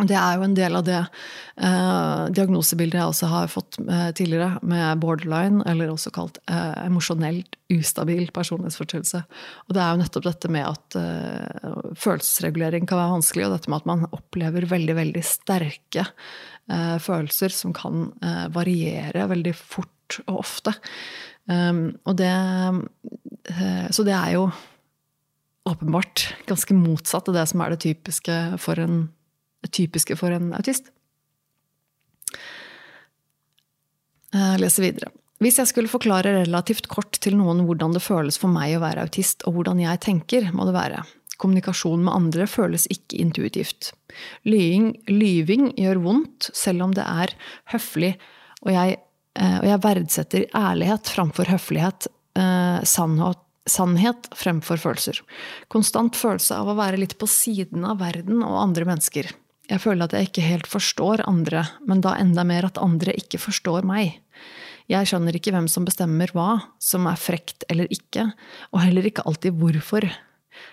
Det 0.06 0.14
er 0.14 0.36
jo 0.38 0.44
en 0.46 0.54
del 0.54 0.76
av 0.78 0.84
det 0.86 0.98
eh, 1.00 2.24
diagnosebildet 2.36 3.00
jeg 3.00 3.10
også 3.10 3.30
har 3.32 3.48
fått 3.50 3.78
eh, 3.82 4.10
tidligere, 4.14 4.60
med 4.62 5.00
borderline, 5.02 5.64
eller 5.66 5.90
også 5.90 6.12
kalt 6.14 6.38
eh, 6.46 6.84
emosjonelt 6.84 7.56
ustabil 7.74 8.30
personlighetsforstyrrelse. 8.34 9.24
Og 9.66 9.74
det 9.74 9.82
er 9.82 9.90
jo 9.90 10.02
nettopp 10.04 10.28
dette 10.28 10.52
med 10.54 10.68
at 10.68 10.98
eh, 11.00 11.80
følelsesregulering 11.98 12.86
kan 12.86 13.02
være 13.02 13.16
vanskelig, 13.16 13.48
og 13.48 13.56
dette 13.56 13.72
med 13.72 13.82
at 13.82 13.90
man 13.90 14.06
opplever 14.12 14.68
veldig, 14.70 14.98
veldig 15.00 15.24
sterke 15.26 16.06
eh, 16.06 16.96
følelser 17.02 17.54
som 17.54 17.74
kan 17.76 18.08
eh, 18.22 18.46
variere 18.54 19.26
veldig 19.34 19.56
fort 19.58 20.22
og 20.28 20.44
ofte. 20.44 20.78
Um, 21.48 21.96
og 22.04 22.18
det 22.20 22.28
Så 23.96 24.04
det 24.04 24.12
er 24.12 24.34
jo 24.34 24.50
åpenbart 25.68 26.34
ganske 26.48 26.74
motsatt 26.76 27.28
av 27.30 27.38
det 27.38 27.46
som 27.48 27.62
er 27.64 27.72
det 27.72 27.80
typiske 27.86 28.34
for 28.60 28.80
en 28.82 29.06
typiske 29.66 30.16
for 30.18 30.34
en 30.34 30.52
autist. 30.56 30.92
Jeg 34.34 34.60
leser 34.60 34.84
videre. 34.84 35.12
Hvis 35.42 35.60
jeg 35.60 35.70
skulle 35.70 35.90
forklare 35.90 36.34
relativt 36.40 36.88
kort 36.90 37.20
til 37.22 37.36
noen 37.38 37.62
hvordan 37.66 37.94
det 37.94 38.02
føles 38.02 38.38
for 38.40 38.50
meg 38.50 38.74
å 38.76 38.82
være 38.82 39.06
autist, 39.06 39.46
og 39.46 39.54
hvordan 39.56 39.80
jeg 39.84 40.02
tenker, 40.02 40.50
må 40.52 40.66
det 40.66 40.74
være 40.74 41.04
kommunikasjon 41.38 42.02
med 42.04 42.14
andre 42.14 42.46
føles 42.50 42.86
ikke 42.92 43.20
intuitivt. 43.22 43.92
Lying, 44.48 44.92
lyving 45.10 45.70
gjør 45.78 46.02
vondt, 46.04 46.50
selv 46.56 46.88
om 46.88 46.94
det 46.96 47.04
er 47.06 47.34
høflig, 47.72 48.14
og 48.64 48.72
jeg, 48.74 48.98
eh, 49.38 49.58
og 49.60 49.68
jeg 49.70 49.82
verdsetter 49.84 50.48
ærlighet 50.58 51.12
framfor 51.14 51.50
høflighet, 51.52 52.08
eh, 52.34 52.80
sannhet, 52.82 53.44
sannhet 53.68 54.30
fremfor 54.34 54.80
følelser. 54.80 55.20
Konstant 55.68 56.16
følelse 56.16 56.56
av 56.56 56.72
å 56.72 56.78
være 56.78 56.98
litt 56.98 57.18
på 57.18 57.28
siden 57.28 57.84
av 57.84 58.00
verden 58.00 58.42
og 58.42 58.62
andre 58.62 58.88
mennesker. 58.88 59.30
Jeg 59.68 59.82
føler 59.84 60.06
at 60.06 60.14
jeg 60.16 60.30
ikke 60.30 60.46
helt 60.46 60.68
forstår 60.70 61.22
andre, 61.28 61.66
men 61.84 62.00
da 62.04 62.14
enda 62.16 62.44
mer 62.48 62.68
at 62.68 62.80
andre 62.80 63.12
ikke 63.20 63.40
forstår 63.42 63.84
meg. 63.88 64.16
Jeg 64.88 65.08
skjønner 65.10 65.36
ikke 65.36 65.52
hvem 65.52 65.66
som 65.68 65.84
bestemmer 65.84 66.32
hva, 66.32 66.62
som 66.80 67.04
er 67.10 67.20
frekt 67.20 67.66
eller 67.68 67.90
ikke, 67.92 68.30
og 68.72 68.80
heller 68.86 69.10
ikke 69.10 69.26
alltid 69.28 69.58
hvorfor. 69.60 70.06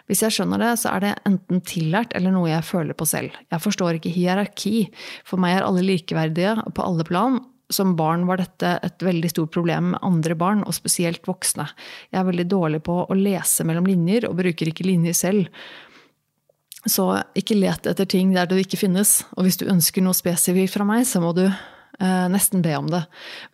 Hvis 0.08 0.22
jeg 0.24 0.34
skjønner 0.38 0.62
det, 0.62 0.72
så 0.82 0.94
er 0.94 1.04
det 1.04 1.16
enten 1.28 1.60
tillært 1.68 2.16
eller 2.18 2.34
noe 2.34 2.50
jeg 2.50 2.66
føler 2.66 2.98
på 2.98 3.08
selv. 3.10 3.36
Jeg 3.52 3.62
forstår 3.62 4.00
ikke 4.00 4.14
hierarki. 4.14 4.88
For 5.28 5.42
meg 5.42 5.58
er 5.58 5.68
alle 5.68 5.84
likeverdige 5.86 6.56
på 6.74 6.86
alle 6.86 7.06
plan. 7.08 7.42
Som 7.74 7.96
barn 7.98 8.28
var 8.30 8.38
dette 8.38 8.76
et 8.86 9.02
veldig 9.02 9.32
stort 9.34 9.54
problem 9.56 9.92
med 9.96 10.04
andre 10.06 10.38
barn, 10.38 10.62
og 10.64 10.78
spesielt 10.78 11.26
voksne. 11.26 11.66
Jeg 12.14 12.22
er 12.22 12.28
veldig 12.28 12.46
dårlig 12.52 12.84
på 12.86 13.00
å 13.04 13.18
lese 13.18 13.66
mellom 13.66 13.90
linjer, 13.90 14.30
og 14.30 14.38
bruker 14.38 14.70
ikke 14.70 14.86
linjer 14.86 15.18
selv. 15.18 15.50
Så 16.86 17.06
ikke 17.38 17.58
let 17.58 17.88
etter 17.90 18.06
ting 18.06 18.34
der 18.36 18.50
det 18.50 18.62
ikke 18.62 18.84
finnes. 18.84 19.24
Og 19.36 19.48
hvis 19.48 19.58
du 19.58 19.66
ønsker 19.70 20.06
noe 20.06 20.18
spesifikt 20.18 20.76
fra 20.76 20.86
meg, 20.88 21.06
så 21.10 21.22
må 21.24 21.32
du 21.34 21.46
eh, 21.48 22.26
nesten 22.32 22.62
be 22.66 22.76
om 22.78 22.92
det. 22.92 23.02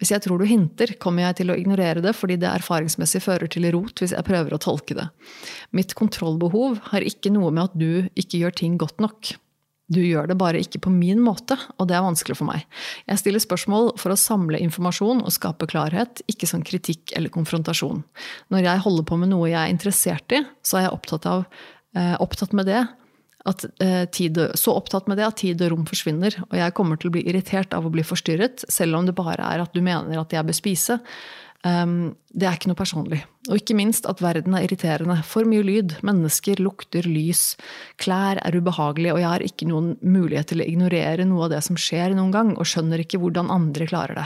Hvis 0.02 0.12
jeg 0.12 0.26
tror 0.26 0.42
du 0.42 0.50
hinter, 0.50 0.98
kommer 1.02 1.30
jeg 1.30 1.42
til 1.42 1.54
å 1.54 1.60
ignorere 1.60 2.04
det 2.04 2.16
fordi 2.18 2.40
det 2.42 2.52
erfaringsmessig 2.52 3.24
fører 3.24 3.52
til 3.52 3.70
rot 3.72 4.04
hvis 4.04 4.16
jeg 4.18 4.28
prøver 4.28 4.56
å 4.56 4.62
tolke 4.62 4.98
det. 5.00 5.08
Mitt 5.76 5.96
kontrollbehov 5.98 6.82
har 6.92 7.08
ikke 7.08 7.32
noe 7.34 7.54
med 7.56 7.70
at 7.70 7.80
du 7.80 8.20
ikke 8.20 8.44
gjør 8.44 8.60
ting 8.64 8.78
godt 8.82 9.00
nok. 9.04 9.34
Du 9.92 10.00
gjør 10.00 10.30
det 10.30 10.38
bare 10.40 10.60
ikke 10.64 10.80
på 10.86 10.92
min 10.94 11.20
måte, 11.20 11.58
og 11.76 11.90
det 11.90 11.98
er 11.98 12.06
vanskelig 12.06 12.38
for 12.40 12.48
meg. 12.48 12.64
Jeg 13.10 13.20
stiller 13.20 13.44
spørsmål 13.44 13.90
for 14.00 14.14
å 14.14 14.20
samle 14.20 14.62
informasjon 14.64 15.20
og 15.20 15.36
skape 15.36 15.68
klarhet, 15.68 16.22
ikke 16.32 16.48
som 16.48 16.64
kritikk 16.64 17.12
eller 17.18 17.32
konfrontasjon. 17.34 18.00
Når 18.56 18.70
jeg 18.70 18.84
holder 18.86 19.08
på 19.10 19.20
med 19.20 19.34
noe 19.34 19.50
jeg 19.52 19.60
er 19.60 19.74
interessert 19.74 20.38
i, 20.38 20.46
så 20.64 20.80
er 20.80 20.88
jeg 20.88 20.96
opptatt, 20.96 21.28
av, 21.28 21.44
eh, 21.92 22.16
opptatt 22.24 22.56
med 22.56 22.72
det 22.72 22.86
at, 23.46 23.66
eh, 23.82 24.06
tid, 24.14 24.38
så 24.56 24.76
opptatt 24.78 25.08
med 25.10 25.18
det 25.18 25.26
at 25.28 25.40
tid 25.42 25.62
og 25.66 25.72
rom 25.74 25.86
forsvinner. 25.90 26.36
Og 26.50 26.58
jeg 26.60 26.74
kommer 26.78 27.00
til 27.00 27.10
å 27.10 27.16
bli 27.16 27.24
irritert 27.28 27.74
av 27.74 27.86
å 27.86 27.94
bli 27.94 28.04
forstyrret, 28.06 28.66
selv 28.70 29.00
om 29.00 29.08
det 29.08 29.18
bare 29.18 29.42
er 29.42 29.64
at 29.64 29.74
du 29.74 29.82
mener 29.82 30.20
at 30.20 30.34
jeg 30.36 30.46
bør 30.46 30.58
spise. 30.58 31.00
Um, 31.62 32.16
det 32.34 32.48
er 32.48 32.56
ikke 32.58 32.72
noe 32.72 32.80
personlig. 32.80 33.20
Og 33.50 33.58
ikke 33.60 33.76
minst 33.78 34.08
at 34.10 34.22
verden 34.24 34.56
er 34.58 34.64
irriterende. 34.66 35.18
For 35.28 35.46
mye 35.50 35.62
lyd. 35.66 35.94
Mennesker, 36.06 36.62
lukter, 36.64 37.06
lys. 37.10 37.56
Klær 38.02 38.40
er 38.42 38.58
ubehagelig, 38.58 39.12
og 39.14 39.20
jeg 39.22 39.30
har 39.30 39.46
ikke 39.46 39.68
noen 39.70 39.92
mulighet 40.02 40.52
til 40.52 40.64
å 40.64 40.68
ignorere 40.68 41.28
noe 41.28 41.46
av 41.46 41.54
det 41.54 41.62
som 41.66 41.78
skjer 41.78 42.16
noen 42.18 42.34
gang, 42.34 42.54
og 42.56 42.70
skjønner 42.70 43.04
ikke 43.04 43.20
hvordan 43.22 43.52
andre 43.54 43.90
klarer 43.90 44.18
det. 44.18 44.26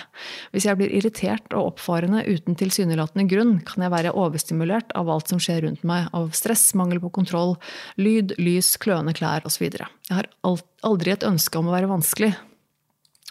Hvis 0.55 0.69
jeg 0.69 0.79
blir 0.79 0.95
irritert 0.95 1.47
og 1.51 1.73
oppfarende 1.73 2.23
uten 2.27 2.59
tilsynelatende 2.59 3.27
grunn, 3.31 3.55
kan 3.67 3.83
jeg 3.83 3.95
være 3.95 4.15
overstimulert 4.15 4.95
av 4.95 5.11
alt 5.11 5.31
som 5.31 5.41
skjer 5.43 5.65
rundt 5.67 5.83
meg, 5.87 6.07
av 6.15 6.31
stress, 6.37 6.69
mangel 6.77 7.03
på 7.03 7.13
kontroll, 7.19 7.55
lyd, 7.99 8.35
lys, 8.39 8.75
kløende 8.79 9.15
klær 9.17 9.47
osv. 9.47 9.67
Jeg 9.67 10.11
har 10.11 10.31
aldri 10.45 11.15
et 11.15 11.27
ønske 11.27 11.59
om 11.59 11.71
å 11.71 11.75
være 11.75 11.91
vanskelig, 11.91 12.35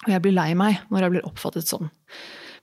og 0.05 0.13
jeg 0.13 0.25
blir 0.25 0.37
lei 0.37 0.51
meg 0.59 0.83
når 0.93 1.07
jeg 1.07 1.15
blir 1.15 1.29
oppfattet 1.29 1.71
sånn. 1.71 1.93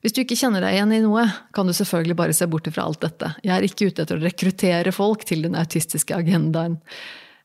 Hvis 0.01 0.15
du 0.15 0.23
ikke 0.23 0.37
kjenner 0.39 0.63
deg 0.65 0.75
igjen 0.75 0.95
i 0.95 1.01
noe, 1.03 1.27
kan 1.53 1.67
du 1.69 1.75
selvfølgelig 1.77 2.17
bare 2.17 2.33
se 2.33 2.47
bort 2.49 2.69
fra 2.73 2.87
alt 2.89 3.03
dette. 3.03 3.29
Jeg 3.45 3.53
er 3.53 3.67
ikke 3.67 3.91
ute 3.91 4.03
etter 4.03 4.17
å 4.17 4.23
rekruttere 4.23 4.93
folk 4.95 5.25
til 5.29 5.45
den 5.45 5.57
autistiske 5.59 6.17
agendaen. 6.17 6.79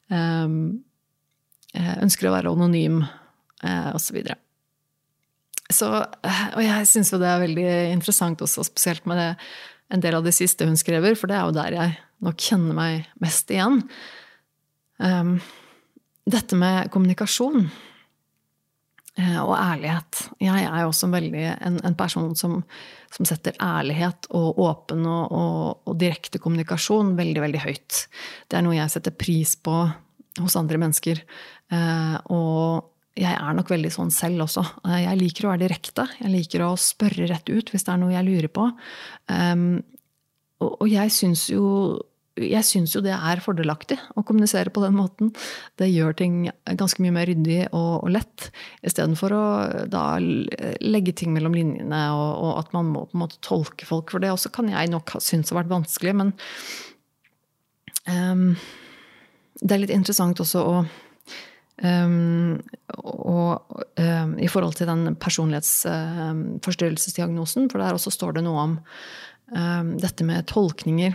Um, 0.09 0.57
jeg 1.76 1.98
ønsker 2.07 2.30
å 2.30 2.32
være 2.32 2.52
anonym, 2.57 3.02
uh, 3.61 3.90
osv. 3.92 4.22
Så, 5.68 5.76
så 5.76 5.90
Og 6.57 6.62
jeg 6.64 6.88
syns 6.88 7.12
jo 7.12 7.20
det 7.20 7.28
er 7.28 7.44
veldig 7.44 7.68
interessant 7.92 8.44
også, 8.46 8.64
spesielt 8.70 9.04
med 9.11 9.20
det, 9.20 9.30
en 9.92 10.02
del 10.02 10.16
av 10.18 10.24
det 10.26 10.34
siste 10.34 10.66
hun 10.66 10.78
skriver, 10.80 11.14
for 11.18 11.30
det 11.30 11.36
er 11.36 11.44
jo 11.44 11.54
der 11.54 11.76
jeg 11.76 11.98
nok 12.24 12.40
kjenner 12.42 12.74
meg 12.74 13.11
mest 13.22 13.52
igjen. 13.52 13.82
Um, 14.96 15.36
dette 16.26 16.57
med 16.59 16.88
kommunikasjon. 16.94 17.68
Eh, 19.16 19.36
og 19.40 19.54
ærlighet. 19.56 20.26
Jeg 20.44 20.64
er 20.68 20.82
jo 20.82 20.90
også 20.90 21.08
veldig 21.08 21.44
en, 21.64 21.78
en 21.88 21.94
person 21.96 22.34
som, 22.36 22.58
som, 23.14 23.24
setter 23.24 23.54
ærlighet 23.64 24.28
og 24.36 24.58
åpen 24.60 25.06
og, 25.08 25.32
og, 25.32 25.78
og, 25.88 25.94
direkte 25.96 26.40
kommunikasjon 26.42 27.14
veldig, 27.16 27.40
veldig 27.46 27.62
høyt. 27.62 28.02
Det 28.44 28.58
er 28.58 28.66
noe 28.66 28.76
jeg 28.76 28.92
setter 28.92 29.16
pris 29.16 29.54
på 29.56 29.78
hos 30.36 30.58
andre 30.60 30.82
mennesker. 30.82 31.22
Eh, 31.72 32.18
og 32.28 32.92
jeg 33.16 33.32
er 33.32 33.56
nok 33.56 33.72
veldig 33.72 33.94
sånn 33.94 34.12
selv 34.12 34.44
også. 34.44 34.66
Eh, 34.84 35.06
jeg 35.06 35.20
liker 35.22 35.48
å 35.48 35.54
være 35.54 35.64
direkte. 35.64 36.04
Jeg 36.20 36.34
liker 36.34 36.66
å 36.66 36.74
spørre 36.76 37.30
rett 37.32 37.48
ut 37.48 37.72
hvis 37.72 37.88
det 37.88 37.94
er 37.94 38.02
noe 38.02 38.12
jeg 38.12 38.28
lurer 38.28 38.52
på. 38.52 38.68
Og, 40.66 40.86
jeg 40.88 41.12
syns 41.12 41.48
jo 41.48 41.64
jeg 42.37 42.64
syns 42.68 42.93
jo 42.95 43.01
det 43.05 43.14
er 43.14 43.41
fordelaktig 43.41 43.97
å 44.16 44.22
kommunisere 44.26 44.70
på 44.74 44.82
den 44.84 44.95
måten. 44.97 45.32
Det 45.80 45.89
gjør 45.89 46.12
ting 46.18 46.34
ganske 46.78 47.03
mye 47.05 47.14
mer 47.16 47.26
ryddig 47.30 47.62
og, 47.70 48.05
og 48.05 48.11
lett, 48.12 48.51
istedenfor 48.87 49.30
å 49.37 49.45
da 49.93 50.05
legge 50.20 51.12
ting 51.16 51.30
mellom 51.37 51.55
linjene 51.57 52.03
og, 52.12 52.30
og, 52.45 52.53
at 52.61 52.68
man 52.76 52.87
må 52.93 53.01
på 53.07 53.14
en 53.16 53.24
måte 53.24 53.43
tolke 53.45 53.84
folk. 53.89 54.07
For 54.12 54.18
det 54.22 54.34
også 54.34 54.51
kan 54.55 54.66
jeg 54.72 54.93
nok 54.93 55.07
synes 55.16 55.51
har 55.53 55.61
vært 55.62 55.72
vanskelig. 55.72 56.12
Men 56.20 56.28
um, 58.05 58.49
det 59.62 59.72
er 59.72 59.82
litt 59.87 59.97
interessant 59.97 60.41
også 60.45 60.61
å 60.62 60.76
Um, 61.76 62.57
og 63.05 63.61
um, 64.01 64.30
i 64.41 64.49
forhold 64.49 64.72
til 64.78 64.89
den 64.89 65.12
personlighetsforstyrrelsesdiagnosen, 65.20 67.68
for 67.68 67.84
der 67.84 67.93
også 67.93 68.09
står 68.14 68.32
det 68.39 68.45
noe 68.47 68.62
om 68.62 68.78
um, 69.53 69.91
dette 70.01 70.24
med 70.24 70.49
tolkninger. 70.49 71.12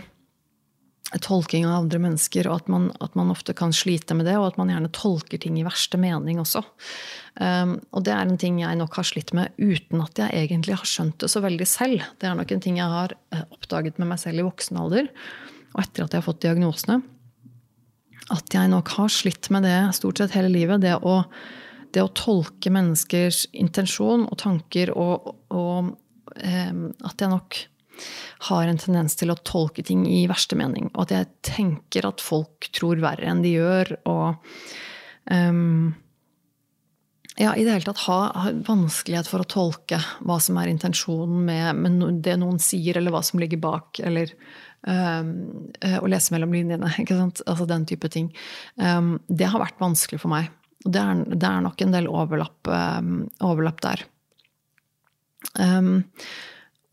Tolking 1.20 1.66
av 1.68 1.82
andre 1.82 1.98
mennesker, 2.00 2.46
og 2.48 2.62
at 2.62 2.70
man, 2.72 2.86
at 3.04 3.16
man, 3.18 3.32
ofte 3.34 3.52
kan 3.52 3.74
slite 3.76 4.16
med 4.16 4.24
det. 4.28 4.38
Og 4.40 4.46
at 4.46 4.60
man 4.60 4.72
gjerne 4.72 4.92
tolker 4.96 5.42
ting 5.42 5.58
i 5.60 5.66
verste 5.66 6.00
mening 6.00 6.40
også. 6.40 6.64
og 7.42 8.00
det 8.04 8.12
er 8.12 8.28
en 8.28 8.38
ting 8.40 8.60
jeg 8.60 8.76
nok 8.76 8.96
har 8.96 9.06
slitt 9.08 9.32
med 9.36 9.52
uten 9.56 10.02
at 10.04 10.18
jeg 10.20 10.32
egentlig 10.36 10.76
har 10.76 10.88
skjønt 10.88 11.18
det 11.20 11.30
så 11.32 11.40
veldig 11.44 11.68
selv. 11.68 12.04
Det 12.20 12.28
er 12.28 12.36
nok 12.36 12.52
en 12.52 12.60
ting 12.60 12.76
jeg 12.80 12.92
har 12.92 13.14
eh, 13.32 13.44
oppdaget 13.56 14.00
med 14.00 14.10
meg 14.10 14.20
selv 14.20 14.42
i 14.42 14.44
voksen 14.44 14.80
alder, 14.80 15.08
og 15.72 15.80
etter 15.80 16.04
at 16.04 16.12
jeg 16.12 16.20
har 16.20 16.28
fått 16.28 16.44
diagnosene 16.44 17.00
at 18.30 18.54
jeg 18.54 18.70
nok 18.70 18.92
har 18.96 19.10
slitt 19.12 19.50
med 19.52 19.66
det 19.66 19.78
stort 19.96 20.20
sett 20.20 20.36
hele 20.36 20.50
livet. 20.52 20.82
Det 20.84 20.94
å, 20.94 21.22
det 21.94 22.04
å 22.04 22.12
tolke 22.16 22.72
menneskers 22.72 23.44
intensjon 23.52 24.26
og 24.28 24.38
tanker, 24.42 24.92
og, 24.96 25.32
og 25.52 25.92
um, 25.92 26.84
at 27.02 27.24
jeg 27.24 27.32
nok 27.32 27.60
har 28.48 28.68
en 28.68 28.80
tendens 28.80 29.16
til 29.18 29.32
å 29.32 29.38
tolke 29.46 29.84
ting 29.86 30.04
i 30.08 30.24
verste 30.30 30.58
mening. 30.58 30.90
Og 30.94 31.06
at 31.06 31.16
jeg 31.16 31.30
tenker 31.46 32.08
at 32.08 32.24
folk 32.24 32.70
tror 32.74 33.02
verre 33.02 33.28
enn 33.28 33.44
de 33.44 33.54
gjør. 33.56 33.94
Og 34.10 34.54
um, 35.30 35.92
ja, 37.38 37.54
i 37.54 37.64
det 37.64 37.76
hele 37.76 37.86
tatt 37.86 38.04
ha, 38.08 38.18
ha, 38.36 38.50
vanskelighet 38.66 39.30
for 39.30 39.44
å 39.44 39.48
tolke 39.48 40.00
hva 40.20 40.38
som 40.42 40.58
er 40.60 40.72
intensjonen 40.72 41.46
med, 41.48 41.80
med, 41.84 42.20
det 42.24 42.36
noen 42.40 42.60
sier, 42.62 42.98
eller 42.98 43.14
hva 43.14 43.22
som 43.26 43.42
ligger 43.42 43.62
bak. 43.62 44.02
Eller 44.04 44.36
Um, 44.82 45.70
å 45.78 46.08
lese 46.10 46.32
mellom 46.34 46.54
linjene. 46.56 46.88
ikke 47.02 47.14
sant? 47.14 47.38
Altså 47.46 47.68
den 47.70 47.84
type 47.86 48.08
ting. 48.10 48.32
Um, 48.74 49.20
det 49.30 49.46
har 49.52 49.62
vært 49.62 49.78
vanskelig 49.78 50.18
for 50.24 50.32
meg. 50.32 50.48
Og 50.82 50.90
det 50.94 51.02
er, 51.02 51.20
det 51.30 51.46
er 51.46 51.62
nok 51.62 51.84
en 51.84 51.94
del 51.94 52.08
overlapp, 52.10 52.66
um, 52.66 53.20
overlapp 53.46 53.78
der. 53.84 54.02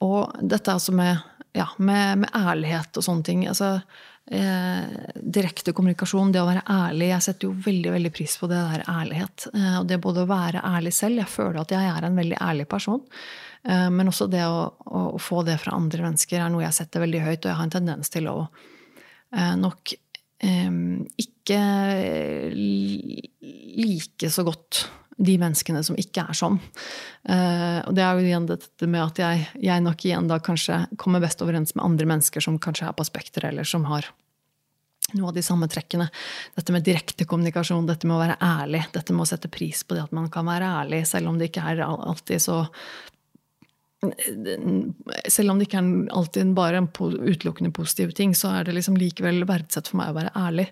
Og 0.05 0.39
dette 0.41 0.73
altså 0.73 0.93
med, 0.95 1.19
ja, 1.57 1.67
med, 1.77 2.23
med, 2.23 2.29
ærlighet 2.35 2.97
og 2.97 3.05
sånne 3.05 3.25
ting. 3.27 3.43
altså 3.47 3.79
eh, 4.31 5.11
direkte 5.15 5.73
kommunikasjon, 5.75 6.31
det 6.31 6.41
å 6.41 6.47
være 6.47 6.63
ærlig. 6.69 7.11
Jeg 7.11 7.25
setter 7.25 7.49
jo 7.49 7.57
veldig 7.65 7.93
veldig 7.97 8.13
pris 8.15 8.37
på 8.39 8.49
det 8.51 8.61
der 8.71 8.85
ærlighet. 8.87 9.49
Eh, 9.53 9.77
og 9.81 9.89
det 9.89 9.99
både 10.03 10.23
å 10.23 10.29
være 10.29 10.63
ærlig 10.65 10.93
selv 10.95 11.23
Jeg 11.23 11.33
føler 11.33 11.61
at 11.61 11.75
jeg 11.75 11.91
er 11.91 12.07
en 12.07 12.19
veldig 12.19 12.39
ærlig 12.45 12.67
person. 12.71 13.03
Eh, 13.67 13.89
men 13.91 14.11
også 14.11 14.29
det 14.31 14.45
å, 14.47 14.67
å, 14.85 15.01
få 15.21 15.43
det 15.47 15.59
fra 15.63 15.75
andre 15.77 16.05
mennesker 16.07 16.39
er 16.39 16.53
noe 16.53 16.63
jeg 16.67 16.77
setter 16.79 17.03
veldig 17.03 17.25
høyt, 17.25 17.41
og 17.43 17.51
jeg 17.51 17.57
har 17.57 17.67
en 17.67 17.75
tendens 17.75 18.13
til 18.13 18.29
å 18.31 18.37
eh, 19.35 19.55
nok 19.59 19.95
eh, 20.45 20.79
ikke 21.25 21.59
like 22.55 24.31
så 24.31 24.47
godt 24.47 24.85
de 25.19 25.35
menneskene 25.41 25.81
som 25.83 25.97
ikke 25.99 26.23
er 26.31 26.37
sånn. 26.37 26.55
Og 27.27 27.91
det 27.95 28.03
er 28.05 28.15
jo 28.15 28.23
igjen 28.23 28.47
dette 28.47 28.87
med 28.87 29.03
at 29.03 29.19
jeg, 29.19 29.43
jeg 29.59 29.83
nok 29.83 30.05
igjen 30.07 30.29
da 30.31 30.39
kanskje 30.43 30.85
kommer 31.01 31.19
best 31.23 31.43
overens 31.43 31.75
med 31.75 31.83
andre 31.83 32.07
mennesker 32.13 32.43
som 32.43 32.59
kanskje 32.61 32.87
er 32.87 32.95
på 32.95 33.07
spekteret, 33.07 33.51
eller 33.51 33.67
som 33.67 33.83
har 33.89 34.07
noe 35.17 35.31
av 35.31 35.35
de 35.35 35.43
samme 35.45 35.67
trekkene. 35.71 36.07
Dette 36.55 36.73
med 36.75 36.85
direkte 36.85 37.27
kommunikasjon, 37.29 37.87
dette 37.89 38.07
med 38.07 38.17
å 38.17 38.23
være 38.23 38.39
ærlig, 38.45 38.83
dette 38.93 39.15
med 39.15 39.25
å 39.25 39.29
sette 39.31 39.51
pris 39.51 39.83
på 39.83 39.97
det 39.97 40.07
at 40.07 40.15
man 40.15 40.29
kan 40.33 40.47
være 40.49 40.73
ærlig, 40.83 41.03
selv 41.09 41.31
om 41.31 41.39
det 41.39 41.49
ikke 41.51 41.65
er 41.73 41.85
alltid 41.85 42.45
så 42.47 42.63
selv 43.99 45.51
om 45.51 45.59
det 45.59 45.65
ikke 45.67 45.81
er 45.81 46.11
alltid 46.15 46.53
bare 46.55 46.79
en 46.79 46.87
utelukkende 46.87 47.71
positiv 47.75 48.13
ting, 48.15 48.31
så 48.31 48.53
er 48.55 48.67
det 48.67 48.77
liksom 48.77 48.95
likevel 48.95 49.43
verdsett 49.49 49.89
for 49.91 49.99
meg 49.99 50.13
å 50.13 50.15
være 50.21 50.31
ærlig. 50.39 50.69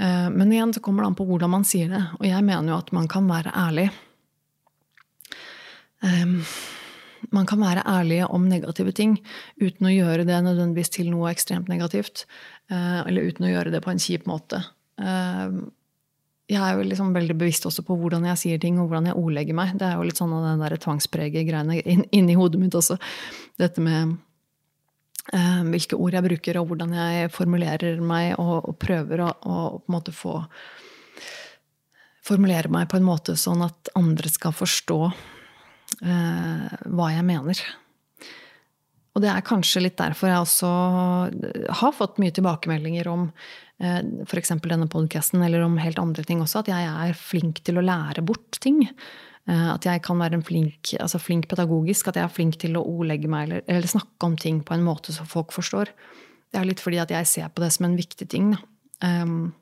Eh, 0.00 0.30
men 0.30 0.52
igjen 0.52 0.74
så 0.74 0.82
kommer 0.82 1.04
det 1.04 1.12
an 1.12 1.18
på 1.18 1.26
hvordan 1.28 1.52
man 1.52 1.66
sier 1.68 1.92
det, 1.92 2.02
og 2.18 2.26
jeg 2.26 2.46
mener 2.46 2.72
jo 2.72 2.80
at 2.80 2.90
man 2.96 3.06
kan 3.10 3.28
være 3.30 3.54
ærlig. 3.54 3.88
Um, 6.04 6.40
man 7.32 7.46
kan 7.48 7.62
være 7.62 7.84
ærlig 7.88 8.18
om 8.26 8.44
negative 8.50 8.92
ting 8.92 9.14
uten 9.56 9.86
å 9.88 9.92
gjøre 9.94 10.26
det 10.28 10.42
nødvendigvis 10.44 10.92
til 10.92 11.08
noe 11.12 11.30
ekstremt 11.30 11.70
negativt. 11.72 12.26
Uh, 12.68 13.00
eller 13.06 13.30
uten 13.30 13.46
å 13.46 13.54
gjøre 13.54 13.72
det 13.72 13.80
på 13.84 13.94
en 13.94 14.02
kjip 14.02 14.28
måte. 14.28 14.60
Uh, 15.00 15.64
jeg 16.50 16.60
er 16.60 16.76
jo 16.76 16.84
liksom 16.84 17.14
veldig 17.14 17.38
bevisst 17.40 17.64
også 17.64 17.86
på 17.86 17.96
hvordan 17.96 18.26
jeg 18.28 18.40
sier 18.42 18.60
ting 18.60 18.76
og 18.76 18.90
hvordan 18.90 19.08
jeg 19.08 19.16
ordlegger 19.16 19.56
meg. 19.56 19.72
Det 19.80 19.88
er 19.88 19.96
jo 19.96 20.04
litt 20.04 20.20
sånn 20.20 20.34
av 20.36 20.44
den 20.50 20.60
der 20.66 20.76
tvangspreget 20.82 21.48
greiene 21.48 21.78
inni 22.12 22.36
hodet 22.36 22.60
mitt 22.60 22.76
også. 22.76 22.98
Dette 23.60 23.80
med 23.84 24.18
hvilke 25.32 25.96
ord 25.96 26.14
jeg 26.18 26.26
bruker, 26.26 26.58
og 26.60 26.66
hvordan 26.68 26.90
jeg 26.98 27.30
formulerer 27.32 28.00
meg, 28.04 28.34
og, 28.38 28.68
og 28.68 28.74
prøver 28.82 29.22
å, 29.24 29.28
og 29.48 29.78
på 29.84 29.88
en 29.88 29.96
måte 29.98 30.16
få 30.16 30.40
Formulere 32.24 32.70
meg 32.72 32.86
på 32.88 32.96
en 32.96 33.04
måte 33.04 33.34
sånn 33.36 33.60
at 33.66 33.90
andre 34.00 34.30
skal 34.32 34.54
forstå 34.56 34.94
eh, 36.08 36.70
hva 36.96 37.08
jeg 37.12 37.26
mener. 37.28 37.58
Og 39.12 39.20
det 39.20 39.28
er 39.28 39.44
kanskje 39.44 39.82
litt 39.84 39.98
derfor 39.98 40.30
jeg 40.30 40.46
også 40.46 40.70
har 41.82 41.92
fått 41.92 42.16
mye 42.22 42.32
tilbakemeldinger 42.32 43.10
om 43.12 43.26
Eh, 43.82 44.00
f.eks. 44.22 44.52
denne 44.62 44.86
podkasten, 44.90 45.42
eller 45.42 45.64
om 45.66 45.78
helt 45.82 45.98
andre 45.98 46.24
ting 46.26 46.42
også, 46.42 46.62
at 46.62 46.70
jeg 46.70 46.90
er 47.08 47.16
flink 47.18 47.60
til 47.66 47.80
å 47.80 47.84
lære 47.84 48.22
bort 48.26 48.60
ting. 48.62 48.84
Eh, 49.44 49.66
at 49.74 49.84
jeg 49.84 50.00
kan 50.04 50.20
være 50.20 50.40
flink, 50.44 50.94
altså 51.00 51.20
flink 51.20 51.50
pedagogisk, 51.50 52.08
at 52.08 52.16
jeg 52.16 52.24
er 52.24 52.32
flink 52.32 52.56
til 52.60 52.78
å 52.80 52.84
ordlegge 52.84 53.28
meg 53.28 53.48
eller, 53.48 53.64
eller, 53.68 53.90
snakke 53.90 54.28
om 54.28 54.38
ting 54.40 54.62
på 54.64 54.76
en 54.76 54.86
måte 54.86 55.12
som 55.12 55.28
folk 55.28 55.52
forstår. 55.52 55.92
Det 56.48 56.60
er 56.60 56.68
litt 56.68 56.80
fordi 56.80 57.02
at 57.02 57.12
jeg 57.12 57.28
ser 57.28 57.50
på 57.52 57.60
det 57.60 57.68
som 57.74 57.88
en 57.88 57.98
viktig 57.98 58.28
ting. 58.32 58.54
Um, 59.04 59.52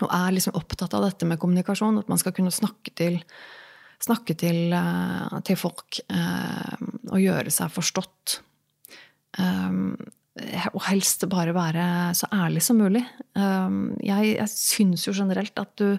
og 0.00 0.10
er 0.10 0.34
liksom 0.34 0.56
opptatt 0.58 0.96
av 0.96 1.06
dette 1.06 1.28
med 1.28 1.38
kommunikasjon, 1.40 2.00
at 2.02 2.10
man 2.10 2.18
skal 2.20 2.34
kunne 2.36 2.52
snakke 2.52 2.92
til, 2.98 3.20
snakke 4.02 4.34
til, 4.38 4.74
uh, 4.74 5.38
til 5.46 5.58
folk 5.60 6.00
uh, 6.10 6.74
og 7.12 7.22
gjøre 7.22 7.52
seg 7.54 7.70
forstått. 7.72 8.40
Um, 9.38 9.94
og 10.74 10.82
helst 10.90 11.22
bare 11.32 11.54
være 11.56 11.86
så 12.16 12.28
ærlig 12.34 12.64
som 12.64 12.80
mulig. 12.82 13.04
Um, 13.38 13.94
jeg, 14.02 14.34
jeg 14.34 14.50
syns 14.52 15.06
jo 15.06 15.14
generelt 15.16 15.62
at 15.62 15.72
du 15.78 15.94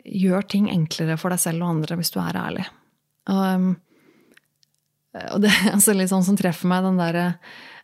gjør 0.00 0.46
ting 0.48 0.70
enklere 0.72 1.18
for 1.20 1.34
deg 1.34 1.42
selv 1.42 1.64
og 1.64 1.76
andre 1.76 1.98
hvis 2.00 2.12
du 2.14 2.18
er 2.22 2.38
ærlig. 2.38 2.64
Um, 3.28 3.74
og 5.12 5.42
det 5.44 5.52
er 5.52 5.70
altså 5.76 5.94
litt 5.96 6.12
sånn 6.12 6.26
som 6.26 6.38
treffer 6.38 6.70
meg, 6.70 6.88
der, 6.98 7.20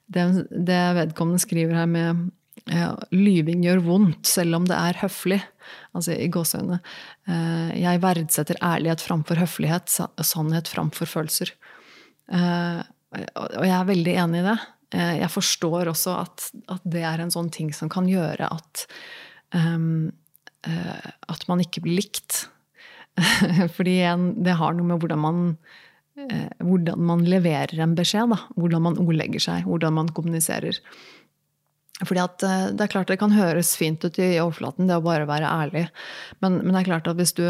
det, 0.09 0.27
det 0.51 0.83
vedkommende 1.03 1.43
skriver 1.43 1.83
her 1.83 1.91
med 1.91 2.29
ja, 2.69 2.93
Lyving 3.15 3.63
gjør 3.65 3.83
vondt, 3.85 4.27
selv 4.29 4.59
om 4.59 4.67
det 4.69 4.77
er 4.77 5.01
høflig. 5.03 5.41
Altså 5.97 6.15
i 6.17 6.29
gåseøynene. 6.33 6.81
Uh, 7.29 7.71
jeg 7.77 8.01
verdsetter 8.03 8.61
ærlighet 8.65 9.05
framfor 9.05 9.41
høflighet, 9.41 9.93
sannhet 10.25 10.71
framfor 10.71 11.09
følelser. 11.09 11.53
Uh, 12.33 12.81
og 13.13 13.65
jeg 13.65 13.75
er 13.75 13.89
veldig 13.89 14.15
enig 14.25 14.43
i 14.43 14.47
det. 14.49 14.57
Uh, 14.97 15.15
jeg 15.21 15.31
forstår 15.33 15.93
også 15.93 16.17
at, 16.23 16.49
at, 16.73 16.89
det 16.89 17.05
er 17.05 17.25
en 17.25 17.33
sånn 17.33 17.51
ting 17.53 17.73
som 17.77 17.93
kan 17.93 18.09
gjøre 18.09 18.49
at 18.49 18.85
um, 19.53 20.09
at 20.67 21.45
man 21.49 21.61
ikke 21.63 21.83
blir 21.85 22.01
likt. 22.01 22.49
Fordi 23.77 23.99
det 24.43 24.57
har 24.59 24.75
noe 24.75 24.89
med 24.89 25.03
hvordan 25.03 25.21
man, 25.23 25.45
uh, 26.19 26.49
hvordan 26.65 27.05
man 27.11 27.23
leverer 27.29 27.79
en 27.83 27.95
beskjed. 27.99 28.35
Da. 28.35 28.41
Hvordan 28.59 28.85
man 28.89 28.99
ordlegger 29.03 29.43
seg, 29.43 29.69
hvordan 29.71 29.97
man 30.01 30.11
kommuniserer. 30.15 30.81
Fordi 32.03 32.23
at 32.23 32.39
Det 32.79 32.85
er 32.85 32.93
klart 32.93 33.11
det 33.11 33.19
kan 33.19 33.35
høres 33.35 33.73
fint 33.79 34.05
ut 34.05 34.19
i 34.23 34.37
overflaten, 34.39 34.87
det 34.87 34.99
å 34.99 35.03
bare 35.03 35.27
være 35.27 35.51
ærlig. 35.51 35.89
Men, 36.43 36.61
men 36.63 36.75
det 36.75 36.85
er 36.85 36.91
klart 36.93 37.09
at 37.11 37.19
hvis 37.19 37.35
du, 37.35 37.47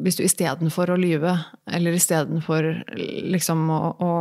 hvis 0.00 0.16
du 0.16 0.22
istedenfor 0.24 0.92
å 0.92 1.00
lyve, 1.00 1.34
eller 1.68 1.96
istedenfor 1.96 2.70
liksom 2.96 3.68
å, 3.68 3.80
å 4.00 4.12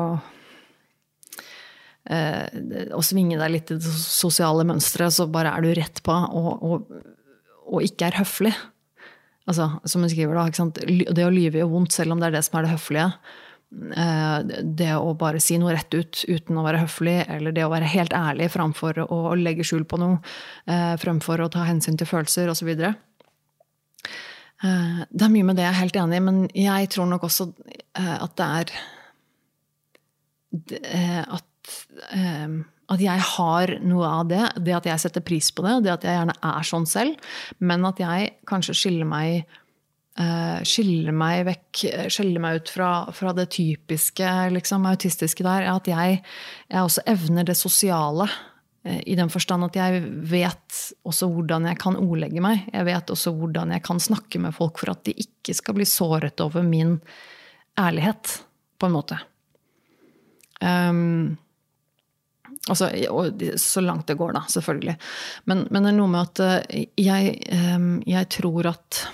eh, 2.11 2.91
å 2.95 3.03
svinge 3.03 3.39
deg 3.39 3.53
litt 3.53 3.71
i 3.73 3.79
det 3.79 3.95
sosiale 4.01 4.65
mønsteret, 4.67 5.15
så 5.15 5.27
bare 5.31 5.55
er 5.55 5.65
du 5.65 5.71
rett 5.77 6.03
på 6.03 6.15
og, 6.15 6.51
og, 6.63 6.97
og 7.67 7.83
ikke 7.85 8.09
er 8.09 8.19
høflig. 8.21 8.53
Altså, 9.47 9.69
som 9.87 10.03
hun 10.03 10.11
skriver, 10.11 10.35
da. 10.35 10.45
Det 11.15 11.23
å 11.25 11.31
lyve 11.31 11.61
gjør 11.61 11.69
vondt, 11.71 11.95
selv 11.95 12.15
om 12.15 12.19
det 12.19 12.29
er 12.29 12.35
det 12.35 12.43
som 12.47 12.57
er 12.59 12.67
det 12.67 12.73
høflige. 12.73 13.11
Eh, 13.67 14.37
det 14.79 14.93
å 14.95 15.11
bare 15.19 15.41
si 15.43 15.57
noe 15.59 15.73
rett 15.75 15.91
ut 15.95 16.23
uten 16.27 16.59
å 16.59 16.63
være 16.65 16.83
høflig, 16.85 17.17
eller 17.31 17.55
det 17.55 17.65
å 17.65 17.71
være 17.71 17.89
helt 17.91 18.15
ærlig 18.15 18.49
framfor 18.53 19.01
å 19.07 19.35
legge 19.39 19.65
skjul 19.67 19.83
på 19.87 19.99
noe, 19.99 20.19
eh, 20.67 20.95
fremfor 20.99 21.43
å 21.43 21.51
ta 21.51 21.65
hensyn 21.67 21.99
til 21.99 22.07
følelser 22.07 22.51
osv. 22.51 22.71
Det 24.57 25.21
er 25.21 25.29
mye 25.29 25.45
med 25.45 25.55
det 25.59 25.67
jeg 25.67 25.69
er 25.69 25.81
helt 25.83 25.97
enig 26.01 26.17
i, 26.17 26.25
men 26.25 26.37
jeg 26.57 26.87
tror 26.89 27.05
nok 27.11 27.27
også 27.27 27.45
at 27.93 28.31
det 28.39 28.47
er 28.47 28.71
at, 31.27 31.45
at 32.87 33.03
jeg 33.03 33.23
har 33.33 33.73
noe 33.83 34.09
av 34.21 34.27
det. 34.31 34.43
Det 34.63 34.75
at 34.77 34.89
jeg 34.89 35.03
setter 35.03 35.25
pris 35.25 35.49
på 35.51 35.65
det, 35.65 35.77
det 35.85 35.93
at 35.93 36.07
jeg 36.07 36.19
gjerne 36.19 36.35
er 36.49 36.67
sånn 36.67 36.87
selv. 36.89 37.31
Men 37.59 37.87
at 37.89 37.99
jeg 38.03 38.35
kanskje 38.49 38.77
skiller 38.77 39.09
meg 39.09 39.47
skiller 40.65 41.13
meg 41.13 41.43
vekk, 41.45 41.81
skiller 42.09 42.41
meg 42.41 42.55
ut 42.57 42.69
fra, 42.73 42.89
fra 43.13 43.35
det 43.37 43.51
typiske 43.53 44.25
liksom, 44.49 44.87
autistiske 44.89 45.45
der, 45.45 45.67
at 45.69 45.85
jeg, 45.91 46.23
jeg 46.71 46.81
også 46.87 47.03
evner 47.13 47.45
det 47.45 47.53
sosiale. 47.59 48.25
Eh, 48.87 49.01
I 49.13 49.17
den 49.19 49.31
forstand 49.33 49.67
at 49.67 49.77
jeg 49.77 50.01
vet 50.29 50.81
også 51.07 51.29
hvordan 51.31 51.67
jeg 51.69 51.79
kan 51.81 51.99
ordlegge 51.99 52.43
meg. 52.43 52.65
Jeg 52.73 52.87
vet 52.87 53.13
også 53.13 53.33
hvordan 53.37 53.73
jeg 53.75 53.85
kan 53.85 54.01
snakke 54.01 54.41
med 54.41 54.55
folk 54.55 54.79
for 54.81 54.93
at 54.93 55.03
de 55.07 55.15
ikke 55.27 55.55
skal 55.57 55.77
bli 55.77 55.87
såret 55.87 56.41
over 56.43 56.65
min 56.65 56.97
ærlighet, 57.77 58.39
på 58.77 58.89
en 58.89 58.93
måte. 58.93 59.17
Um, 60.61 61.37
altså, 62.67 62.89
så 63.61 63.83
langt 63.83 64.07
det 64.07 64.17
går, 64.19 64.35
da, 64.37 64.43
selvfølgelig. 64.49 64.97
Men, 65.45 65.67
men 65.71 65.85
det 65.85 65.93
er 65.93 65.97
noe 65.99 66.11
med 66.11 66.25
at 66.25 66.43
eh, 66.45 66.83
jeg, 66.99 67.37
um, 67.75 67.95
jeg 68.07 68.29
tror 68.39 68.73
at 68.73 69.07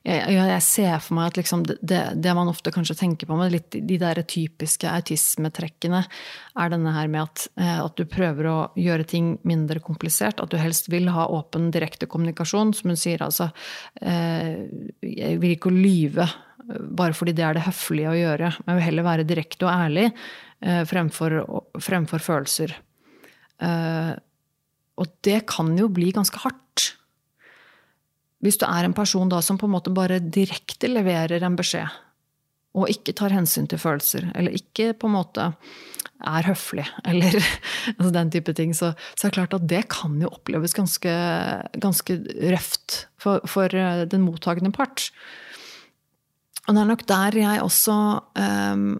jeg, 0.00 0.32
jeg, 0.32 0.62
ser 0.64 0.94
for 1.04 1.18
meg 1.18 1.28
at 1.28 1.38
liksom 1.42 1.62
det, 1.68 1.98
det, 2.16 2.32
man 2.36 2.48
ofte 2.48 2.72
kanskje 2.72 2.96
tenker 3.02 3.28
på 3.28 3.36
med 3.36 3.52
litt, 3.52 3.76
de 3.84 3.98
der 4.00 4.22
typiske 4.24 4.88
autismetrekkene, 4.88 6.00
er 6.56 6.72
denne 6.72 6.94
her 6.94 7.10
med 7.12 7.26
at, 7.26 7.44
eh, 7.60 7.76
at, 7.82 8.00
du 8.00 8.08
prøver 8.08 8.48
å 8.48 8.58
gjøre 8.80 9.04
ting 9.10 9.34
mindre 9.44 9.82
komplisert. 9.84 10.40
At 10.40 10.54
du 10.54 10.56
helst 10.60 10.88
vil 10.92 11.10
ha 11.12 11.28
åpen, 11.28 11.68
direkte 11.74 12.08
kommunikasjon. 12.08 12.72
Som 12.76 12.94
hun 12.94 13.00
sier, 13.00 13.20
altså 13.26 13.50
eh, 14.00 14.64
Jeg 15.04 15.40
vil 15.42 15.58
ikke 15.58 15.74
lyve 15.74 16.30
bare 16.70 17.16
fordi 17.16 17.34
det 17.34 17.44
er 17.44 17.58
det 17.58 17.66
høflige 17.66 18.12
å 18.12 18.18
gjøre. 18.18 18.54
Men 18.62 18.72
jeg 18.72 18.78
vil 18.78 18.88
heller 18.88 19.06
være 19.10 19.28
direkte 19.28 19.66
og 19.66 19.74
ærlig 19.74 20.08
fremfor, 20.60 21.38
fremfor 21.80 22.20
følelser. 22.20 22.74
Og 25.00 25.12
det 25.24 25.38
kan 25.48 25.72
jo 25.78 25.88
bli 25.92 26.10
ganske 26.12 26.42
hardt. 26.42 26.90
Hvis 28.44 28.60
du 28.60 28.64
er 28.68 28.86
en 28.86 28.96
person 28.96 29.28
da 29.32 29.40
som 29.44 29.58
på 29.60 29.68
en 29.68 29.74
måte 29.74 29.92
bare 29.92 30.20
direkte 30.20 30.88
leverer 30.88 31.44
en 31.44 31.58
beskjed, 31.58 31.88
og 32.78 32.90
ikke 32.92 33.14
tar 33.18 33.34
hensyn 33.34 33.66
til 33.68 33.80
følelser, 33.82 34.30
eller 34.38 34.54
ikke 34.54 34.92
på 34.96 35.08
en 35.08 35.16
måte 35.16 35.50
er 36.20 36.46
høflig, 36.46 36.86
eller 37.10 37.36
altså 37.96 38.12
den 38.14 38.32
type 38.32 38.54
ting, 38.56 38.72
så, 38.76 38.92
så, 39.14 39.26
er 39.26 39.30
det 39.30 39.36
klart 39.38 39.58
at 39.58 39.68
det 39.72 39.84
kan 39.92 40.16
jo 40.22 40.32
oppleves 40.32 40.76
ganske, 40.76 41.12
ganske 41.82 42.18
røft 42.52 43.04
for, 43.20 43.44
for, 43.48 43.72
eh, 43.74 44.06
den 44.08 44.24
mottagende 44.24 44.72
part. 44.72 45.10
Og 46.68 46.76
det 46.76 46.82
er 46.82 46.90
nok 46.92 47.06
der 47.08 47.38
jeg 47.40 47.62
også 47.64 47.94
um, 48.38 48.90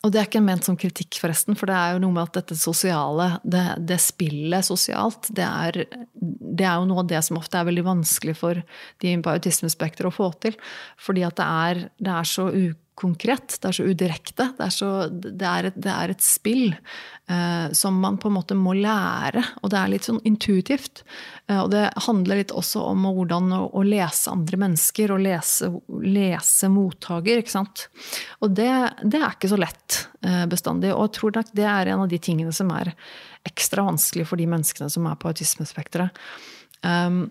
og 0.00 0.12
det 0.12 0.20
er 0.20 0.28
ikke 0.30 0.40
ment 0.40 0.64
som 0.64 0.78
kritikk, 0.80 1.18
forresten, 1.20 1.56
for 1.58 1.68
det 1.68 1.76
er 1.76 1.94
jo 1.94 2.00
noe 2.06 2.14
med 2.14 2.22
at 2.24 2.38
dette 2.38 2.56
sosiale, 2.56 3.26
det, 3.44 3.64
det 3.84 3.98
spillet 4.00 4.64
sosialt, 4.64 5.28
det 5.36 5.44
er, 5.44 5.82
det 6.16 6.64
er, 6.64 6.78
jo 6.78 6.86
noe 6.88 7.02
av 7.02 7.10
det 7.10 7.20
som 7.26 7.36
ofte 7.36 7.60
er 7.60 7.68
veldig 7.68 7.84
vanskelig 7.84 8.34
for 8.38 8.62
de 9.04 9.12
på 9.20 9.34
autismespekteret 9.34 10.08
å 10.08 10.14
få 10.14 10.30
til. 10.40 10.56
Fordi 11.04 11.26
at 11.28 11.36
det 11.36 11.48
er, 11.66 11.82
det 12.00 12.14
er 12.16 12.30
så 12.32 12.48
konkret, 13.00 13.56
det 13.60 13.70
er 13.70 13.76
så 13.76 13.86
udirekte. 13.88 14.50
Det 14.58 14.66
er, 14.66 14.74
så, 14.74 14.90
det 15.10 15.46
er, 15.46 15.70
et, 15.70 15.78
det 15.80 15.92
er 15.92 16.12
et, 16.12 16.24
spill 16.24 16.74
eh, 16.74 17.72
som 17.76 17.96
man 18.02 18.18
på 18.20 18.28
en 18.28 18.36
måte 18.36 18.56
må 18.58 18.74
lære. 18.76 19.42
Og 19.62 19.72
det 19.72 19.78
er 19.80 19.92
litt 19.92 20.08
sånn 20.08 20.20
intuitivt. 20.28 21.02
Eh, 21.48 21.58
og 21.62 21.70
det 21.72 21.86
handler 22.06 22.42
litt 22.42 22.52
også 22.52 22.82
om 22.90 23.08
hvordan 23.08 23.54
å, 23.56 23.62
å 23.72 23.84
lese 23.86 24.32
andre 24.34 24.60
mennesker 24.66 25.14
og 25.14 25.24
lese, 25.24 25.70
lese 26.04 26.70
mottaker. 26.72 27.40
ikke 27.40 27.56
sant? 27.56 27.88
Og 28.44 28.52
det, 28.58 28.70
det, 29.02 29.22
er 29.22 29.32
ikke 29.32 29.52
så 29.54 29.60
lett 29.60 30.02
eh, 30.26 30.44
bestandig. 30.50 30.92
Og 30.92 31.08
jeg 31.08 31.16
tror 31.18 31.36
nok 31.40 31.56
det 31.56 31.68
er 31.72 31.94
en 31.94 32.04
av 32.04 32.12
de 32.12 32.20
tingene 32.20 32.54
som 32.56 32.72
er 32.76 32.92
ekstra 33.48 33.86
vanskelig 33.86 34.28
for 34.28 34.40
de 34.40 34.48
menneskene 34.50 34.92
som 34.92 35.08
er 35.08 35.16
på 35.16 35.32
autismespekteret. 35.32 36.12
Um, 36.84 37.30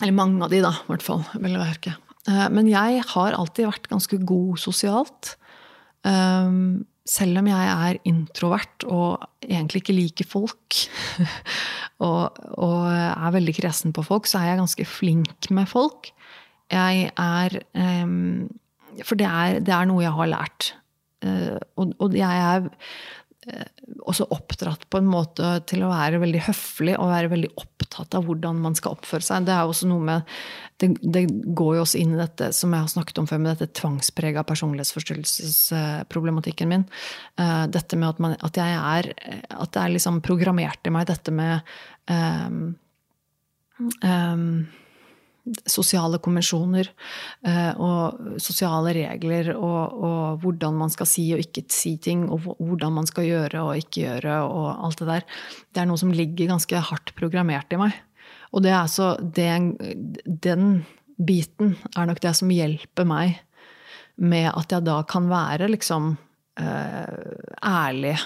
eller 0.00 0.16
mange 0.16 0.44
av 0.44 0.52
de, 0.52 0.60
da, 0.64 0.72
i 0.76 0.90
hvert 0.90 1.04
fall. 1.04 1.24
vil 1.36 1.52
jeg 1.52 1.60
merke. 1.60 1.96
Eh, 2.26 2.46
men 2.52 2.68
jeg 2.70 3.02
har 3.12 3.36
alltid 3.38 3.68
vært 3.68 3.90
ganske 3.92 4.18
god 4.26 4.60
sosialt. 4.60 5.34
Ehm, 6.06 6.86
selv 7.06 7.38
om 7.38 7.46
jeg 7.46 7.70
er 7.70 8.00
introvert 8.08 8.84
og 8.90 9.22
egentlig 9.44 9.84
ikke 9.84 9.94
liker 9.94 10.26
folk, 10.26 10.78
og, 12.06 12.38
og, 12.58 12.88
er 12.90 13.36
veldig 13.36 13.54
kresen 13.60 13.94
på 13.94 14.02
folk, 14.06 14.26
så 14.26 14.40
er 14.40 14.52
jeg 14.52 14.62
ganske 14.62 14.88
flink 14.90 15.50
med 15.54 15.70
folk. 15.70 16.10
Jeg 16.72 17.12
er 17.14 17.60
ehm, 17.78 18.48
For 19.04 19.14
det 19.14 19.28
er, 19.28 19.60
det 19.60 19.74
er 19.74 19.86
noe 19.86 20.02
jeg 20.02 20.16
har 20.16 20.32
lært. 20.32 20.72
Eh, 21.22 21.58
og, 21.76 21.94
og 22.00 22.16
jeg 22.16 22.42
er 22.42 22.66
også 24.06 24.26
oppdratt 24.34 24.84
på 24.90 24.98
en 24.98 25.06
måte 25.06 25.60
til 25.70 25.84
å 25.86 25.92
være 25.92 26.18
veldig 26.22 26.40
høflig 26.48 26.94
og 26.98 27.12
være 27.12 27.28
veldig 27.30 27.50
opptatt 27.62 28.14
av 28.18 28.24
hvordan 28.26 28.58
man 28.62 28.74
skal 28.78 28.92
oppføre 28.96 29.22
seg. 29.22 29.46
Det 29.46 29.54
er 29.54 29.64
også 29.66 29.86
noe 29.90 30.02
med, 30.08 30.20
det, 30.82 30.88
det 31.02 31.24
går 31.30 31.76
jo 31.78 31.82
også 31.84 31.98
inn 32.00 32.14
i 32.16 32.18
dette 32.18 32.46
som 32.56 32.72
jeg 32.74 32.82
har 32.82 32.90
snakket 32.90 33.18
om 33.22 33.28
før, 33.30 33.40
med 33.42 33.50
dette 33.54 33.76
tvangsprega 33.78 34.40
personlighetsforstyrrelsesproblematikken 34.48 36.68
min. 36.72 36.84
Eh, 37.38 37.64
dette 37.74 37.94
med 38.00 38.08
at, 38.10 38.18
man, 38.22 38.32
at, 38.40 38.54
jeg 38.58 38.70
er 38.74 39.02
At 39.54 39.72
det 39.76 39.82
er 39.82 39.94
liksom 39.94 40.14
programmert 40.26 40.86
i 40.86 40.90
meg, 40.94 41.02
dette 41.10 41.30
med 41.34 41.54
um, 42.10 42.74
um, 44.02 44.66
sosiale 45.68 46.18
konvensjoner 46.22 46.88
eh, 47.46 47.72
og 47.78 48.38
sosiale 48.42 48.94
regler 48.96 49.52
og, 49.54 49.94
og, 49.94 50.40
hvordan 50.42 50.78
man 50.80 50.92
skal 50.92 51.08
si 51.08 51.26
og 51.36 51.42
ikke 51.44 51.66
si 51.72 51.96
ting, 52.02 52.26
og 52.32 52.48
hvordan 52.58 52.96
man 52.98 53.08
skal 53.08 53.28
gjøre 53.28 53.62
og 53.62 53.78
ikke 53.78 54.06
gjøre 54.06 54.40
og 54.48 54.68
alt 54.74 55.02
det 55.02 55.08
der. 55.12 55.26
Det 55.70 55.82
er 55.82 55.88
noe 55.90 56.00
som 56.00 56.14
ligger 56.14 56.50
ganske 56.50 56.82
hardt 56.90 57.14
programmert 57.18 57.72
i 57.72 57.80
meg. 57.80 57.96
Og 58.54 58.64
det 58.64 58.72
er 58.74 58.86
så 58.90 59.14
den, 59.20 59.74
den 60.24 60.84
biten 61.16 61.76
er 61.96 62.08
nok 62.08 62.22
det 62.24 62.34
som 62.38 62.52
hjelper 62.52 63.06
meg 63.08 63.40
med 64.16 64.48
at 64.50 64.72
jeg 64.72 64.86
da 64.86 65.00
kan 65.08 65.28
være 65.28 65.68
liksom 65.70 66.14
eh, 66.60 67.40
ærlig 67.68 68.16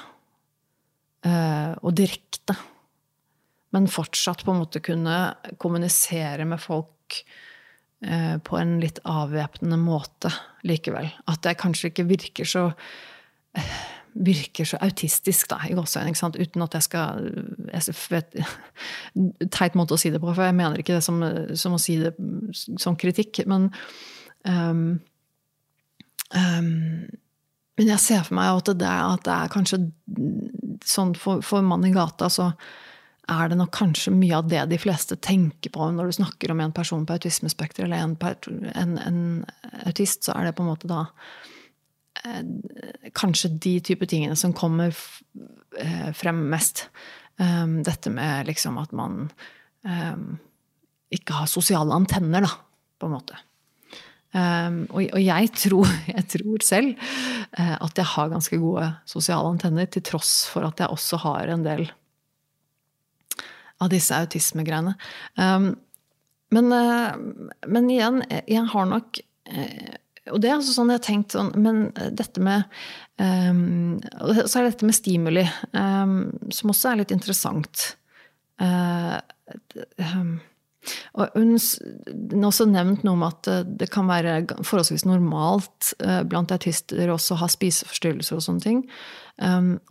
eh, 1.27 1.73
og 1.83 1.97
direkte. 1.99 2.57
Men 3.75 3.91
fortsatt 3.91 4.45
på 4.47 4.55
en 4.55 4.63
måte 4.63 4.83
kunne 4.83 5.19
kommunisere 5.63 6.47
med 6.49 6.63
folk 6.63 6.95
eh, 8.05 8.37
på 8.45 8.59
en 8.59 8.79
litt 8.83 9.01
avvæpnende 9.09 9.79
måte 9.81 10.33
likevel. 10.67 11.11
At 11.31 11.47
jeg 11.47 11.61
kanskje 11.61 11.93
ikke 11.93 12.09
virker 12.11 12.49
så 12.49 12.67
eh, 13.57 13.79
virker 14.11 14.67
så 14.67 14.79
autistisk, 14.83 15.49
da, 15.53 15.61
i 15.69 15.75
gåseøynene. 15.79 16.43
Uten 16.43 16.65
at 16.65 16.75
jeg 16.75 16.87
skal 16.89 17.29
jeg 17.71 17.95
vet, 18.11 18.41
Teit 19.55 19.79
måte 19.79 19.95
å 19.95 20.01
si 20.01 20.11
det 20.11 20.21
på, 20.23 20.33
for 20.35 20.49
jeg 20.49 20.57
mener 20.59 20.81
ikke 20.81 20.97
det 20.99 21.05
som, 21.07 21.23
som 21.55 21.77
å 21.77 21.83
si 21.83 21.97
det 22.01 22.13
som 22.83 22.99
kritikk. 22.99 23.45
Men 23.51 23.71
um, 24.43 24.99
um, 26.35 27.07
men 27.81 27.89
jeg 27.95 28.03
ser 28.03 28.25
for 28.27 28.37
meg 28.37 28.59
at 28.59 28.75
det, 28.77 28.89
at 28.91 29.23
det 29.25 29.35
er 29.35 29.53
kanskje 29.55 29.79
sånn 30.85 31.15
for, 31.17 31.41
for 31.47 31.65
mann 31.65 31.87
i 31.89 31.95
gata, 31.95 32.29
så 32.29 32.51
er 33.31 33.51
det 33.51 33.59
nok 33.61 33.73
kanskje 33.75 34.13
mye 34.15 34.39
av 34.39 34.49
det 34.51 34.65
de 34.73 34.79
fleste 34.81 35.19
tenker 35.23 35.73
på 35.75 35.91
når 35.95 36.11
du 36.11 36.19
snakker 36.19 36.53
om 36.53 36.63
en 36.65 36.75
person 36.75 37.07
på 37.07 37.17
autismespekter 37.19 37.87
eller 37.87 38.03
en, 38.03 38.17
en, 38.75 38.97
en, 38.99 39.23
autist, 39.87 40.27
så 40.27 40.35
er 40.37 40.49
det 40.49 40.57
på 40.59 40.65
en 40.65 40.71
måte 40.73 40.91
da 40.91 41.05
eh, 42.25 42.43
kanskje 43.17 43.53
de 43.63 43.77
type 43.91 44.09
tingene 44.11 44.39
som 44.39 44.55
kommer 44.57 44.95
eh, 45.79 46.11
frem 46.17 46.47
mest. 46.53 46.89
Um, 47.41 47.79
dette 47.87 48.11
med 48.13 48.51
liksom 48.51 48.77
at 48.77 48.91
man 48.93 49.31
um, 49.87 50.35
ikke 51.15 51.39
har 51.39 51.49
sosiale 51.49 51.95
antenner, 51.97 52.45
da, 52.45 52.51
på 53.01 53.09
en 53.09 53.15
måte. 53.15 53.39
Um, 54.31 54.83
og, 54.93 55.17
jeg, 55.19 55.49
tror, 55.57 55.89
jeg, 56.13 56.27
tror, 56.35 56.67
selv 56.67 56.93
uh, 57.57 57.79
at 57.81 57.97
jeg 57.97 58.11
har 58.13 58.35
ganske 58.35 58.61
gode 58.61 58.91
sosiale 59.09 59.55
antenner, 59.55 59.89
til 59.89 60.05
tross 60.07 60.45
for 60.53 60.69
at 60.69 60.83
jeg 60.83 60.93
også 60.93 61.23
har 61.25 61.55
en 61.55 61.65
del 61.65 61.89
av 63.81 63.91
disse 63.93 64.17
autismegreiene. 64.17 64.95
Um, 65.41 65.73
men, 66.55 66.73
uh, 66.75 67.15
men, 67.67 67.91
igjen, 67.91 68.23
jeg 68.51 68.67
har 68.73 68.89
nok 68.91 69.21
uh, 69.55 69.93
Og 70.33 70.41
det 70.43 70.51
er 70.51 70.57
altså 70.57 70.75
sånn 70.75 70.91
jeg 70.91 70.99
har 70.99 71.07
tenkt 71.07 71.37
sånn 71.37 71.53
Men 71.63 71.83
dette 72.19 72.43
med 72.43 72.67
um, 73.23 74.01
Så 74.43 74.59
er 74.59 74.67
det 74.67 74.73
dette 74.75 74.89
med 74.89 74.99
stimuli, 74.99 75.47
um, 75.71 76.33
som 76.51 76.75
også 76.75 76.91
er 76.91 77.03
litt 77.03 77.15
interessant. 77.15 77.93
Uh, 78.61 79.21
og 81.13 81.35
hun 81.37 81.55
har 81.55 82.47
også 82.49 82.67
nevnt 82.69 83.03
noe 83.05 83.17
om 83.17 83.25
at 83.27 83.49
det 83.81 83.91
kan 83.93 84.09
være 84.09 84.39
forholdsvis 84.65 85.05
normalt 85.05 85.91
blant 86.29 86.53
autister 86.55 87.13
også 87.13 87.37
å 87.37 87.43
ha 87.43 87.49
spiseforstyrrelser 87.53 88.39
og 88.39 88.45
sånne 88.47 88.65
ting. 88.65 88.79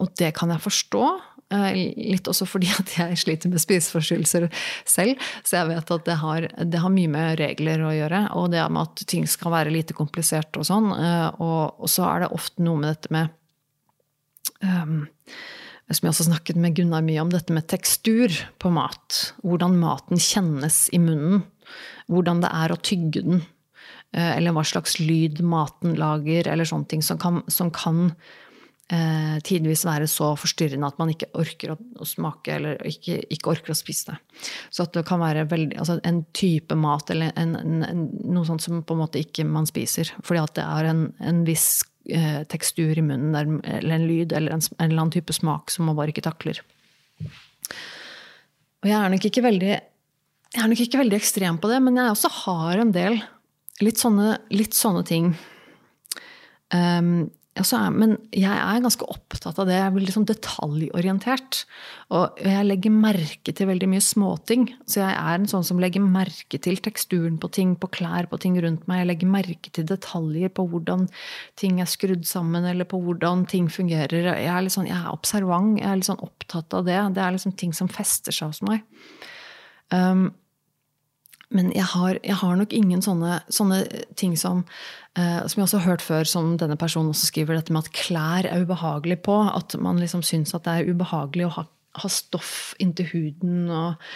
Og 0.02 0.10
det 0.18 0.32
kan 0.38 0.50
jeg 0.50 0.66
forstå. 0.66 1.04
Litt 1.50 2.28
også 2.30 2.46
fordi 2.46 2.70
at 2.70 2.92
jeg 2.94 3.18
sliter 3.18 3.50
med 3.50 3.62
spiseforstyrrelser 3.64 4.48
selv. 4.86 5.30
Så 5.42 5.58
jeg 5.58 5.70
vet 5.72 5.94
at 5.96 6.06
det 6.06 6.18
har, 6.22 6.46
det 6.62 6.82
har, 6.84 6.94
mye 6.94 7.10
med 7.10 7.40
regler 7.42 7.82
å 7.86 7.94
gjøre. 7.96 8.24
Og 8.38 8.52
det 8.54 8.66
med 8.70 8.84
at 8.86 9.06
ting 9.10 9.26
skal 9.30 9.56
være 9.56 9.74
lite 9.74 9.98
komplisert 9.98 10.60
og 10.62 10.68
sånn. 10.70 10.92
Og, 10.94 11.80
og 11.82 11.90
så 11.90 12.06
er 12.12 12.26
det 12.26 12.34
ofte 12.38 12.66
noe 12.66 12.82
med 12.84 12.94
dette 12.94 13.14
med 13.16 13.34
um, 14.62 15.08
som 15.90 16.06
jeg 16.06 16.14
også 16.14 16.28
snakket 16.28 16.60
med 16.62 16.76
Gunnar 16.78 17.02
mye 17.06 17.22
om, 17.24 17.32
dette 17.34 17.54
med 17.56 17.66
tekstur 17.72 18.34
på 18.62 18.70
mat. 18.74 19.32
Hvordan 19.42 19.80
maten 19.82 20.22
kjennes 20.22 20.84
i 20.94 21.00
munnen. 21.02 21.42
Hvordan 22.10 22.44
det 22.44 22.52
er 22.54 22.74
å 22.74 22.78
tygge 22.78 23.24
den. 23.26 23.42
Eller 24.14 24.54
hva 24.54 24.62
slags 24.66 25.00
lyd 25.02 25.42
maten 25.46 25.96
lager, 25.98 26.46
eller 26.50 26.70
sånne 26.70 26.90
ting 26.90 27.02
som 27.06 27.18
kan, 27.22 27.42
som 27.50 27.74
kan 27.74 28.14
eh, 28.94 29.38
tidvis 29.46 29.86
være 29.88 30.08
så 30.10 30.32
forstyrrende 30.40 30.88
at 30.90 30.98
man 31.02 31.12
ikke 31.14 31.30
orker 31.38 31.74
å, 31.74 31.78
å 32.00 32.08
smake 32.08 32.56
eller 32.56 32.80
ikke, 32.88 33.20
ikke, 33.30 33.54
orker 33.54 33.74
å 33.74 33.78
spise 33.78 34.12
det. 34.12 34.48
Så 34.74 34.86
at 34.86 34.96
det 34.98 35.06
kan 35.08 35.22
være 35.22 35.48
veldig, 35.52 35.78
altså 35.80 36.00
en 36.08 36.24
type 36.38 36.78
mat 36.80 37.12
eller 37.14 37.34
en, 37.40 37.56
en, 37.60 37.86
en, 37.86 38.04
noe 38.30 38.48
sånt 38.48 38.66
som 38.66 38.82
på 38.84 38.98
en 38.98 39.04
måte 39.04 39.22
ikke 39.22 39.46
man 39.48 39.70
spiser. 39.70 40.12
Fordi 40.26 40.44
at 40.44 40.58
det 40.58 40.66
er 40.66 40.92
en, 40.92 41.44
viss 41.48 41.70
eh, 42.10 42.42
tekstur 42.50 42.98
i 42.98 43.06
munnen 43.06 43.36
der, 43.36 43.54
eller 43.80 44.00
en 44.00 44.10
lyd 44.10 44.36
eller 44.36 44.58
en, 44.58 44.66
eller 44.80 44.98
annen 44.98 45.16
type 45.16 45.36
smak 45.36 45.74
som 45.74 45.90
man 45.90 45.98
bare 46.00 46.14
ikke 46.14 46.26
takler. 46.26 46.62
Og 48.80 48.88
jeg 48.88 48.96
er 48.96 49.12
nok 49.12 49.26
ikke 49.28 49.44
veldig, 49.44 49.74
jeg 50.56 50.64
er 50.64 50.72
nok 50.72 50.82
ikke 50.86 51.02
veldig 51.02 51.20
ekstrem 51.20 51.60
på 51.62 51.72
det, 51.72 51.82
men 51.84 52.00
jeg 52.00 52.14
også 52.14 52.32
har 52.46 52.82
en 52.82 52.94
del 52.96 53.20
litt 53.84 54.00
sånne, 54.00 54.38
litt 54.52 54.76
sånne 54.76 55.04
ting. 55.08 55.34
Um, 56.70 57.30
er, 57.60 57.92
men 57.94 58.16
jeg 58.36 58.52
er 58.52 58.82
ganske 58.84 59.06
opptatt 59.12 59.60
av 59.60 59.68
det. 59.68 59.76
Jeg 59.78 59.94
veldig 59.96 60.14
sånn 60.16 60.28
detaljorientert. 60.30 61.60
Og 62.16 62.40
jeg 62.44 62.66
legger 62.66 62.94
merke 62.96 63.54
til 63.56 63.70
veldig 63.70 63.90
mye 63.92 64.04
småting. 64.04 64.66
Så 64.90 65.02
jeg 65.02 65.14
er 65.14 65.38
en 65.38 65.48
sånn 65.52 65.66
som 65.68 65.82
legger 65.82 66.04
merke 66.04 66.60
til 66.62 66.80
teksturen 66.84 67.38
på 67.42 67.52
ting, 67.56 67.76
på 67.80 67.92
klær, 67.94 68.30
på 68.32 68.40
ting 68.42 68.58
rundt 68.64 68.88
meg. 68.90 69.04
Jeg 69.04 69.12
legger 69.12 69.34
merke 69.36 69.74
til 69.76 69.88
detaljer 69.90 70.54
på 70.56 70.68
hvordan 70.72 71.08
ting 71.60 71.82
er 71.84 71.90
skrudd 71.90 72.28
sammen, 72.30 72.68
eller 72.70 72.90
på 72.90 73.02
hvordan 73.04 73.46
ting 73.52 73.70
fungerer. 73.74 74.32
Jeg 74.40 74.52
er, 74.52 74.70
sånn, 74.74 74.90
jeg 74.90 75.00
er 75.00 75.14
observant. 75.14 75.80
Jeg 75.82 75.90
er 75.90 76.02
litt 76.02 76.10
sånn 76.10 76.24
opptatt 76.26 76.78
av 76.80 76.88
det. 76.90 77.00
Det 77.18 77.26
er 77.26 77.36
liksom 77.36 77.58
ting 77.60 77.76
som 77.76 77.92
fester 77.92 78.36
seg 78.36 78.54
hos 78.54 78.64
meg. 78.66 78.86
Um, 79.94 80.30
men 81.50 81.72
jeg 81.74 81.88
har, 81.96 82.20
jeg 82.22 82.38
har, 82.44 82.58
nok 82.60 82.74
ingen 82.78 83.02
sånne, 83.02 83.40
sånne 83.50 83.82
ting 84.20 84.36
som 84.38 84.62
eh, 85.18 85.42
Som 85.50 85.62
jeg 85.62 85.66
også 85.66 85.80
har 85.82 85.88
hørt 85.96 86.06
før, 86.06 86.28
som 86.30 86.52
denne 86.62 86.78
personen 86.78 87.10
også 87.10 87.32
skriver, 87.32 87.58
dette 87.58 87.74
med 87.74 87.88
at 87.88 87.94
klær 87.98 88.46
er 88.46 88.66
ubehagelig 88.66 89.22
på. 89.26 89.38
At 89.50 89.74
man 89.82 90.02
liksom 90.02 90.22
syns 90.26 90.54
at 90.54 90.68
det 90.68 90.76
er 90.78 90.92
ubehagelig 90.94 91.48
å 91.48 91.54
ha, 91.58 91.66
ha 92.04 92.12
stoff 92.14 92.76
inntil 92.80 93.10
huden 93.14 93.72
og, 93.74 94.12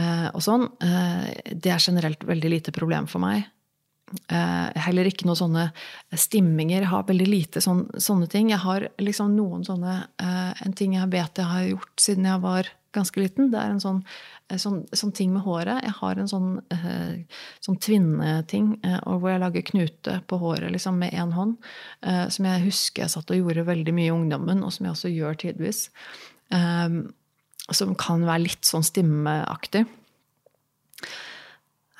eh, 0.00 0.30
og 0.32 0.40
sånn. 0.44 0.70
Eh, 0.80 1.52
det 1.52 1.74
er 1.74 1.84
generelt 1.84 2.24
veldig 2.24 2.54
lite 2.56 2.74
problem 2.76 3.10
for 3.12 3.20
meg. 3.24 3.44
Eh, 4.30 4.80
heller 4.86 5.08
ikke 5.08 5.26
noen 5.28 5.40
sånne 5.40 5.66
stimminger. 6.16 6.84
Jeg 6.84 6.92
har 6.92 7.04
veldig 7.08 7.28
lite 7.28 7.62
sån, 7.64 7.86
sånne 8.00 8.28
ting. 8.32 8.52
Jeg 8.52 8.62
har 8.64 8.88
liksom 9.02 9.36
noen 9.36 9.64
sånne 9.66 9.98
eh, 10.22 10.64
En 10.64 10.74
ting 10.76 10.96
jeg 10.96 11.12
vet 11.12 11.40
jeg 11.40 11.50
har 11.50 11.68
gjort 11.74 12.08
siden 12.08 12.28
jeg 12.28 12.42
var 12.44 12.72
ganske 12.94 13.20
liten, 13.20 13.50
det 13.52 13.60
er 13.60 13.74
en 13.74 13.82
sånn 13.82 14.04
Eh, 14.52 14.60
sånn, 14.60 14.82
sånn, 14.92 15.12
ting 15.16 15.32
med 15.32 15.44
håret. 15.46 15.80
Jeg 15.86 15.96
har 16.00 16.20
en 16.20 16.28
sånn, 16.28 16.48
eh, 16.74 17.40
sånn 17.64 17.78
tvinneting 17.80 18.74
eh, 18.84 18.98
hvor 19.00 19.30
jeg 19.30 19.40
lager 19.40 19.64
knute 19.70 20.18
på 20.28 20.38
håret 20.42 20.72
liksom, 20.74 20.98
med 21.00 21.16
én 21.16 21.32
hånd. 21.32 21.56
Eh, 22.04 22.26
som 22.28 22.48
jeg 22.50 22.66
husker 22.66 23.04
jeg 23.04 23.14
satt 23.14 23.32
og 23.32 23.40
gjorde 23.40 23.66
veldig 23.70 23.94
mye 23.96 24.10
i 24.10 24.14
ungdommen, 24.14 24.62
og 24.64 24.74
som 24.74 24.86
jeg 24.86 24.96
også 24.96 25.12
gjør 25.14 25.40
tidvis. 25.40 25.86
Eh, 26.52 27.00
som 27.72 27.94
kan 27.96 28.26
være 28.28 28.44
litt 28.44 28.68
sånn 28.68 28.84
stimmeaktig. 28.84 29.86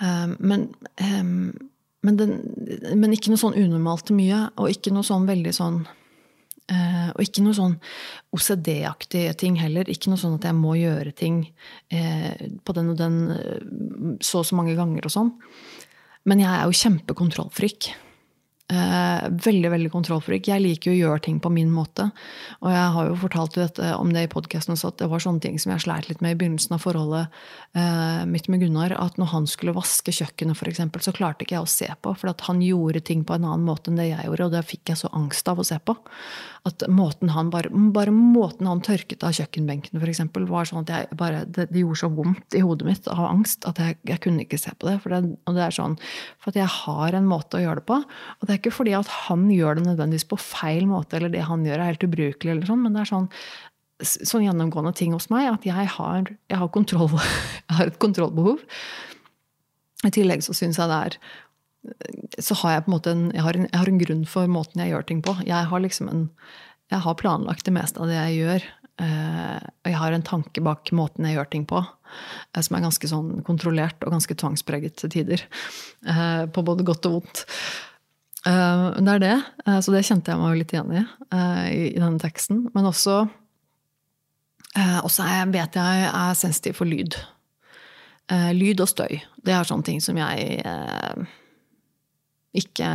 Eh, 0.05 0.37
men, 0.37 0.69
men, 1.01 2.17
den, 2.21 2.37
men, 2.93 3.17
ikke 3.17 3.33
noe 3.33 3.41
sånn 3.41 3.57
unormalt 3.57 4.13
mye, 4.13 4.51
og 4.61 4.69
ikke 4.75 4.93
noe 4.93 5.07
sånn 5.07 5.25
veldig 5.31 5.57
sånn 5.57 5.87
Uh, 6.65 7.11
og 7.13 7.21
ikke 7.21 7.43
noe 7.45 7.57
sånn 7.57 7.75
OCD-aktige 8.33 9.35
ting 9.37 9.59
heller. 9.61 9.89
Ikke 9.93 10.09
noe 10.09 10.21
sånn 10.21 10.39
at 10.39 10.47
jeg 10.49 10.57
må 10.57 10.73
gjøre 10.81 11.13
ting 11.17 11.43
uh, 11.93 12.33
på 12.65 12.77
den 12.77 12.95
og 12.95 12.97
den 13.01 13.19
uh, 13.35 14.15
så 14.25 14.41
og 14.41 14.49
så 14.49 14.57
mange 14.57 14.77
ganger 14.79 15.05
og 15.05 15.13
sånn. 15.13 15.35
Men 16.25 16.41
jeg 16.41 16.49
er 16.49 16.65
jo 16.65 16.79
kjempekontrollfrik. 16.81 17.91
Eh, 18.73 19.25
veldig 19.45 19.69
veldig 19.69 19.91
kontrollfrik. 19.93 20.47
Jeg 20.49 20.63
liker 20.65 20.89
jo 20.89 20.95
å 20.95 21.11
gjøre 21.11 21.23
ting 21.27 21.41
på 21.43 21.51
min 21.53 21.69
måte. 21.69 22.07
Og 22.65 22.71
jeg 22.73 22.93
har 22.95 23.09
jo 23.11 23.19
fortalt 23.21 23.59
dette, 23.61 23.91
om 24.01 24.09
det 24.15 24.23
i 24.25 24.31
podkasten 24.33 24.73
at 24.73 25.03
det 25.03 25.09
var 25.13 25.21
sånne 25.21 25.45
ting 25.45 25.59
som 25.61 25.75
jeg 25.75 25.85
sleit 25.85 26.09
litt 26.09 26.23
med 26.25 26.33
i 26.33 26.39
begynnelsen 26.41 26.73
av 26.73 26.81
forholdet 26.81 27.29
eh, 27.77 28.23
mitt 28.25 28.49
med 28.49 28.65
Gunnar. 28.65 28.95
At 28.97 29.21
når 29.21 29.35
han 29.35 29.49
skulle 29.51 29.77
vaske 29.77 30.15
kjøkkenet, 30.17 30.63
eksempel, 30.65 31.05
så 31.05 31.13
klarte 31.13 31.45
ikke 31.45 31.59
jeg 31.59 31.67
å 31.67 31.69
se 31.69 31.91
på. 32.01 32.15
For 32.17 32.33
at 32.33 32.47
han 32.49 32.63
gjorde 32.65 33.05
ting 33.05 33.27
på 33.29 33.37
en 33.37 33.45
annen 33.45 33.67
måte 33.69 33.93
enn 33.93 34.01
det 34.01 34.09
jeg 34.09 34.31
gjorde, 34.31 34.49
og 34.49 34.57
det 34.57 34.65
fikk 34.71 34.95
jeg 34.95 35.03
så 35.03 35.13
angst 35.13 35.53
av 35.53 35.61
å 35.61 35.69
se 35.69 35.77
på. 35.85 35.99
At 36.65 36.87
måten 36.89 37.35
han 37.35 37.53
bare, 37.53 37.69
bare 37.93 38.17
måten 38.17 38.71
han 38.71 38.81
tørket 38.81 39.27
av 39.29 39.37
kjøkkenbenken, 39.37 40.01
eksempel, 40.09 40.49
var 40.49 40.65
sånn 40.65 40.87
at 40.87 40.95
jeg 40.95 41.21
bare, 41.21 41.45
det, 41.45 41.69
det, 41.69 41.83
gjorde 41.83 42.01
så 42.01 42.09
vondt 42.17 42.57
i 42.57 42.65
hodet 42.65 42.89
mitt 42.89 43.13
av 43.13 43.27
angst 43.29 43.69
at 43.69 43.77
jeg, 43.83 43.99
jeg 44.09 44.25
kunne 44.25 44.49
ikke 44.49 44.63
se 44.63 44.73
på 44.73 44.89
det. 44.89 44.97
For, 45.05 45.13
det, 45.13 45.37
og 45.45 45.61
det 45.61 45.67
er 45.67 45.77
sånn, 45.77 46.01
for 46.41 46.55
at 46.55 46.63
jeg 46.63 46.73
har 46.81 47.21
en 47.21 47.29
måte 47.29 47.61
å 47.61 47.65
gjøre 47.67 47.83
det 47.83 47.89
på. 47.93 48.01
og 48.01 48.49
det 48.54 48.54
det 48.55 48.61
er 48.61 48.69
ikke 48.69 48.77
fordi 48.77 48.93
at 48.95 49.09
han 49.27 49.49
gjør 49.51 49.81
det 49.81 49.89
nødvendigvis 49.89 50.29
på 50.31 50.37
feil 50.39 50.85
måte, 50.87 51.17
eller 51.19 51.33
det 51.33 51.41
han 51.49 51.65
gjør 51.67 51.81
er 51.81 51.89
helt 51.91 52.05
ubrukelig, 52.07 52.53
eller 52.53 52.69
sånn, 52.69 52.85
men 52.85 52.95
det 52.95 53.01
er 53.03 53.09
sånn, 53.11 53.25
sånn 53.99 54.45
gjennomgående 54.45 54.93
ting 54.95 55.17
hos 55.17 55.27
meg 55.33 55.49
at 55.51 55.67
jeg 55.67 55.89
har, 55.97 56.31
jeg 56.31 56.61
har, 56.61 56.71
kontroll, 56.71 57.11
jeg 57.67 57.79
har 57.81 57.91
et 57.91 57.99
kontrollbehov. 57.99 58.63
I 60.07 60.13
tillegg 60.15 60.45
så 60.47 60.55
syns 60.55 60.79
jeg 60.79 60.91
det 60.91 61.01
er 61.09 61.15
Så 62.45 62.55
har 62.61 62.75
jeg 62.75 62.85
på 62.85 62.91
en 62.91 62.95
måte 62.95 63.13
en 63.15 63.25
jeg, 63.33 63.43
har 63.43 63.57
en 63.57 63.67
jeg 63.67 63.81
har 63.81 63.91
en 63.91 64.01
grunn 64.03 64.23
for 64.29 64.51
måten 64.53 64.83
jeg 64.85 64.93
gjør 64.93 65.07
ting 65.09 65.23
på. 65.25 65.35
Jeg 65.49 65.71
har 65.73 65.83
liksom 65.83 66.11
en 66.13 66.25
jeg 66.93 67.01
har 67.01 67.17
planlagt 67.19 67.65
det 67.67 67.75
meste 67.75 67.99
av 67.99 68.11
det 68.11 68.19
jeg 68.21 68.43
gjør. 68.43 68.67
Eh, 69.03 69.63
og 69.65 69.89
jeg 69.91 69.99
har 69.99 70.15
en 70.15 70.27
tanke 70.27 70.63
bak 70.63 70.93
måten 70.95 71.27
jeg 71.27 71.35
gjør 71.39 71.49
ting 71.51 71.65
på, 71.67 71.81
eh, 71.81 72.63
som 72.63 72.77
er 72.77 72.85
ganske 72.85 73.11
sånn 73.11 73.33
kontrollert 73.47 74.05
og 74.05 74.15
ganske 74.15 74.37
tvangspreget 74.39 75.01
til 75.01 75.11
tider. 75.17 75.43
Eh, 76.07 76.45
på 76.47 76.63
både 76.63 76.87
godt 76.87 77.09
og 77.11 77.19
vondt. 77.19 77.45
Uh, 78.45 78.93
det 79.01 79.15
er 79.15 79.23
det. 79.23 79.37
Uh, 79.65 79.79
så 79.81 79.95
det 79.95 80.05
kjente 80.05 80.33
jeg 80.33 80.41
meg 80.41 80.59
litt 80.61 80.75
igjen 80.75 80.91
i 80.93 81.01
uh, 81.01 81.65
i, 81.71 81.87
i, 81.95 82.01
denne 82.01 82.21
teksten. 82.21 82.67
Men 82.75 82.91
også, 82.91 83.23
også 84.77 85.29
jeg, 85.31 85.53
vet 85.55 85.79
jeg 85.79 86.11
er 86.11 86.35
sensitiv 86.37 86.77
for 86.81 86.91
lyd. 86.91 87.17
lyd 88.57 88.81
og 88.83 88.91
støy. 88.91 89.21
Det 89.45 89.55
er 89.55 89.69
sånne 89.69 89.87
ting 89.87 90.01
som 90.03 90.19
jeg 90.19 90.59
ikke 92.59 92.89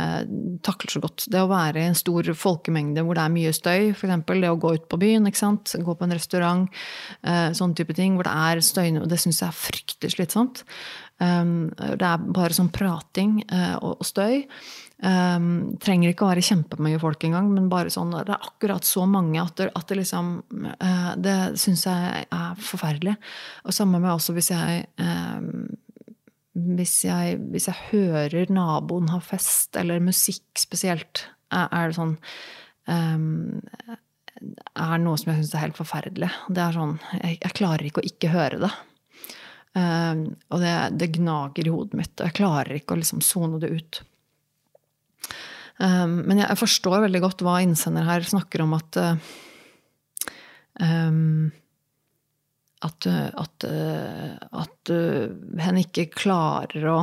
takler 0.64 0.92
så 0.92 1.00
godt. 1.00 1.24
Det 1.32 1.40
å 1.40 1.48
være 1.48 1.80
i 1.80 1.88
en 1.88 1.96
stor 1.96 2.28
folkemengde 2.36 3.04
hvor 3.04 3.16
det 3.16 3.24
er 3.24 3.32
mye 3.32 3.52
støy, 3.56 3.94
f.eks. 3.94 4.26
det 4.28 4.50
å 4.50 4.58
gå 4.60 4.74
ut 4.76 4.86
på 4.92 5.00
byen, 5.00 5.28
gå 5.30 5.94
på 5.96 6.06
en 6.06 6.16
restaurant, 6.16 6.82
sånne 7.24 7.80
type 7.80 7.96
ting, 7.96 8.18
hvor 8.18 8.28
det 8.28 8.36
er 8.50 8.62
støyende, 8.64 9.08
det 9.08 9.20
syns 9.20 9.40
jeg 9.40 9.48
er 9.48 9.60
fryktelig 9.62 10.14
slitsomt. 10.18 10.64
det 11.20 12.08
er 12.12 12.28
bare 12.28 12.56
sånn 12.56 12.72
prating 12.76 13.40
og 13.80 14.04
støy. 14.04 14.44
Um, 15.00 15.78
trenger 15.80 16.10
ikke 16.10 16.26
å 16.26 16.28
være 16.28 16.42
kjempemye 16.44 16.98
folk 17.00 17.22
engang, 17.24 17.46
men 17.54 17.70
bare 17.72 17.88
sånn, 17.88 18.10
det 18.12 18.34
er 18.34 18.42
akkurat 18.50 18.84
så 18.84 19.06
mange 19.08 19.38
at 19.40 19.54
det, 19.56 19.70
at 19.72 19.86
det 19.88 19.96
liksom 19.96 20.26
uh, 20.76 21.12
Det 21.16 21.36
syns 21.60 21.86
jeg 21.88 22.26
er 22.26 22.58
forferdelig. 22.60 23.14
Og 23.64 23.72
samme 23.72 23.96
med 23.96 24.12
også 24.12 24.34
hvis 24.36 24.50
jeg, 24.52 24.82
um, 25.00 25.70
hvis 26.76 26.98
jeg 27.06 27.38
Hvis 27.54 27.70
jeg 27.70 27.86
hører 27.94 28.52
naboen 28.52 29.08
ha 29.14 29.22
fest, 29.24 29.72
eller 29.80 30.04
musikk 30.04 30.60
spesielt, 30.60 31.24
er, 31.48 31.88
det 31.88 31.96
sånn 31.96 32.18
um, 32.84 33.56
Er 34.76 35.00
noe 35.00 35.16
som 35.16 35.32
jeg 35.32 35.40
syns 35.40 35.54
er 35.54 35.64
helt 35.64 35.80
forferdelig. 35.80 36.28
Det 36.52 36.66
er 36.66 36.76
sånn 36.76 36.98
Jeg, 37.22 37.40
jeg 37.40 37.56
klarer 37.56 37.88
ikke 37.88 38.04
å 38.04 38.10
ikke 38.12 38.34
høre 38.36 38.60
det. 38.66 38.72
og 39.80 40.60
det, 40.60 40.76
det, 41.00 41.12
gnager 41.16 41.64
i 41.64 41.72
hodet 41.72 41.96
mitt. 42.04 42.14
Og 42.18 42.26
jeg 42.26 42.36
klarer 42.42 42.76
ikke 42.76 42.98
å 42.98 43.00
liksom 43.00 43.24
sone 43.24 43.64
det 43.64 43.72
ut. 43.72 44.04
Um, 45.80 46.20
men 46.28 46.42
jeg 46.42 46.60
forstår 46.60 47.06
veldig 47.06 47.22
godt 47.24 47.44
hva 47.46 47.60
innsender 47.64 48.04
her 48.04 48.26
snakker 48.26 48.66
om 48.66 48.76
at 48.76 49.00
um, 50.80 51.48
at, 52.84 53.04
at, 53.04 53.64
at 54.56 54.90
hen 55.60 55.80
ikke 55.82 56.06
klarer 56.14 56.86
å 56.88 57.00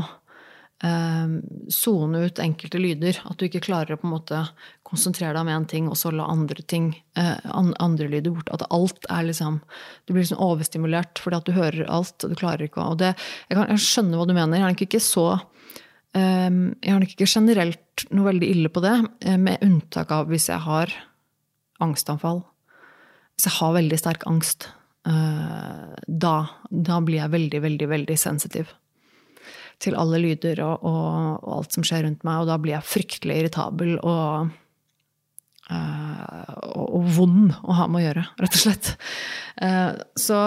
sone 1.73 2.17
um, 2.17 2.23
ut 2.25 2.41
enkelte 2.41 2.81
lyder. 2.81 3.19
At 3.29 3.37
du 3.37 3.45
ikke 3.45 3.61
klarer 3.65 3.93
å 3.93 3.99
på 4.01 4.07
en 4.09 4.15
måte 4.15 4.39
konsentrere 4.85 5.35
deg 5.35 5.43
om 5.43 5.51
én 5.53 5.67
ting, 5.69 5.85
og 5.89 5.99
så 6.01 6.09
la 6.13 6.25
andre 6.33 6.65
ting, 6.65 6.87
andre 7.13 8.09
lyder 8.09 8.33
bort. 8.33 8.49
At 8.53 8.65
alt 8.73 9.05
er 9.13 9.29
liksom 9.29 9.59
Du 10.05 10.15
blir 10.15 10.23
liksom 10.23 10.41
overstimulert 10.41 11.21
fordi 11.21 11.37
at 11.37 11.45
du 11.45 11.53
hører 11.59 11.93
alt, 11.93 12.17
og 12.25 12.33
du 12.33 12.41
klarer 12.41 12.65
ikke 12.65 12.81
å 12.81 12.95
Og 12.95 13.01
det, 13.03 13.13
jeg, 13.45 13.59
kan, 13.59 13.69
jeg 13.69 13.85
skjønner 13.85 14.17
hva 14.17 14.25
du 14.25 14.33
mener. 14.33 14.57
Jeg 14.57 14.65
er 14.65 14.87
ikke 14.87 15.03
så 15.03 15.27
Ehm, 15.37 15.56
jeg 16.17 16.91
har 16.91 17.01
nok 17.01 17.13
ikke 17.13 17.29
generelt 17.29 18.05
noe 18.13 18.29
veldig 18.29 18.49
ille 18.53 18.71
på 18.73 18.83
det, 18.83 18.95
eh, 19.25 19.37
med 19.37 19.63
unntak 19.65 20.11
av 20.13 20.29
hvis 20.31 20.49
jeg 20.51 20.63
har 20.65 20.93
angstanfall. 21.83 22.43
hvis 23.37 23.45
jeg 23.45 23.57
har 23.59 23.73
veldig 23.73 23.97
sterk 24.01 24.27
angst, 24.27 24.71
da, 25.07 26.35
da 26.67 26.95
blir 26.99 27.21
jeg 27.21 27.31
veldig, 27.31 27.59
veldig, 27.63 27.87
veldig 27.87 28.15
sensitiv 28.19 28.73
til 29.79 29.95
alle 29.95 30.19
lyder 30.19 30.59
og, 30.65 30.83
og, 30.83 31.37
og, 31.45 31.51
alt 31.59 31.77
som 31.77 31.85
skjer 31.85 32.03
rundt 32.03 32.25
meg, 32.27 32.41
og 32.41 32.49
da 32.49 32.57
blir 32.59 32.73
jeg 32.73 32.89
fryktelig 32.89 33.37
irritabel 33.39 33.93
og, 34.01 34.49
og, 35.69 36.89
og 36.97 37.07
vond 37.15 37.53
å 37.61 37.77
ha 37.77 37.87
med 37.87 38.01
å 38.01 38.03
gjøre, 38.07 38.25
rett 38.41 38.57
og 38.57 38.63
slett. 38.65 38.91
Så, 40.19 40.41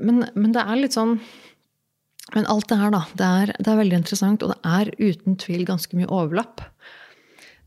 men, 0.00 0.24
men 0.38 0.56
det 0.56 0.64
er 0.64 0.80
litt 0.80 0.96
sånn 0.96 1.18
men 2.34 2.46
alt 2.46 2.68
det 2.68 2.76
her, 2.76 2.92
da, 2.92 3.02
det 3.16 3.28
er, 3.28 3.52
det 3.56 3.70
er, 3.70 3.78
veldig 3.80 4.00
interessant, 4.02 4.44
og 4.44 4.52
det 4.52 4.58
er 4.68 4.90
uten 5.00 5.38
tvil 5.40 5.64
ganske 5.68 5.96
mye 5.96 6.10
overlapp. 6.12 6.62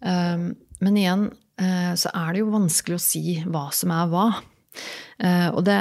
Um, 0.02 0.52
men 0.82 0.98
igjen 0.98 1.28
uh, 1.32 1.94
så 1.98 2.12
er 2.14 2.34
det 2.34 2.44
jo 2.44 2.54
vanskelig 2.54 2.98
å 2.98 3.04
si 3.04 3.24
hva 3.46 3.68
som 3.74 3.94
er 3.96 4.12
hva. 4.12 4.28
Uh, 5.22 5.50
og 5.56 5.64
det, 5.68 5.80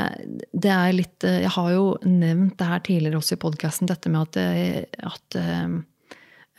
det, 0.51 0.73
er 0.73 0.97
litt 0.97 1.23
uh, 1.23 1.39
Jeg 1.45 1.53
har 1.55 1.69
jo 1.73 1.85
nevnt 2.05 2.57
det 2.59 2.71
her 2.73 2.83
tidligere 2.89 3.21
også 3.21 3.37
i 3.37 3.43
podkasten, 3.45 3.91
dette 3.91 4.13
med 4.13 4.41
at, 4.41 4.89
at, 5.13 5.39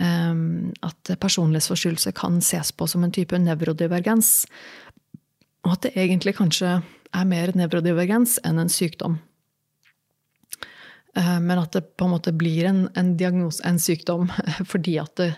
um, 0.01 0.71
at 0.85 1.13
personlighetsforstyrrelse 1.25 2.13
kan 2.17 2.39
ses 2.45 2.73
på 2.73 2.89
som 2.89 3.05
en 3.05 3.13
type 3.13 3.37
nevrodivergens. 3.37 4.45
Og 5.65 5.75
at 5.75 5.89
det 5.89 5.95
egentlig 5.97 6.37
kanskje 6.37 6.79
er 7.11 7.27
mer 7.27 7.53
nevrodivergens 7.57 8.39
enn 8.45 8.61
en 8.61 8.71
sykdom. 8.71 9.19
Eh, 11.17 11.39
men 11.39 11.59
at 11.59 11.75
det 11.75 11.83
på 11.99 12.07
en 12.07 12.13
måte 12.13 12.33
blir 12.35 12.69
en, 12.69 12.85
en 12.95 13.13
diagnose, 13.19 13.63
en 13.67 13.79
sykdom, 13.79 14.29
fordi 14.71 14.97
at 15.01 15.15
det, 15.19 15.31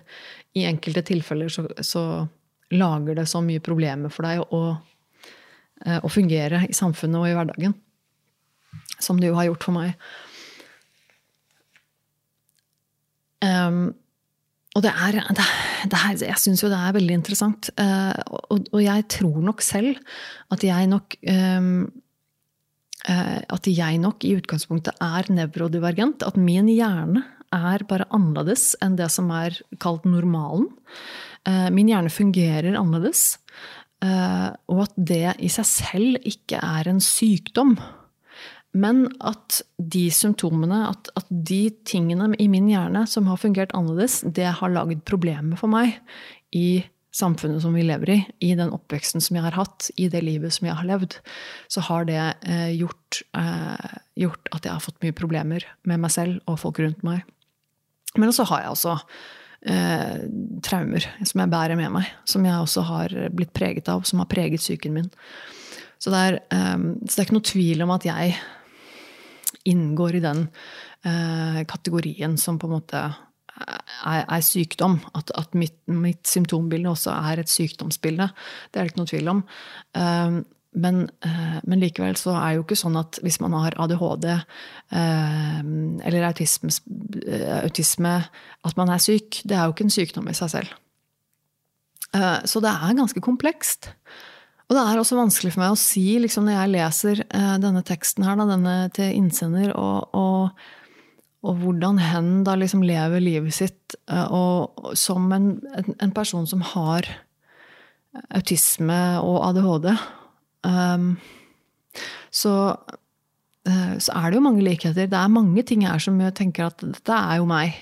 i 0.53 0.67
enkelte 0.69 1.01
tilfeller 1.07 1.49
så, 1.49 1.67
så, 1.81 2.03
lager 2.73 3.13
det 3.19 3.27
så 3.29 3.37
mye 3.45 3.61
problemer 3.61 4.09
for 4.09 4.25
deg 4.25 4.39
å, 4.55 4.59
eh, 5.85 5.99
å, 5.99 6.09
fungere 6.09 6.63
i 6.65 6.73
samfunnet 6.73 7.19
og 7.19 7.27
i 7.29 7.33
hverdagen. 7.37 7.75
Som 8.97 9.19
det 9.21 9.29
jo 9.29 9.35
har 9.37 9.45
gjort 9.45 9.67
for 9.67 9.75
meg. 9.75 9.91
Um, 13.43 13.91
og 14.73 14.81
det 14.81 14.93
er, 14.95 15.19
det, 15.35 15.45
det 15.91 15.99
er 15.99 16.23
Jeg 16.31 16.39
syns 16.41 16.63
jo 16.63 16.71
det 16.71 16.79
er 16.79 16.95
veldig 16.95 17.17
interessant. 17.19 17.69
Uh, 17.77 18.15
og, 18.31 18.65
og, 18.71 18.79
jeg 18.81 19.05
tror 19.19 19.37
nok 19.45 19.61
selv 19.61 19.99
at 20.55 20.65
jeg 20.65 20.89
nok 20.89 21.17
um, 21.29 21.83
at 23.03 23.67
jeg 23.67 23.97
nok 23.99 24.23
i 24.23 24.35
utgangspunktet 24.37 24.95
er 25.03 25.27
nevrodivergent. 25.27 26.23
At 26.23 26.37
min 26.39 26.69
hjerne 26.71 27.25
er 27.53 27.85
bare 27.89 28.07
annerledes 28.13 28.73
enn 28.83 28.97
det 28.99 29.09
som 29.13 29.31
er 29.35 29.57
kalt 29.83 30.07
normalen. 30.09 30.69
Eh, 31.47 31.69
min 31.73 31.89
hjerne 31.91 32.11
fungerer 32.13 32.73
annerledes. 32.73 33.37
Eh, 34.03 34.49
og 34.71 34.85
at 34.87 34.95
det 34.97 35.35
i 35.43 35.51
seg 35.51 35.67
selv 35.69 36.29
ikke 36.29 36.61
er 36.63 36.89
en 36.89 37.01
sykdom. 37.03 37.75
Men 38.73 39.05
at 39.21 39.61
de 39.77 40.07
symptomene, 40.13 40.87
at, 40.89 41.11
at, 41.19 41.27
de 41.29 41.67
tingene 41.85 42.31
i 42.41 42.47
min 42.49 42.71
hjerne 42.71 43.05
som 43.09 43.27
har 43.29 43.37
fungert 43.37 43.75
annerledes, 43.77 44.23
det 44.25 44.49
har 44.59 44.73
lagd 44.73 45.03
problemer 45.05 45.59
for 45.59 45.69
meg 45.69 45.99
i 46.53 46.81
samfunnet 47.13 47.61
som 47.61 47.75
vi 47.77 47.83
lever 47.85 48.09
i, 48.09 48.17
i 48.41 48.53
den 48.57 48.73
oppveksten 48.73 49.21
som 49.21 49.37
jeg 49.37 49.45
har 49.45 49.57
hatt, 49.57 49.91
i 50.01 50.07
det 50.09 50.23
livet 50.25 50.55
som 50.55 50.67
jeg 50.67 50.77
har 50.79 50.87
levd, 50.87 51.19
så 51.71 51.83
har 51.85 52.07
det 52.09 52.19
eh, 52.21 52.71
gjort, 52.73 53.21
eh, 53.37 53.93
gjort, 54.25 54.49
at 54.55 54.65
jeg 54.65 54.73
har 54.73 54.83
fått 54.83 54.99
mye 55.05 55.15
problemer 55.17 55.65
med 55.89 56.01
meg 56.01 56.13
selv 56.13 56.41
og 56.49 56.59
folk 56.63 56.81
rundt 56.81 57.05
meg. 57.05 57.21
Men 58.17 58.29
også 58.29 58.47
har 58.49 58.63
jeg 58.63 58.73
også 58.73 58.95
eh, 59.69 60.25
traumer 60.65 61.05
som 61.21 61.43
jeg 61.43 61.53
bærer 61.53 61.77
med 61.79 61.93
meg, 61.93 62.09
som 62.29 62.45
jeg 62.45 62.65
også 62.65 62.85
har 62.89 63.15
blitt 63.33 63.53
preget 63.53 63.89
av, 63.93 64.05
som 64.09 64.21
har 64.23 64.31
preget 64.31 64.63
psyken 64.63 64.97
min. 64.97 65.11
Så 66.01 66.11
det 66.13 66.23
er, 66.27 66.39
eh, 66.49 66.89
så 67.05 67.13
det 67.13 67.19
er 67.19 67.27
ikke 67.27 67.37
noe 67.37 67.51
tvil 67.53 67.85
om 67.85 67.93
at 67.93 68.09
jeg 68.09 68.35
inngår 69.69 70.17
i 70.17 70.23
den 70.23 70.47
eh, 71.07 71.61
kategorien 71.69 72.35
som 72.41 72.57
på 72.59 72.67
en 72.67 72.75
måte 72.75 73.03
er, 73.61 74.23
er 74.25 74.43
sykdom. 74.45 74.99
At, 75.17 75.31
at 75.37 75.55
mitt, 75.57 75.77
mitt, 75.87 76.25
symptombilde 76.29 76.91
også 76.91 77.13
er 77.13 77.43
et 77.43 77.51
sykdomsbilde. 77.51 78.29
Det 78.71 78.79
er 78.79 78.85
det 78.85 78.93
ikke 78.93 79.03
noe 79.03 79.11
tvil 79.11 79.31
om. 79.35 79.43
Um, 79.97 80.43
men, 80.73 81.03
uh, 81.25 81.57
men, 81.69 81.81
likevel 81.83 82.17
så 82.17 82.33
er 82.33 82.47
det 82.47 82.57
jo 82.57 82.65
ikke 82.65 82.79
sånn 82.79 82.97
at 82.97 83.19
hvis 83.21 83.37
man 83.43 83.53
har 83.59 83.75
ADHD 83.83 84.29
uh, 84.33 85.59
eller 86.01 86.29
autisme, 86.31 86.73
uh, 87.27 87.59
autisme, 87.61 88.15
at 88.65 88.79
man 88.79 88.93
er 88.93 89.03
syk. 89.03 89.43
Det 89.45 89.57
er 89.57 89.67
jo 89.67 89.75
ikke 89.75 89.87
en 89.89 89.97
sykdom 89.99 90.29
i 90.31 90.37
seg 90.37 90.55
selv. 90.55 90.77
Uh, 92.13 92.41
så 92.49 92.61
det 92.63 92.73
er 92.73 92.97
ganske 92.97 93.21
komplekst. 93.25 93.93
Og 94.69 94.77
det 94.77 94.81
er 94.81 94.97
også 94.97 95.17
vanskelig 95.19 95.51
for 95.53 95.61
meg 95.61 95.75
å 95.75 95.77
si, 95.77 96.05
liksom, 96.23 96.47
når 96.47 96.55
jeg 96.55 96.71
leser 96.71 97.19
denne 97.61 97.81
teksten 97.85 98.23
her, 98.25 98.37
da, 98.39 98.45
denne 98.47 98.75
til 98.95 99.11
innsender, 99.11 99.73
og, 99.75 100.15
og 100.15 100.63
og 101.43 101.59
hvordan 101.59 101.99
hen 101.99 102.31
da 102.47 102.55
liksom 102.55 102.85
lever 102.87 103.23
livet 103.23 103.55
sitt 103.55 103.97
eh, 104.07 104.27
og 104.31 104.95
som 104.99 105.27
en, 105.35 105.57
en 105.75 106.13
person 106.15 106.47
som 106.47 106.63
har 106.73 107.09
autisme 108.33 108.99
og 109.23 109.39
ADHD. 109.49 109.89
Um, 110.63 111.15
så, 112.33 112.53
uh, 113.67 113.95
så, 113.97 114.13
er 114.13 114.29
det 114.29 114.37
jo 114.37 114.45
mange 114.45 114.65
likheter. 114.65 115.09
Det 115.09 115.17
er 115.19 115.33
mange 115.33 115.63
ting 115.67 115.85
her 115.87 116.01
som 116.01 116.19
jeg 116.21 116.35
tenker 116.37 116.69
at 116.69 116.83
dette 116.83 117.17
er 117.17 117.41
jo 117.41 117.49
meg. 117.49 117.75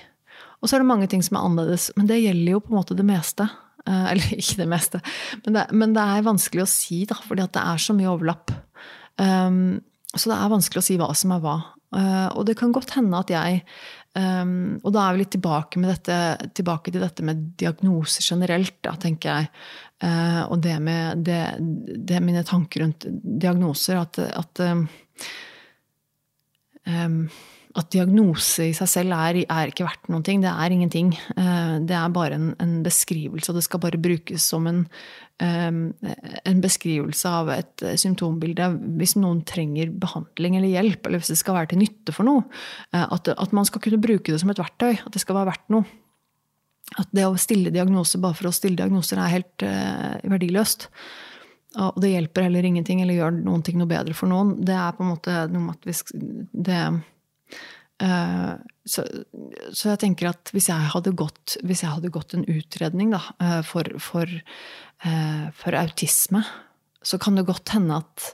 Og 0.60 0.68
så 0.68 0.76
er 0.76 0.82
det 0.82 0.90
mange 0.90 1.08
ting 1.10 1.22
som 1.26 1.38
er 1.38 1.46
annerledes. 1.46 1.90
Men 1.98 2.08
det 2.10 2.22
gjelder 2.22 2.56
jo 2.56 2.62
på 2.64 2.72
en 2.72 2.80
måte 2.80 2.98
det 2.98 3.06
meste. 3.06 3.48
Uh, 3.86 4.08
eller 4.12 4.34
ikke 4.40 4.60
det 4.62 4.68
meste, 4.70 5.00
men 5.44 5.56
det, 5.56 5.62
men 5.74 5.94
det, 5.96 6.02
er 6.02 6.26
vanskelig 6.26 6.62
å 6.62 6.70
si, 6.70 7.00
da, 7.10 7.16
fordi 7.18 7.48
det 7.50 7.62
er 7.66 7.80
så 7.82 7.96
mye 7.98 8.12
overlapp. 8.12 8.52
Um, 9.18 9.80
så 10.14 10.30
det 10.30 10.36
er 10.36 10.52
vanskelig 10.52 10.82
å 10.82 10.86
si 10.86 10.98
hva 11.00 11.08
som 11.18 11.34
er 11.34 11.42
hva. 11.42 11.56
Uh, 11.92 12.28
og 12.38 12.46
det 12.48 12.56
kan 12.56 12.72
godt 12.72 12.94
hende 12.96 13.18
at 13.18 13.28
jeg 13.28 13.58
um, 14.16 14.78
Og 14.80 14.94
da 14.94 15.02
er 15.04 15.12
vi 15.12 15.20
litt 15.20 15.34
tilbake, 15.34 15.82
dette, 15.84 16.18
tilbake, 16.56 16.92
til 16.92 17.04
dette 17.04 17.26
med 17.26 17.42
diagnoser 17.60 18.24
generelt, 18.32 18.78
da, 18.84 18.96
tenker 19.00 19.28
jeg. 19.36 19.50
Uh, 20.02 20.42
og 20.48 20.62
det 20.64 20.78
med 20.82 21.24
det, 21.26 21.40
det 21.60 22.16
er 22.16 22.24
mine 22.24 22.44
tanker 22.48 22.86
rundt 22.86 23.06
diagnoser. 23.22 24.00
At, 24.02 24.22
at 24.24 24.64
um, 26.82 27.28
at 27.72 27.88
diagnose 27.94 28.66
i 28.68 28.74
seg 28.76 28.88
selv 28.90 29.14
er, 29.16 29.38
er, 29.46 29.70
ikke 29.70 29.86
verdt 29.86 30.10
noen 30.12 30.24
ting. 30.26 30.42
Det 30.44 30.50
er 30.50 30.74
ingenting. 30.74 31.12
Uh, 31.36 31.80
det 31.88 31.96
er 31.96 32.12
bare 32.12 32.36
en, 32.36 32.50
en, 32.60 32.74
beskrivelse, 32.84 33.52
og 33.52 33.58
det 33.58 33.64
skal 33.68 33.80
bare 33.84 34.00
brukes 34.02 34.48
som 34.52 34.68
en, 34.68 34.84
en 35.42 36.60
beskrivelse 36.62 37.30
av 37.30 37.50
et 37.54 37.84
eh, 37.84 37.96
symptombilde 38.00 38.68
hvis 39.00 39.16
noen 39.18 39.42
trenger 39.48 39.90
behandling 40.02 40.58
eller 40.58 40.70
hjelp, 40.70 41.06
eller 41.06 41.22
hvis 41.22 41.32
det 41.32 41.40
skal 41.40 41.56
være 41.58 41.72
til 41.72 41.82
nytte 41.82 42.14
for 42.14 42.28
noe. 42.28 42.44
Eh, 42.94 43.04
at, 43.04 43.32
at, 43.32 43.56
man 43.56 43.66
skal 43.68 43.82
kunne 43.84 44.00
bruke 44.02 44.32
det 44.32 44.40
som 44.42 44.52
et 44.52 44.62
verktøy. 44.62 44.94
At 45.00 45.12
det 45.14 45.22
skal 45.24 45.38
være 45.40 45.52
verdt 45.52 45.74
noe. 45.74 45.88
At 47.00 47.10
det 47.16 47.26
å 47.26 47.40
stille 47.40 47.72
diagnoser 47.74 48.20
bare 48.22 48.36
for 48.38 48.50
å 48.50 48.54
stille 48.54 48.76
diagnoser 48.78 49.20
er 49.22 49.32
helt 49.32 49.64
uh, 49.64 50.18
verdiløst. 50.28 50.90
Og 51.80 52.00
det 52.04 52.10
hjelper 52.10 52.44
heller 52.44 52.66
ingenting, 52.68 53.00
eller 53.00 53.16
gjør 53.16 53.38
noen 53.38 53.62
ting 53.64 53.78
noe 53.80 53.88
bedre 53.88 54.12
for 54.12 54.28
noen. 54.28 54.58
Det 54.60 54.74
er 54.76 54.92
på 54.98 55.06
en 55.06 55.12
måte 55.14 55.36
noe 55.48 55.70
med 55.70 55.78
at 55.78 55.88
vi 55.88 55.94
det, 56.52 56.82
så, 58.00 59.02
så, 59.70 59.82
jeg 59.92 59.98
tenker 60.02 60.32
at 60.32 60.50
hvis 60.50 60.66
jeg 60.66 60.90
hadde 60.90 61.12
gått, 61.14 61.52
jeg 61.62 61.86
hadde 61.86 62.10
gått 62.10 62.32
en 62.34 62.42
utredning 62.50 63.12
da, 63.14 63.20
for, 63.68 63.86
for 64.02 64.26
Eh, 65.02 65.46
for 65.58 65.74
autisme, 65.74 66.44
så 67.02 67.18
kan 67.18 67.34
det 67.34 67.48
godt 67.48 67.74
hende 67.74 67.98
at 67.98 68.28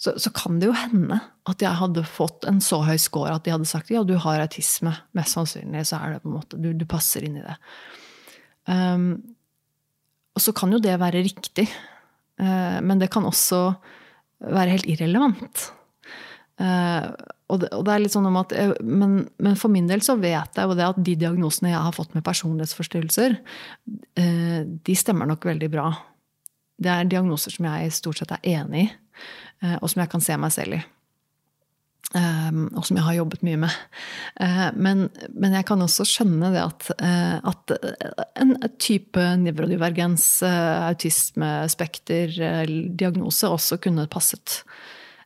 så, 0.00 0.16
så, 0.18 0.32
kan 0.34 0.56
det 0.58 0.70
jo 0.70 0.74
hende 0.74 1.20
at 1.46 1.62
jeg 1.62 1.76
hadde 1.76 2.02
fått 2.08 2.46
en 2.48 2.58
så 2.64 2.80
høy 2.86 2.96
score 2.98 3.34
at 3.36 3.44
de 3.44 3.52
hadde 3.52 3.68
sagt 3.68 3.92
ja, 3.92 4.00
du 4.02 4.16
har 4.18 4.40
autisme. 4.42 4.94
Mest 5.14 5.36
sannsynlig 5.36 5.84
så 5.86 6.00
er 6.00 6.16
det 6.16 6.22
på 6.24 6.30
en 6.30 6.38
måte, 6.38 6.58
du, 6.58 6.72
du 6.74 6.86
passer 6.88 7.26
inn 7.26 7.36
i 7.38 7.44
det. 7.44 7.54
Um, 8.64 9.36
og 10.34 10.42
så 10.42 10.54
kan 10.56 10.72
jo 10.72 10.80
det 10.82 10.96
være 11.02 11.22
riktig, 11.26 11.68
uh, 12.40 12.80
men 12.80 13.02
det 13.02 13.10
kan 13.12 13.28
også 13.28 13.60
være 14.40 14.78
helt 14.78 14.88
irrelevant. 14.88 15.68
Uh, 16.60 17.08
og, 17.48 17.62
det, 17.62 17.70
og 17.72 17.86
det, 17.86 17.92
er 17.94 18.02
litt 18.02 18.12
sånn 18.12 18.28
om 18.28 18.36
at, 18.42 18.52
men, 18.84 19.22
men, 19.40 19.56
for 19.58 19.72
min 19.72 19.88
del 19.88 20.02
så 20.04 20.18
vet 20.20 20.58
jeg 20.58 20.68
jo 20.68 20.76
det 20.76 20.86
at 20.90 21.00
de 21.00 21.16
diagnosene 21.22 21.72
jeg 21.72 21.80
har 21.86 21.96
fått 21.96 22.12
med 22.12 22.24
personlighetsforstyrrelser, 22.26 23.38
uh, 24.20 24.60
de 24.68 24.96
stemmer 24.98 25.30
nok 25.30 25.48
veldig 25.48 25.70
bra. 25.72 25.88
Det 26.80 26.92
er 26.92 27.08
diagnoser 27.08 27.56
som 27.56 27.68
jeg 27.70 27.96
stort 27.96 28.20
sett 28.20 28.34
er 28.36 28.44
enig 28.58 28.86
i, 28.86 28.88
eh, 29.64 29.76
og 29.82 29.90
som 29.92 30.00
jeg 30.00 30.10
kan 30.12 30.22
se 30.24 30.36
meg 30.40 30.52
selv 30.54 30.78
i. 30.78 30.80
Og 32.10 32.86
som 32.88 32.96
jeg 32.96 33.04
har 33.06 33.18
jobbet 33.18 33.44
mye 33.46 33.58
med. 33.60 33.74
Men, 34.74 35.04
men, 35.28 35.52
jeg 35.54 35.66
kan 35.68 35.84
også 35.84 36.06
skjønne 36.08 36.48
det 36.56 36.62
at, 36.64 36.88
at 37.52 37.74
en 38.40 38.56
type 38.82 39.26
nevrodivergens, 39.44 40.24
autismespekter, 40.88 42.32
diagnose 42.98 43.52
også 43.52 43.78
kunne 43.84 44.08
passet. 44.10 44.64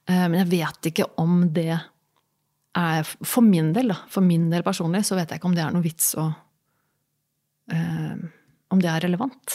Men 0.05 0.35
jeg 0.43 0.51
vet 0.51 0.89
ikke 0.90 1.06
om 1.16 1.47
det 1.56 1.72
er 1.72 3.06
For 3.24 3.40
min 3.40 3.70
del, 3.72 3.89
da, 3.94 3.97
for 4.10 4.20
min 4.26 4.51
del 4.52 4.64
personlig, 4.66 5.05
så 5.09 5.16
vet 5.16 5.31
jeg 5.31 5.40
ikke 5.40 5.48
om 5.48 5.55
det 5.56 5.62
er 5.64 5.72
noe 5.72 5.85
vits 5.85 6.10
å 6.20 6.26
Om 7.72 8.82
det 8.82 8.90
er 8.90 9.06
relevant. 9.06 9.55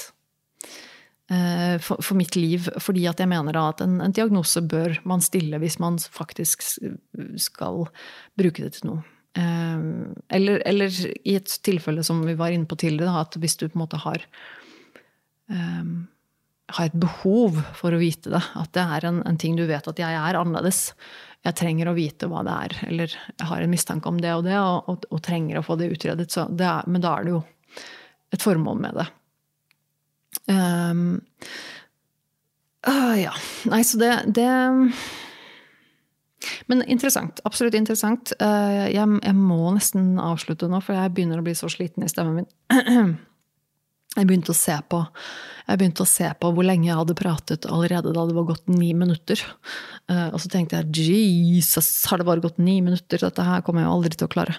eh, 1.30 1.78
for, 1.82 2.02
for, 2.02 2.18
mitt 2.18 2.36
liv. 2.36 2.70
Fordi 2.82 3.06
at 3.10 3.22
jeg 3.22 3.30
mener 3.32 3.56
da 3.56 3.70
at 3.72 3.84
en, 3.86 4.00
en, 4.04 4.16
diagnose 4.16 4.64
bør 4.66 5.00
man 5.10 5.24
stille 5.26 5.60
hvis 5.62 5.80
man 5.82 6.00
faktisk 6.00 6.66
skal 7.40 7.88
bruke 8.40 8.66
det 8.66 8.76
til 8.78 8.92
noe. 8.92 9.04
Eh, 9.38 9.84
eller, 10.40 10.64
eller, 10.70 11.02
i 11.24 11.38
et 11.40 11.60
tilfelle 11.66 12.06
som 12.06 12.24
vi 12.26 12.38
var 12.40 12.56
inne 12.56 12.70
på 12.70 12.80
tidligere, 12.80 13.26
at 13.26 13.40
hvis 13.40 13.60
du 13.60 13.68
på 13.68 13.78
en 13.78 13.84
måte 13.86 14.02
har 14.02 14.26
um, 15.48 16.08
har 16.76 16.90
et 16.90 17.00
behov 17.00 17.58
for 17.78 17.96
å 17.96 18.02
vite 18.02 18.32
det. 18.34 18.42
At 18.60 18.72
det 18.78 18.84
er 18.84 19.08
en, 19.10 19.22
en, 19.28 19.38
ting 19.42 19.58
du 19.58 19.66
vet 19.70 19.88
at 19.90 20.02
jeg 20.02 20.18
er 20.18 20.40
annerledes. 20.40 20.90
Jeg 21.46 21.58
trenger 21.58 21.90
å 21.90 21.96
vite 21.98 22.30
hva 22.30 22.44
det 22.46 22.56
er. 22.66 22.76
Eller 22.90 23.16
jeg 23.16 23.48
har 23.52 23.64
en 23.64 23.72
mistanke 23.72 24.12
om 24.12 24.20
det 24.22 24.34
og 24.36 24.44
det, 24.48 24.58
og, 24.60 24.90
og, 24.92 25.08
og 25.10 25.24
trenger 25.26 25.60
å 25.60 25.66
få 25.66 25.80
det 25.80 25.92
utredet. 25.94 26.28
Det 26.30 26.68
er, 26.68 26.90
men 26.90 27.06
da 27.06 27.16
er 27.16 27.28
det 27.28 27.38
jo 27.38 27.42
et 28.36 28.46
formål 28.46 28.84
med 28.84 29.00
det. 29.00 29.08
Um, 30.50 31.08
uh, 32.88 33.16
ja. 33.18 33.34
Nei, 33.70 33.82
så 33.86 34.02
det, 34.02 34.12
det 34.36 34.50
men 36.70 36.84
interessant. 36.86 37.42
Absolutt 37.50 37.76
interessant. 37.78 38.34
Uh, 38.42 38.90
jeg, 38.92 39.08
jeg, 39.24 39.36
må 39.36 39.74
nesten 39.76 40.14
avslutte 40.22 40.70
nå, 40.70 40.82
for 40.86 40.98
jeg 40.98 41.16
begynner 41.16 41.42
å 41.42 41.46
bli 41.46 41.56
så 41.58 41.70
sliten 41.72 42.06
i 42.06 42.12
stemmen 42.12 42.44
min. 42.44 43.18
Jeg 44.18 44.26
begynte, 44.26 44.54
på, 44.90 45.00
jeg 45.70 45.78
begynte, 45.78 46.02
å 46.02 46.10
se 46.10 46.26
på, 46.42 46.50
hvor 46.56 46.66
lenge 46.66 46.88
jeg 46.88 46.98
hadde 46.98 47.16
pratet 47.18 47.68
allerede 47.70 48.10
da 48.16 48.24
det 48.26 48.34
var 48.34 48.48
gått 48.48 48.72
ni 48.74 48.90
minutter. 48.98 49.44
Uh, 50.10 50.34
og 50.34 50.40
så 50.42 50.50
tenkte 50.50 50.80
jeg 50.80 51.04
Jesus, 51.60 51.92
har 52.10 52.18
det 52.18 52.26
bare 52.26 52.42
gått 52.42 52.58
ni 52.58 52.80
minutter? 52.82 53.22
Dette 53.22 53.46
her 53.46 53.62
kommer 53.62 53.86
jeg 53.86 53.92
aldri 53.92 54.18
til 54.18 54.26
å 54.26 54.32
klare. 54.34 54.58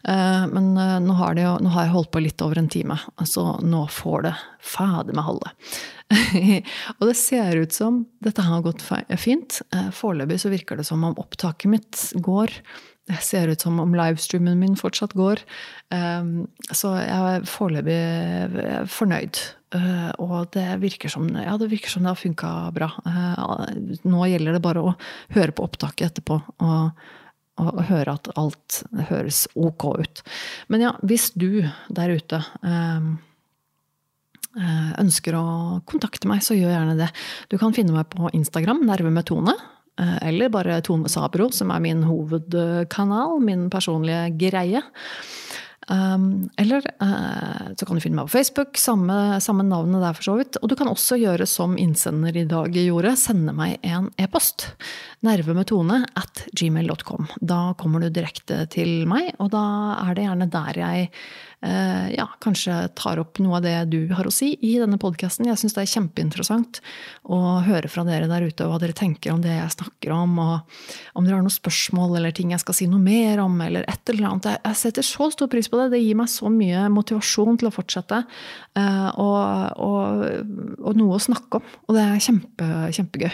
Uh, 0.00 0.48
men 0.48 0.72
uh, 0.80 0.96
nå, 1.04 1.18
har 1.20 1.36
jo, 1.36 1.52
nå, 1.60 1.74
har 1.76 1.84
jeg 1.84 1.94
holdt 1.98 2.12
på 2.16 2.24
litt 2.24 2.46
over 2.46 2.62
en 2.62 2.72
time, 2.72 2.96
så 3.28 3.44
nå 3.60 3.84
får 3.92 4.26
det 4.30 4.34
fader 4.64 5.20
meg 5.20 5.28
holde. 5.28 5.52
og 6.96 7.06
det 7.10 7.18
ser 7.20 7.60
ut 7.60 7.76
som 7.76 8.00
dette 8.24 8.48
har 8.48 8.64
gått 8.64 8.80
fint. 9.20 9.60
Foreløpig 9.92 10.40
så 10.40 10.56
virker 10.56 10.80
det 10.80 10.88
som 10.88 11.04
om 11.04 11.20
opptaket 11.20 11.68
mitt 11.68 12.04
går 12.16 12.62
det 13.06 13.20
ser 13.22 13.48
ut 13.48 13.60
som 13.62 13.78
om 13.80 13.94
livestreamen 13.94 14.58
min 14.58 14.76
fortsatt 14.78 15.14
går. 15.14 15.42
Ehm, 15.94 16.46
så 16.74 16.96
jeg 16.98 17.34
er 17.36 17.46
foreløpig 17.46 18.88
fornøyd. 18.90 19.42
Eh, 19.76 20.10
og 20.22 20.50
det 20.56 20.66
virker 20.82 21.12
som, 21.12 21.28
ja, 21.30 21.54
det, 21.60 21.70
virker 21.70 21.92
som 21.92 22.02
det 22.02 22.10
har 22.12 22.18
funka 22.18 22.50
bra. 22.74 22.90
Eh, 23.06 24.00
nå 24.06 24.26
gjelder 24.30 24.56
det 24.56 24.64
bare 24.64 24.82
å 24.82 24.96
høre 25.36 25.54
på 25.54 25.68
opptaket 25.68 26.10
etterpå. 26.10 26.40
og, 26.66 27.06
og 27.56 27.78
høre 27.88 28.12
at 28.18 28.28
alt 28.36 28.82
høres 29.08 29.46
ok 29.56 29.86
ut. 29.96 30.20
Men 30.68 30.82
ja, 30.84 30.90
hvis 31.06 31.30
du 31.32 31.62
der 31.88 32.12
ute 32.12 32.42
ehm, 32.60 33.14
eh, 34.60 34.90
ønsker 35.00 35.38
å 35.38 35.46
kontakte 35.88 36.28
meg, 36.28 36.44
så 36.44 36.58
gjør 36.58 36.74
gjerne 36.74 36.98
det. 36.98 37.08
Du 37.48 37.56
kan 37.60 37.72
finne 37.76 37.96
meg 37.96 38.10
på 38.12 38.28
Instagram, 38.36 38.84
Nerve 38.84 39.14
med 39.14 39.24
Tone. 39.30 39.56
Eh, 40.00 40.28
eller 40.28 40.52
bare 40.52 40.80
Tone 40.84 41.08
Sabro, 41.08 41.50
som 41.52 41.72
er 41.72 41.82
min 41.84 42.04
hovedkanal, 42.06 43.40
min 43.44 43.68
personlige 43.72 44.30
greie. 44.38 44.82
Um, 45.86 46.48
eller 46.58 46.82
uh, 46.98 47.70
så 47.78 47.86
kan 47.86 47.94
du 47.94 48.02
finne 48.02 48.18
meg 48.18 48.26
på 48.26 48.40
Facebook, 48.40 48.74
samme, 48.80 49.38
samme 49.38 49.62
navnet 49.62 50.02
der 50.02 50.16
for 50.18 50.26
så 50.26 50.34
vidt. 50.40 50.58
Og 50.58 50.72
du 50.72 50.74
kan 50.78 50.90
også 50.90 51.18
gjøre 51.20 51.46
som 51.46 51.76
innsender 51.78 52.34
i 52.34 52.46
dag 52.50 52.74
gjorde, 52.74 53.14
sende 53.20 53.54
meg 53.54 53.78
en 53.86 54.08
e-post. 54.18 54.66
Nervemetone 55.26 56.00
at 56.18 56.42
gmail.com. 56.58 57.30
Da 57.38 57.60
kommer 57.78 58.02
du 58.02 58.10
direkte 58.10 58.64
til 58.72 59.06
meg, 59.06 59.30
og 59.38 59.52
da 59.54 59.66
er 60.08 60.18
det 60.18 60.26
gjerne 60.26 60.50
der 60.50 60.82
jeg 60.82 61.12
ja, 61.60 62.26
kanskje 62.44 62.74
tar 62.94 63.18
opp 63.18 63.40
noe 63.42 63.56
av 63.58 63.64
det 63.64 63.74
du 63.90 64.12
har 64.14 64.26
å 64.28 64.32
si 64.34 64.52
i 64.60 64.74
denne 64.78 64.98
podkasten. 65.00 65.48
Jeg 65.48 65.58
syns 65.58 65.74
det 65.74 65.82
er 65.82 65.92
kjempeinteressant 65.94 66.80
å 67.32 67.38
høre 67.64 67.88
fra 67.90 68.04
dere 68.06 68.28
der 68.30 68.44
ute 68.46 68.68
hva 68.68 68.76
dere 68.82 68.94
tenker 68.96 69.32
om 69.32 69.40
det 69.42 69.54
jeg 69.54 69.72
snakker 69.74 70.12
om, 70.14 70.36
og 70.42 71.16
om 71.16 71.24
dere 71.26 71.38
har 71.38 71.46
noen 71.46 71.54
spørsmål 71.54 72.18
eller 72.20 72.36
ting 72.36 72.52
jeg 72.52 72.62
skal 72.62 72.76
si 72.76 72.88
noe 72.90 73.02
mer 73.02 73.40
om, 73.42 73.56
eller 73.64 73.88
et 73.88 74.12
eller 74.12 74.28
annet. 74.28 74.50
Jeg 74.60 74.80
setter 74.82 75.06
så 75.06 75.30
stor 75.32 75.50
pris 75.50 75.70
på 75.72 75.80
det. 75.80 75.88
Det 75.96 76.02
gir 76.04 76.20
meg 76.20 76.30
så 76.30 76.52
mye 76.52 76.86
motivasjon 76.92 77.58
til 77.62 77.70
å 77.70 77.74
fortsette, 77.74 78.22
eh, 78.78 79.08
og, 79.22 79.80
og, 79.88 80.22
og 80.84 81.00
noe 81.00 81.18
å 81.18 81.24
snakke 81.26 81.60
om. 81.60 81.74
Og 81.88 81.98
det 81.98 82.04
er 82.04 82.24
kjempe, 82.28 82.70
kjempegøy. 83.00 83.32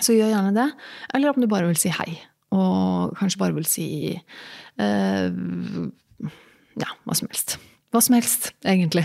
Så 0.00 0.16
gjør 0.16 0.32
gjerne 0.32 0.56
det. 0.56 0.68
Eller 1.14 1.32
om 1.32 1.40
du 1.40 1.48
bare 1.50 1.68
vil 1.68 1.78
si 1.78 1.92
hei. 1.92 2.14
Og 2.56 3.14
kanskje 3.18 3.38
bare 3.38 3.54
vil 3.54 3.68
si 3.68 3.88
eh, 4.10 5.26
ja, 6.78 6.92
hva 7.04 7.16
som 7.18 7.30
helst. 7.30 7.58
Hva 7.90 7.98
som 7.98 8.14
helst, 8.14 8.52
egentlig. 8.62 9.02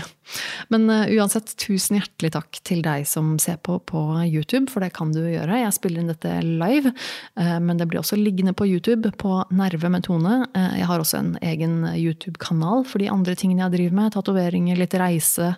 Men 0.70 0.84
uh, 0.86 1.08
uansett, 1.10 1.56
tusen 1.58 1.96
hjertelig 1.98 2.28
takk 2.36 2.60
til 2.62 2.84
deg 2.84 3.02
som 3.10 3.32
ser 3.42 3.56
på 3.66 3.80
på 3.82 4.02
YouTube, 4.22 4.70
for 4.70 4.84
det 4.84 4.92
kan 4.94 5.10
du 5.10 5.24
gjøre. 5.24 5.58
Jeg 5.58 5.74
spiller 5.74 6.04
inn 6.04 6.12
dette 6.12 6.34
live, 6.46 6.92
uh, 7.34 7.56
men 7.58 7.80
det 7.80 7.88
blir 7.90 7.98
også 7.98 8.14
liggende 8.20 8.54
på 8.54 8.68
YouTube 8.70 9.10
på 9.18 9.40
Nerve 9.58 9.90
med 9.90 10.06
Tone. 10.06 10.38
Uh, 10.54 10.78
jeg 10.78 10.86
har 10.86 11.02
også 11.02 11.18
en 11.18 11.34
egen 11.42 11.76
YouTube-kanal 11.96 12.86
for 12.86 13.02
de 13.02 13.10
andre 13.10 13.34
tingene 13.34 13.66
jeg 13.66 13.74
driver 13.74 13.98
med. 13.98 14.14
Tatoveringer, 14.14 14.78
litt 14.78 14.94
reise, 15.02 15.52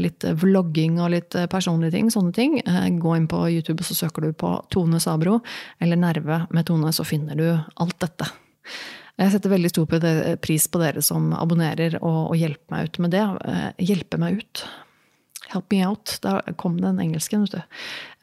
litt 0.00 0.24
vlogging 0.40 0.96
og 0.96 1.12
litt 1.12 1.36
personlige 1.52 1.98
ting. 1.98 2.08
Sånne 2.12 2.32
ting. 2.36 2.60
Gå 3.02 3.16
inn 3.18 3.28
på 3.28 3.46
YouTube, 3.52 3.84
så 3.84 4.00
søker 4.00 4.24
du 4.24 4.32
på 4.32 4.56
Tone 4.72 5.02
Sabro 5.02 5.42
eller 5.84 6.00
Nerve 6.00 6.46
med 6.56 6.72
Tone, 6.72 6.96
så 6.96 7.04
finner 7.04 7.36
du 7.36 7.50
alt 7.52 8.00
dette. 8.00 8.32
Jeg 9.16 9.32
setter 9.32 9.52
veldig 9.52 9.70
stor 9.72 9.86
pris 10.44 10.66
på 10.68 10.80
dere 10.82 11.02
som 11.04 11.30
abonnerer 11.36 11.96
og, 12.02 12.18
og 12.32 12.36
hjelper 12.36 12.74
meg 12.74 12.90
ut 12.90 12.98
med 13.04 13.14
det. 13.14 13.22
Eh, 13.48 13.86
hjelpe 13.88 14.20
meg 14.20 14.42
ut. 14.42 14.64
Help 15.54 15.72
me 15.72 15.80
out. 15.86 16.16
Da 16.24 16.40
kom 16.60 16.76
den 16.82 17.00
engelsken, 17.00 17.46
vet 17.46 17.56
du. 17.56 17.78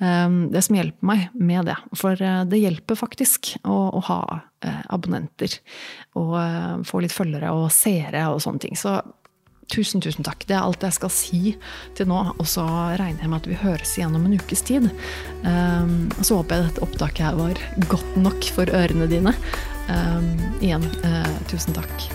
Ehm, 0.06 0.38
det 0.54 0.62
som 0.68 0.78
hjelper 0.78 1.10
meg 1.10 1.26
med 1.34 1.72
det. 1.72 1.80
For 1.98 2.20
eh, 2.22 2.44
det 2.46 2.62
hjelper 2.62 3.00
faktisk 3.00 3.56
å, 3.64 3.78
å 3.98 4.04
ha 4.12 4.22
eh, 4.66 4.84
abonnenter. 4.94 5.58
Og 6.20 6.38
få 6.86 7.02
litt 7.02 7.16
følgere 7.16 7.56
og 7.58 7.72
seere 7.74 8.28
og 8.30 8.44
sånne 8.46 8.68
ting. 8.68 8.78
Så 8.78 9.00
tusen, 9.72 10.02
tusen 10.04 10.26
takk. 10.26 10.46
Det 10.48 10.56
er 10.56 10.64
alt 10.64 10.84
jeg 10.84 10.96
skal 10.98 11.12
si 11.14 11.42
til 11.98 12.10
nå. 12.10 12.20
Og 12.38 12.48
så 12.50 12.66
regner 13.00 13.24
jeg 13.24 13.32
med 13.32 13.42
at 13.42 13.50
vi 13.50 13.60
høres 13.62 13.96
igjen 13.98 14.18
om 14.18 14.28
en 14.28 14.36
ukes 14.38 14.66
tid. 14.66 14.90
Um, 15.46 16.12
så 16.22 16.42
håper 16.42 16.60
jeg 16.60 16.70
dette 16.72 16.86
opptaket 16.86 17.26
her 17.28 17.40
var 17.40 17.64
godt 17.92 18.20
nok 18.20 18.52
for 18.56 18.70
ørene 18.74 19.10
dine. 19.12 19.36
Um, 19.90 20.30
igjen, 20.62 20.86
uh, 21.06 21.34
tusen 21.52 21.76
takk. 21.78 22.08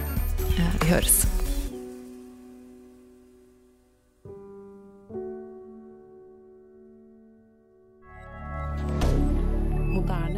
Uh, 0.56 0.72
vi 0.82 0.94
høres. 0.94 1.22
Moderne. 9.88 10.37